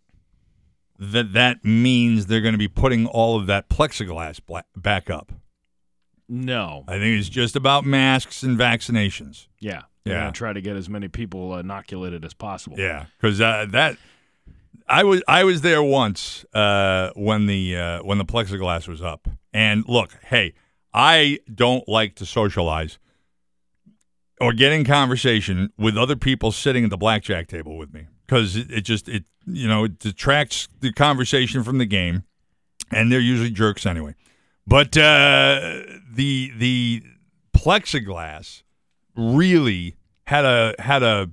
[0.97, 4.39] that that means they're going to be putting all of that plexiglass
[4.77, 5.33] back up.
[6.29, 6.83] No.
[6.87, 9.47] I think it's just about masks and vaccinations.
[9.59, 9.83] Yeah.
[10.07, 10.31] Yeah.
[10.31, 12.79] try to get as many people inoculated as possible.
[12.79, 13.97] Yeah, because uh, that
[14.87, 19.27] I was I was there once uh, when the uh, when the plexiglass was up,
[19.53, 20.53] and look, hey,
[20.93, 22.99] I don't like to socialize
[24.39, 28.55] or get in conversation with other people sitting at the blackjack table with me because
[28.55, 32.23] it, it just it you know it detracts the conversation from the game,
[32.91, 34.15] and they're usually jerks anyway.
[34.67, 35.81] But uh,
[36.11, 37.03] the the
[37.55, 38.63] plexiglass
[39.15, 39.95] really
[40.25, 41.29] had a had a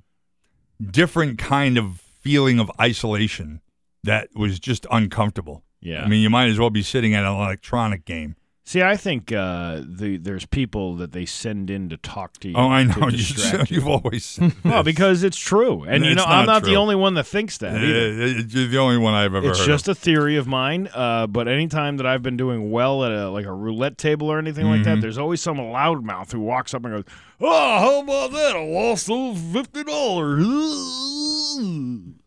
[0.80, 3.60] different kind of feeling of isolation
[4.04, 5.64] that was just uncomfortable.
[5.80, 6.02] Yeah.
[6.04, 8.36] I mean, you might as well be sitting at an electronic game.
[8.66, 12.54] See, I think uh, the there's people that they send in to talk to you.
[12.56, 13.08] Oh, I know.
[13.68, 16.76] You, have always said Well, because it's true, and you know I'm not not the
[16.76, 17.74] only one that thinks that.
[17.74, 18.26] Either.
[18.40, 19.98] you're the only one I've ever It's just of.
[19.98, 23.44] a theory of mine, uh, but anytime that I've been doing well at a like
[23.44, 24.94] a roulette table or anything like Mm-hmm.
[24.94, 27.04] that, there's always some loudmouth who walks up and goes,
[27.42, 28.56] "Oh, how about that?
[28.56, 30.46] I lost those fifty dollars."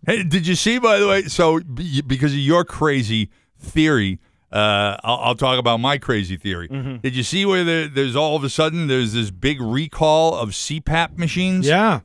[0.06, 1.24] Hey, did you see, by the way?
[1.24, 4.20] So, because of your crazy theory,
[4.52, 6.68] uh, I'll, I'll talk about my crazy theory.
[6.70, 6.98] Mm-hmm.
[6.98, 10.50] Did you see where there, there's all of a sudden there's this big recall of
[10.52, 11.68] CPAP machines?
[11.68, 12.02] Yeah.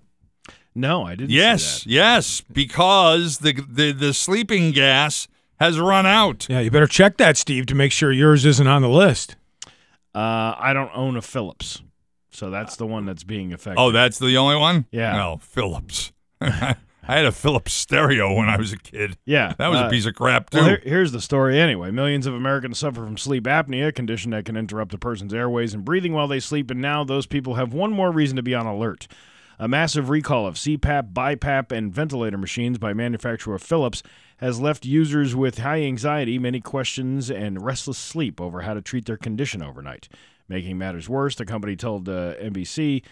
[0.74, 1.28] No, I didn't.
[1.30, 1.90] see Yes, that.
[1.90, 5.28] yes, because the, the the sleeping gas
[5.60, 6.46] has run out.
[6.48, 9.36] Yeah, you better check that, Steve, to make sure yours isn't on the list.
[10.14, 11.82] Uh, I don't own a Phillips,
[12.30, 13.80] so that's the one that's being affected.
[13.80, 14.86] Oh, that's the only one.
[14.90, 15.14] Yeah.
[15.14, 16.12] Well, Philips.
[17.06, 19.16] I had a Philips stereo when I was a kid.
[19.24, 20.58] yeah, That was uh, a piece of crap too.
[20.58, 21.90] Well, here- here's the story anyway.
[21.90, 25.74] Millions of Americans suffer from sleep apnea, a condition that can interrupt a person's airways
[25.74, 28.54] and breathing while they sleep, and now those people have one more reason to be
[28.54, 29.08] on alert.
[29.58, 34.02] A massive recall of CPAP, BiPAP, and ventilator machines by manufacturer Philips
[34.38, 39.04] has left users with high anxiety, many questions, and restless sleep over how to treat
[39.06, 40.08] their condition overnight.
[40.48, 43.02] Making matters worse, the company told uh, NBC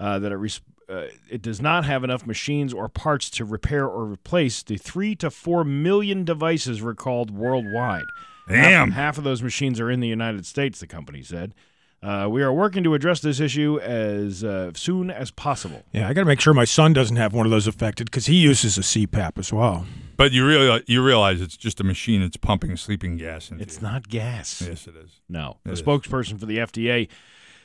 [0.00, 0.60] uh, that it, res-
[0.90, 5.14] uh, it does not have enough machines or parts to repair or replace the three
[5.16, 8.04] to four million devices recalled worldwide.
[8.48, 8.90] Damn.
[8.90, 11.54] Half, half of those machines are in the United States, the company said.
[12.02, 15.84] Uh, we are working to address this issue as uh, soon as possible.
[15.92, 18.24] Yeah, I got to make sure my son doesn't have one of those affected because
[18.26, 19.84] he uses a CPAP as well.
[20.16, 23.76] but you really you realize it's just a machine that's pumping sleeping gas into It's
[23.76, 23.82] you.
[23.82, 24.62] not gas.
[24.66, 25.20] Yes, it is.
[25.28, 25.58] No.
[25.64, 25.82] It The is.
[25.82, 27.08] spokesperson for the FDA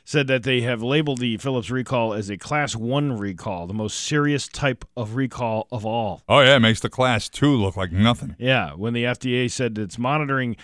[0.06, 4.00] said that they have labeled the Philips recall as a class one recall, the most
[4.00, 6.22] serious type of recall of all.
[6.30, 8.36] Oh yeah, it makes the class two look like nothing.
[8.40, 10.56] Yeah, when the FDA said it's monitoring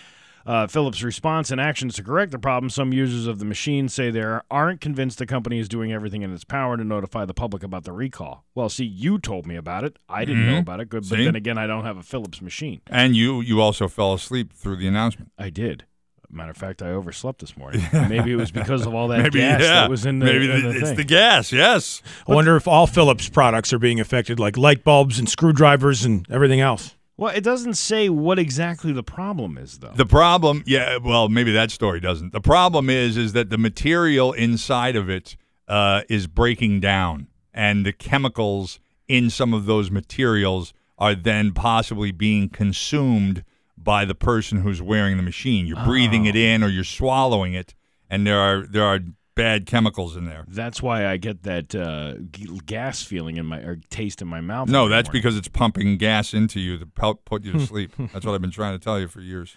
[0.44, 4.10] uh, Philips' response and actions to correct the problem, some users of the machine say
[4.10, 7.62] they aren't convinced the company is doing everything in its power to notify the public
[7.62, 8.44] about the recall.
[8.54, 9.98] Well, see, you told me about it.
[10.08, 10.60] I didn't know Mhm.
[10.62, 11.24] about it, good, but See?
[11.24, 12.80] then again, I don't have a Philips machine.
[12.88, 15.30] And you you also fell asleep through the announcement.
[15.38, 15.84] I did.
[16.32, 17.82] Matter of fact, I overslept this morning.
[17.92, 19.66] Maybe it was because of all that Maybe gas yeah.
[19.82, 20.96] that was in the, maybe in the- the it's thing.
[20.96, 21.52] the gas.
[21.52, 22.00] Yes.
[22.26, 26.26] I wonder if all Philips products are being affected, like light bulbs and screwdrivers and
[26.30, 26.96] everything else.
[27.18, 29.92] Well, it doesn't say what exactly the problem is, though.
[29.94, 32.32] The problem, yeah, well, maybe that story doesn't.
[32.32, 35.36] The problem is, is that the material inside of it
[35.68, 42.10] uh, is breaking down, and the chemicals in some of those materials are then possibly
[42.12, 43.44] being consumed
[43.82, 45.66] by the person who's wearing the machine.
[45.66, 47.74] You're breathing it in, or you're swallowing it,
[48.08, 49.00] and there are there are
[49.34, 50.44] bad chemicals in there.
[50.46, 54.40] That's why I get that uh, g- gas feeling in my or taste in my
[54.40, 54.68] mouth.
[54.68, 55.18] No, every that's morning.
[55.22, 57.92] because it's pumping gas into you to help put you to sleep.
[58.12, 59.56] That's what I've been trying to tell you for years.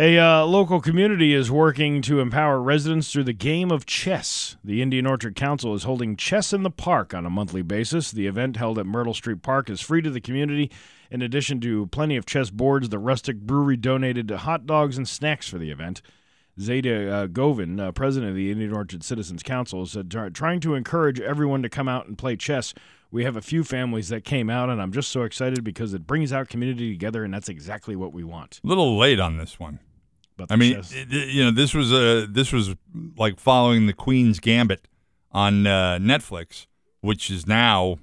[0.00, 4.56] A uh, local community is working to empower residents through the game of chess.
[4.62, 8.12] The Indian Orchard Council is holding Chess in the Park on a monthly basis.
[8.12, 10.70] The event held at Myrtle Street Park is free to the community.
[11.10, 15.48] In addition to plenty of chess boards, the Rustic Brewery donated hot dogs and snacks
[15.48, 16.00] for the event.
[16.60, 21.20] Zeta uh, Govin, uh, president of the Indian Orchard Citizens Council, said, trying to encourage
[21.20, 22.72] everyone to come out and play chess.
[23.10, 26.06] We have a few families that came out, and I'm just so excited because it
[26.06, 28.60] brings our community together, and that's exactly what we want.
[28.62, 29.80] A little late on this one.
[30.38, 32.74] But I mean, it- you know, this was a this was
[33.18, 34.88] like following the Queen's Gambit
[35.32, 36.66] on uh, Netflix,
[37.02, 37.98] which is now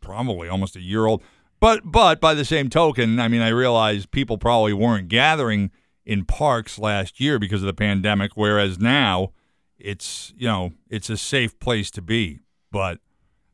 [0.00, 1.22] probably almost a year old.
[1.58, 5.70] But but by the same token, I mean, I realize people probably weren't gathering
[6.04, 9.32] in parks last year because of the pandemic, whereas now
[9.78, 12.40] it's you know it's a safe place to be.
[12.70, 12.98] But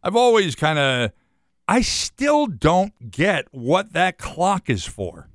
[0.02, 1.12] I've always kind of
[1.68, 5.28] I still don't get what that clock is for.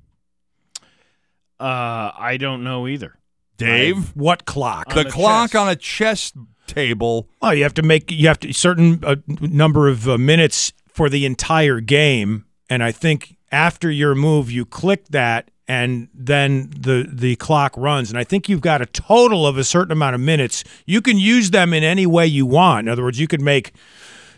[1.60, 3.16] Uh, I don't know either.
[3.56, 4.92] Dave, What clock?
[4.92, 5.60] the the clock chess.
[5.60, 6.32] on a chess
[6.66, 7.28] table.
[7.40, 11.08] Oh, you have to make you have to certain uh, number of uh, minutes for
[11.08, 17.06] the entire game, and I think after your move, you click that, and then the
[17.08, 18.10] the clock runs.
[18.10, 20.64] And I think you've got a total of a certain amount of minutes.
[20.84, 22.88] You can use them in any way you want.
[22.88, 23.72] In other words, you could make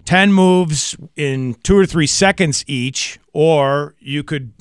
[0.05, 4.53] ten moves in two or three seconds each, or you could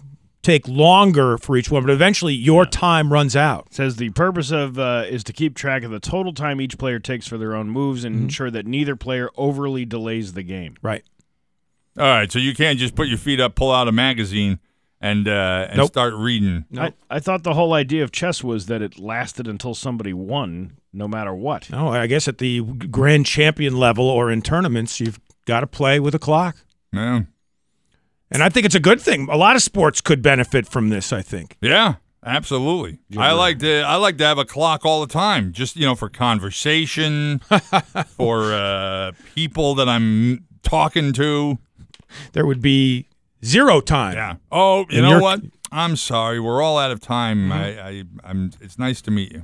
[0.45, 1.83] take longer for each one.
[1.83, 3.73] But eventually, your time runs out.
[3.73, 6.99] says the purpose of uh, is to keep track of the total time each player
[6.99, 10.75] takes for their own moves and ensure that neither player overly delays the game.
[10.81, 11.03] Right.
[11.97, 14.59] All right, so you can't just put your feet up, pull out a magazine,
[14.99, 15.87] and uh, and Nope.
[15.87, 16.65] start reading.
[16.77, 20.77] I, I thought the whole idea of chess was that it lasted until somebody won,
[20.91, 21.69] no matter what.
[21.71, 25.99] Oh, I guess at the grand champion level or in tournaments, you've got to play
[26.01, 26.57] with a clock.
[26.91, 27.21] Yeah,
[28.31, 29.27] And I think it's a good thing.
[29.29, 31.57] A lot of sports could benefit from this, I think.
[31.61, 31.95] yeah,
[32.25, 32.99] absolutely.
[33.17, 35.95] I like to I like to have a clock all the time, just you know,
[35.95, 37.39] for conversation,
[38.07, 41.59] for uh, people that I'm talking to.
[42.33, 43.07] There would be
[43.43, 44.13] zero time.
[44.15, 44.35] Yeah.
[44.51, 45.41] Oh, you And know you're- what?
[45.71, 46.39] I'm sorry.
[46.39, 47.49] We're all out of time.
[47.49, 47.51] Mm-hmm.
[47.51, 48.51] I, I, I'm.
[48.61, 49.43] It's nice to meet you.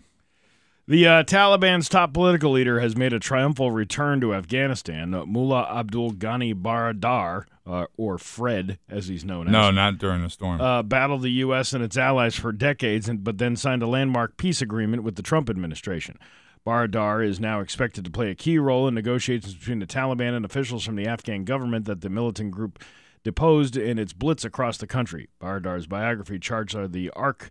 [0.91, 5.13] The uh, Taliban's top political leader has made a triumphal return to Afghanistan.
[5.13, 9.53] Uh, Mullah Abdul Ghani Baradar, uh, or Fred, as he's known as.
[9.53, 10.59] No, not during the storm.
[10.59, 11.72] uh, battled the U.S.
[11.72, 15.22] and its allies for decades, and, but then signed a landmark peace agreement with the
[15.22, 16.19] Trump administration.
[16.68, 20.43] Baradar is now expected to play a key role in negotiations between the Taliban and
[20.43, 22.84] officials from the Afghan government that the militant group
[23.23, 25.30] deposed in its blitz across the country.
[25.39, 27.49] Baradar's biography charts are the arc.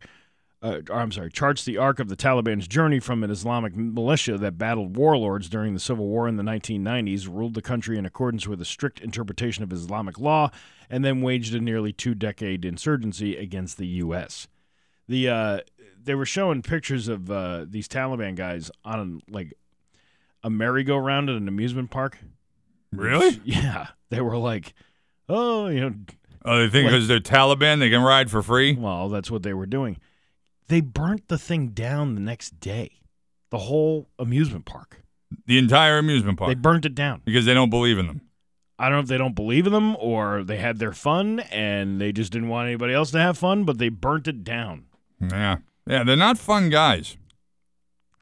[0.63, 4.59] Uh, I'm sorry, charts the arc of the Taliban's journey from an Islamic militia that
[4.59, 8.61] battled warlords during the Civil War in the 1990s, ruled the country in accordance with
[8.61, 10.51] a strict interpretation of Islamic law,
[10.91, 14.49] and then waged a nearly two decade insurgency against the U.S.
[15.09, 15.61] The uh,
[16.03, 19.55] they were showing pictures of uh, these Taliban guys on like
[20.45, 22.19] a merry-go-round at an amusement park.
[22.93, 23.41] really?
[23.45, 24.75] Yeah, they were like,
[25.29, 25.95] oh, you know,
[26.45, 28.75] Oh, they think Like- because they're Taliban, they can ride for free.
[28.75, 29.99] well, that's what they were doing.
[30.71, 33.01] They burnt the thing down the next day.
[33.51, 35.03] The whole amusement park.
[35.47, 37.23] The entire amusement park They burnt it down.
[37.25, 38.21] because they don't believe in them.
[38.79, 42.01] I don't know if they don't believe in them or they had their fun and
[42.01, 44.85] they just didn't want anybody else to have fun, but they burnt it down.
[45.21, 45.57] Yeah,
[45.87, 47.17] yeah, they're not fun guys.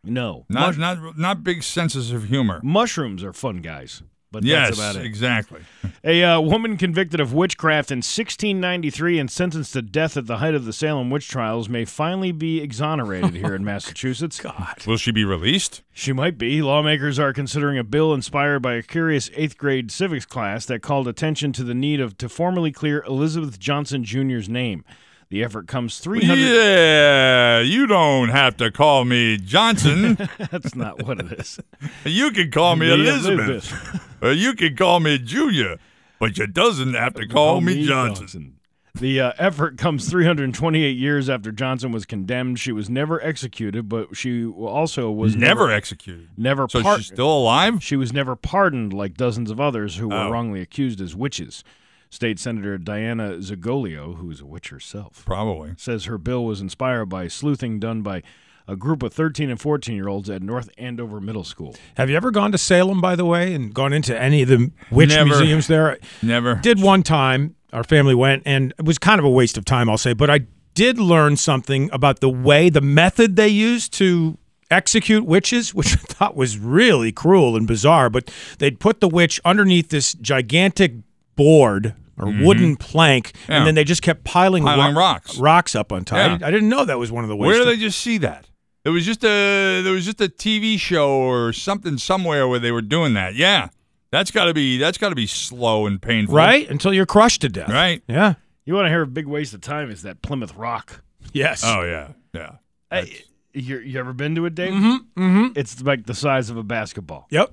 [0.02, 0.46] No.
[0.48, 2.60] Not Mush- not not big senses of humor.
[2.64, 5.06] mushrooms are fun guys, but yes, that's about it.
[5.06, 5.60] exactly.
[6.04, 10.54] A uh, woman convicted of witchcraft in 1693 and sentenced to death at the height
[10.54, 14.40] of the Salem witch trials may finally be exonerated here in Massachusetts.
[14.40, 14.84] God.
[14.86, 15.82] Will she be released?
[15.92, 16.62] She might be.
[16.62, 21.08] Lawmakers are considering a bill inspired by a curious eighth grade civics class that called
[21.08, 24.84] attention to the need of to formally clear Elizabeth Johnson Jr.'s name.
[25.30, 26.38] The effort comes 300.
[26.40, 30.14] Yeah, you don't have to call me Johnson.
[30.50, 31.60] That's not what it is.
[32.04, 35.76] you can call me The Elizabeth, or you can call me Junior,
[36.18, 38.54] but you doesn't have to call, me Johnson.
[38.94, 42.58] The uh, effort comes 328 years after Johnson was condemned.
[42.58, 46.30] She was never executed, but she also was Never executed.
[46.36, 47.84] never So par- she's still alive.
[47.84, 50.30] She was never pardoned like dozens of others who were Oh.
[50.30, 51.62] wrongly accused as witches.
[52.10, 55.74] State Senator Diana DiZoglio, who is a witch herself, Probably.
[55.76, 58.22] says her bill was inspired by sleuthing done by
[58.66, 61.74] a group of 13 and 14 year olds at North Andover Middle School.
[61.96, 64.70] Have you ever gone to Salem, by the way, and gone into any of the
[64.90, 65.30] witch Never.
[65.30, 65.98] museums there?
[66.22, 66.56] Never.
[66.56, 67.54] Did one time.
[67.72, 70.14] Our family went, and it was kind of a waste of time, I'll say.
[70.14, 70.40] But I
[70.72, 74.38] did learn something about the way, the method they used to
[74.70, 78.08] execute witches, which I thought was really cruel and bizarre.
[78.08, 80.94] But they'd put the witch underneath this gigantic
[81.38, 83.52] board or wooden plank, Mm-hmm.
[83.52, 83.58] Yeah.
[83.58, 85.38] and then they just kept piling, Piling rocks.
[85.38, 86.18] rocks up on top.
[86.18, 86.28] I Yeah.
[86.30, 87.46] didn't- I didn't know that was one of the ways.
[87.46, 88.50] Where to- did they just see that?
[88.84, 92.72] It was just a there was just a TV show or something somewhere where they
[92.72, 93.34] were doing that.
[93.34, 93.68] Yeah,
[94.10, 97.40] that's got to be that's got to be slow and painful, right until you're crushed
[97.42, 97.68] to death.
[97.70, 98.02] Right.
[98.08, 98.34] Yeah.
[98.64, 99.90] You want to hear a big waste of time?
[99.90, 101.02] Is that Plymouth Rock?
[101.32, 101.62] Yes.
[101.64, 102.52] Oh yeah, yeah.
[102.90, 104.72] Hey, you, you ever been to it, Dave?
[104.72, 105.22] Mm-hmm.
[105.22, 105.46] Mm-hmm.
[105.58, 107.26] It's like the size of a basketball.
[107.30, 107.52] Yep.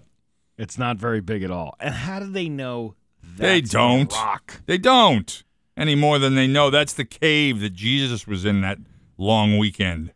[0.58, 1.76] It's not very big at all.
[1.80, 2.96] And how do they know
[3.38, 4.12] They don't.
[4.12, 4.62] rock?
[4.66, 5.44] They don't
[5.78, 8.78] any more than they know that's the cave that Jesus was in that
[9.18, 10.12] long weekend.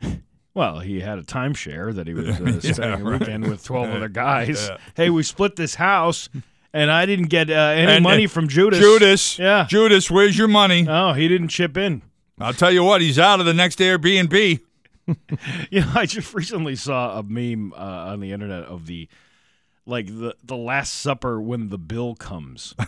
[0.54, 3.20] Well, he had a timeshare that he was uh, Yeah, spending a right.
[3.20, 4.68] weekend with 12 other guys.
[4.68, 4.76] Yeah.
[4.94, 6.28] Hey, we split this house,
[6.74, 8.78] and I didn't get uh, any And, uh, money from Judas.
[8.78, 9.64] Judas, Yeah.
[9.66, 10.86] Judas, where's your money?
[10.86, 12.02] Oh, he didn't chip in.
[12.38, 14.60] I'll tell you what, he's out of the next Airbnb.
[15.70, 17.76] You know, I just recently saw a meme uh,
[18.12, 19.08] on the internet of the
[19.86, 22.74] like the the Last Supper when the bill comes.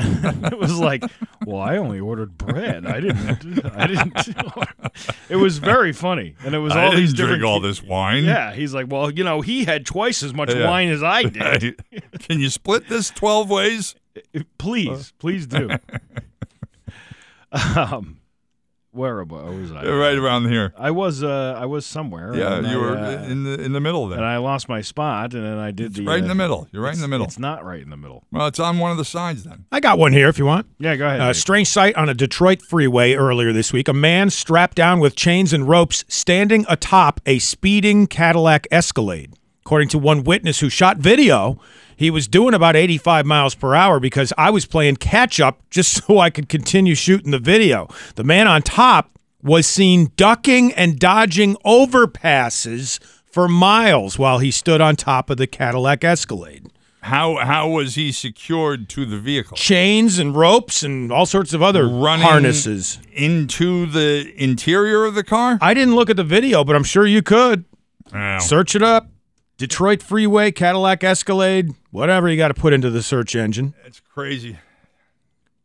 [0.00, 1.02] it was like,
[1.44, 2.86] well, I only ordered bread.
[2.86, 3.64] I didn't.
[3.66, 4.28] I didn't.
[5.28, 7.40] it was very funny, and it was all these different.
[7.40, 8.24] drink all this wine.
[8.24, 10.68] Yeah, he's like, well, you know, he had twice as much Yeah.
[10.68, 11.80] wine as I did.
[12.20, 13.94] Can you split this 12 ways?
[14.58, 15.68] please, please do.
[17.76, 18.17] um,
[18.92, 19.42] where am I?
[19.42, 19.84] Where was I?
[19.86, 20.72] Right around here.
[20.76, 21.22] I was.
[21.22, 22.34] Uh, I was somewhere.
[22.34, 24.18] Yeah, you I, were uh, in the in the middle there.
[24.18, 26.34] and I lost my spot, and then I did It's the right in uh, the
[26.34, 26.68] middle.
[26.72, 27.26] You're right in the middle.
[27.26, 28.24] It's not right in the middle.
[28.32, 29.66] Well, it's on one of the sides then.
[29.70, 30.66] I got one here if you want.
[30.78, 31.20] Yeah, go ahead.
[31.20, 31.36] A Dave.
[31.36, 33.88] strange sight on a Detroit freeway earlier this week.
[33.88, 39.34] A man strapped down with chains and ropes standing atop a speeding Cadillac Escalade.
[39.64, 41.60] According to one witness who shot video,
[41.98, 45.92] he was doing about 85 miles per hour because I was playing catch up just
[46.06, 47.88] so I could continue shooting the video.
[48.14, 54.80] The man on top was seen ducking and dodging overpasses for miles while he stood
[54.80, 56.70] on top of the Cadillac Escalade.
[57.02, 59.56] How how was he secured to the vehicle?
[59.56, 62.98] Chains and ropes and all sorts of other Running harnesses.
[63.12, 65.58] into the interior of the car?
[65.60, 67.64] I didn't look at the video, but I'm sure you could.
[68.40, 69.08] Search it up.
[69.58, 73.74] Detroit Freeway, Cadillac Escalade, whatever you got to put into the search engine.
[73.82, 74.56] That's crazy.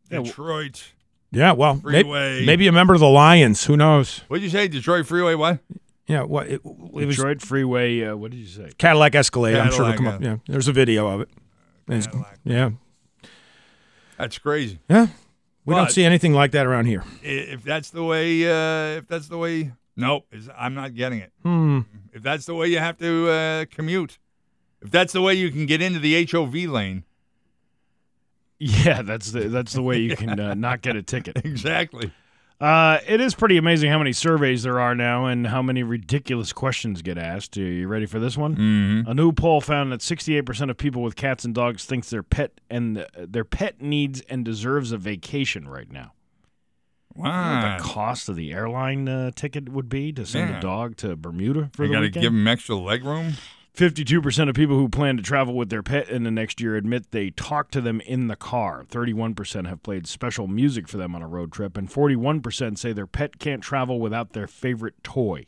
[0.10, 0.92] Detroit.
[1.32, 3.66] Yeah, well, may- maybe a member of the Lions.
[3.66, 4.20] Who knows?
[4.28, 4.68] What'd you say?
[4.68, 5.36] Detroit Freeway?
[5.36, 5.60] What?
[6.08, 8.04] Yeah, what it, it was Detroit Freeway.
[8.04, 8.72] Uh, what did you say?
[8.78, 9.56] Cadillac Escalade.
[9.56, 10.22] I'm sure it'll Cadillac, come up.
[10.22, 11.30] Yeah, there's a video of it.
[11.88, 12.72] And it's- yeah,
[14.18, 14.80] That's crazy.
[14.90, 15.08] yeah.
[15.66, 17.04] We don't see anything like that around here.
[17.22, 20.26] If that's the way, uh, if that's the way, nope,
[20.58, 21.32] I'm not getting it.
[21.42, 21.82] Hmm.
[22.14, 24.20] If that's the way you have to uh, commute,
[24.82, 27.04] if that's the way you can get into the HOV lane,
[28.60, 31.38] Yeah, that's the that's the way you can uh, not get a ticket.
[31.44, 32.12] exactly.
[32.62, 36.54] Uh, it is pretty amazing how many surveys there are now and how many ridiculous
[36.54, 37.58] questions get asked.
[37.58, 38.56] Are you ready for this one?
[38.56, 39.10] Mm-hmm.
[39.12, 42.62] A new poll found that 68% of people with cats and dogs thinks their pet
[42.70, 46.14] and uh, their pet needs and deserves a vacation right now.
[47.16, 47.78] You know what Wow.
[47.78, 50.58] the cost of the airline uh, ticket would be to send Yeah.
[50.58, 52.22] a dog to Bermuda for You the got to weekend?
[52.24, 53.34] give them extra leg room.
[53.76, 57.10] 52% of people who plan to travel with their pet in the next year admit
[57.10, 58.84] they talk to them in the car.
[58.88, 63.08] 31% have played special music for them on a road trip, and 41% say their
[63.08, 65.46] pet can't travel without their favorite toy.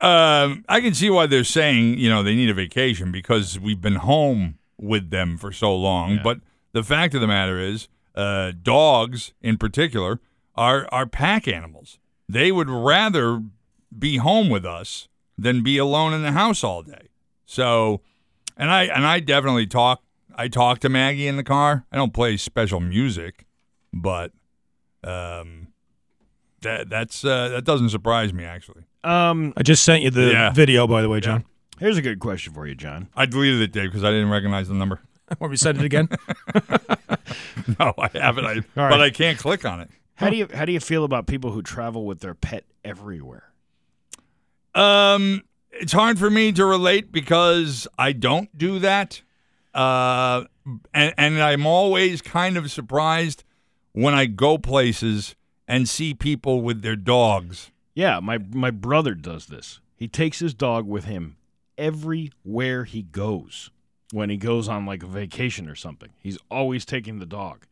[0.00, 3.80] Um, I can see why they're saying you know they need a vacation because we've
[3.80, 6.18] been home with them for so long.
[6.24, 6.40] But
[6.72, 10.20] the fact of the matter is, uh, dogs in particular
[10.54, 11.98] are are pack animals.
[12.28, 13.42] They would rather
[13.96, 15.08] be home with us
[15.38, 17.08] than be alone in the house all day.
[17.46, 18.00] So,
[18.56, 20.02] and I and I definitely talk.
[20.34, 21.84] I talk to Maggie in the car.
[21.92, 23.44] I don't play special music,
[23.92, 24.32] but
[25.04, 25.68] um,
[26.62, 28.84] that that's uh, that doesn't surprise me actually.
[29.04, 30.50] Um, I just sent you the Yeah.
[30.52, 31.44] video, by the way, John.
[31.80, 33.08] here's a good question for you, John.
[33.16, 35.00] I deleted it, Dave, because I didn't recognize the number.
[35.40, 36.08] Want me to send it again?
[37.78, 38.44] No, I haven't.
[38.44, 38.64] I, right.
[38.74, 39.90] But I can't click on it.
[40.14, 43.52] How do you how do you feel about people who travel with their pet everywhere?
[44.74, 49.22] Um, it's hard for me to relate because I don't do that.
[49.74, 50.44] Uh,
[50.92, 53.44] and, and I'm always kind of surprised
[53.92, 55.34] when I go places
[55.66, 57.70] and see people with their dogs.
[57.94, 59.80] Yeah, my my brother does this.
[59.96, 61.36] He takes his dog with him
[61.78, 63.70] everywhere he goes.
[64.12, 67.64] When he goes on like a vacation or something, he's always taking the dog,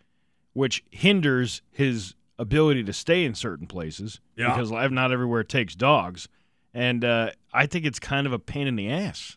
[0.55, 4.49] which hinders his ability to stay in certain places Yeah.
[4.53, 6.29] because life not everywhere takes dogs.
[6.73, 9.37] And uh, I think it's kind of a pain in the ass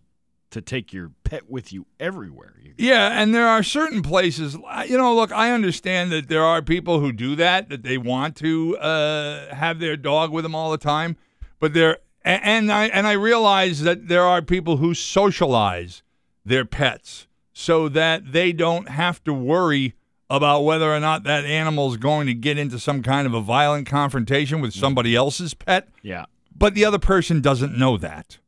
[0.51, 2.53] to take your pet with you everywhere.
[2.63, 4.55] You- Yeah, and there are certain places.
[4.87, 8.35] You know, look, I understand that there are people who do that, that they want
[8.37, 11.17] to uh, have their dog with them all the time,
[11.59, 16.01] but there, and I and I realize that there are people who socialize
[16.45, 19.93] their pets so that they don't have to worry
[20.29, 23.41] about whether or not that animal is going to get into some kind of a
[23.41, 26.25] violent confrontation with somebody else's pet Yeah.
[26.55, 28.39] but the other person doesn't know that.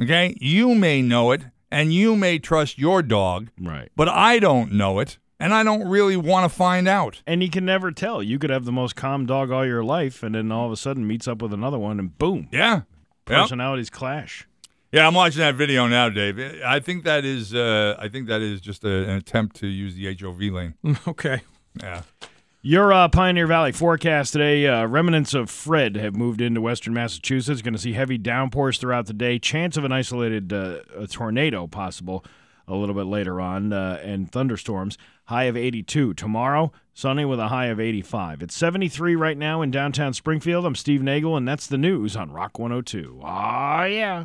[0.00, 0.36] Okay?
[0.40, 3.90] You may know it and you may trust your dog, Right.
[3.96, 7.22] but I don't know it and I don't really want to find out.
[7.26, 8.22] And you can never tell.
[8.22, 10.76] You could have the most calm dog all your life, and then all of a
[10.76, 12.74] sudden meets up with another one, and boom, Yeah.
[12.76, 12.84] Yep.
[13.26, 14.46] personalities clash.
[14.92, 16.38] Yeah, I'm watching that video now, Dave.
[16.64, 19.94] I think that is uh, I think that is just a, an attempt to use
[19.94, 20.74] the HOV lane.
[21.08, 21.42] okay.
[21.80, 22.02] Yeah.
[22.62, 27.62] Your uh, Pioneer Valley forecast today uh, remnants of Fred have moved into western Massachusetts.
[27.62, 29.38] Going to see heavy downpours throughout the day.
[29.38, 32.24] Chance of an isolated uh, tornado possible.
[32.68, 34.98] A little bit later on, uh, and thunderstorms.
[35.26, 36.14] High of 82.
[36.14, 38.42] Tomorrow, sunny with a high of 85.
[38.42, 40.64] It's 73 right now in downtown Springfield.
[40.64, 43.20] I'm Steve Nagel, and that's the news on Rock 102.
[43.24, 44.24] Ah, yeah.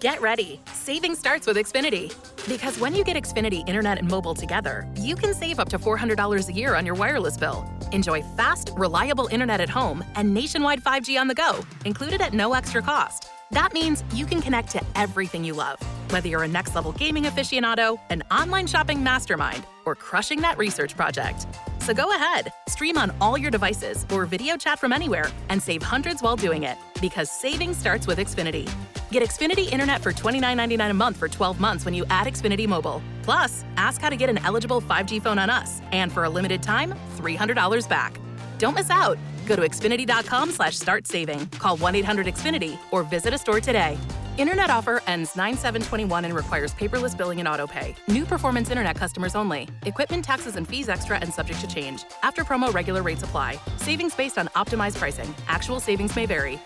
[0.00, 0.60] Get ready.
[0.72, 2.14] Saving starts with Xfinity.
[2.48, 6.48] Because when you get Xfinity Internet and mobile together, you can save up to $400
[6.48, 7.68] a year on your wireless bill.
[7.92, 12.54] Enjoy fast, reliable internet at home and nationwide 5G on the go, included at no
[12.54, 13.28] extra cost.
[13.50, 15.80] That means you can connect to everything you love,
[16.10, 20.94] whether you're a next level gaming aficionado, an online shopping mastermind, or crushing that research
[20.96, 21.46] project.
[21.80, 25.82] So go ahead, stream on all your devices or video chat from anywhere and save
[25.82, 28.70] hundreds while doing it because saving starts with Xfinity.
[29.10, 33.00] Get Xfinity Internet for $29.99 a month for 12 months when you add Xfinity Mobile.
[33.22, 36.62] Plus, ask how to get an eligible 5G phone on us, and for a limited
[36.62, 38.20] time, $300 back.
[38.58, 39.16] Don't miss out.
[39.48, 41.48] Go to Xfinity.com slash start saving.
[41.58, 43.98] Call 1-800-XFINITY or visit a store today.
[44.36, 47.96] Internet offer ends 9-7-21 and requires paperless billing and autopay.
[48.08, 49.66] New performance internet customers only.
[49.86, 52.04] Equipment taxes and fees extra and subject to change.
[52.22, 53.58] After promo regular rates apply.
[53.78, 55.34] Savings based on optimized pricing.
[55.48, 56.60] Actual savings may vary.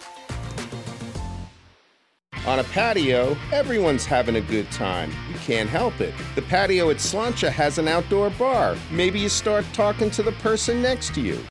[2.44, 5.12] On a patio, everyone's having a good time.
[5.32, 6.12] You can't help it.
[6.34, 8.76] The patio at Slancha has an outdoor bar.
[8.90, 11.38] Maybe you start talking to the person next to you.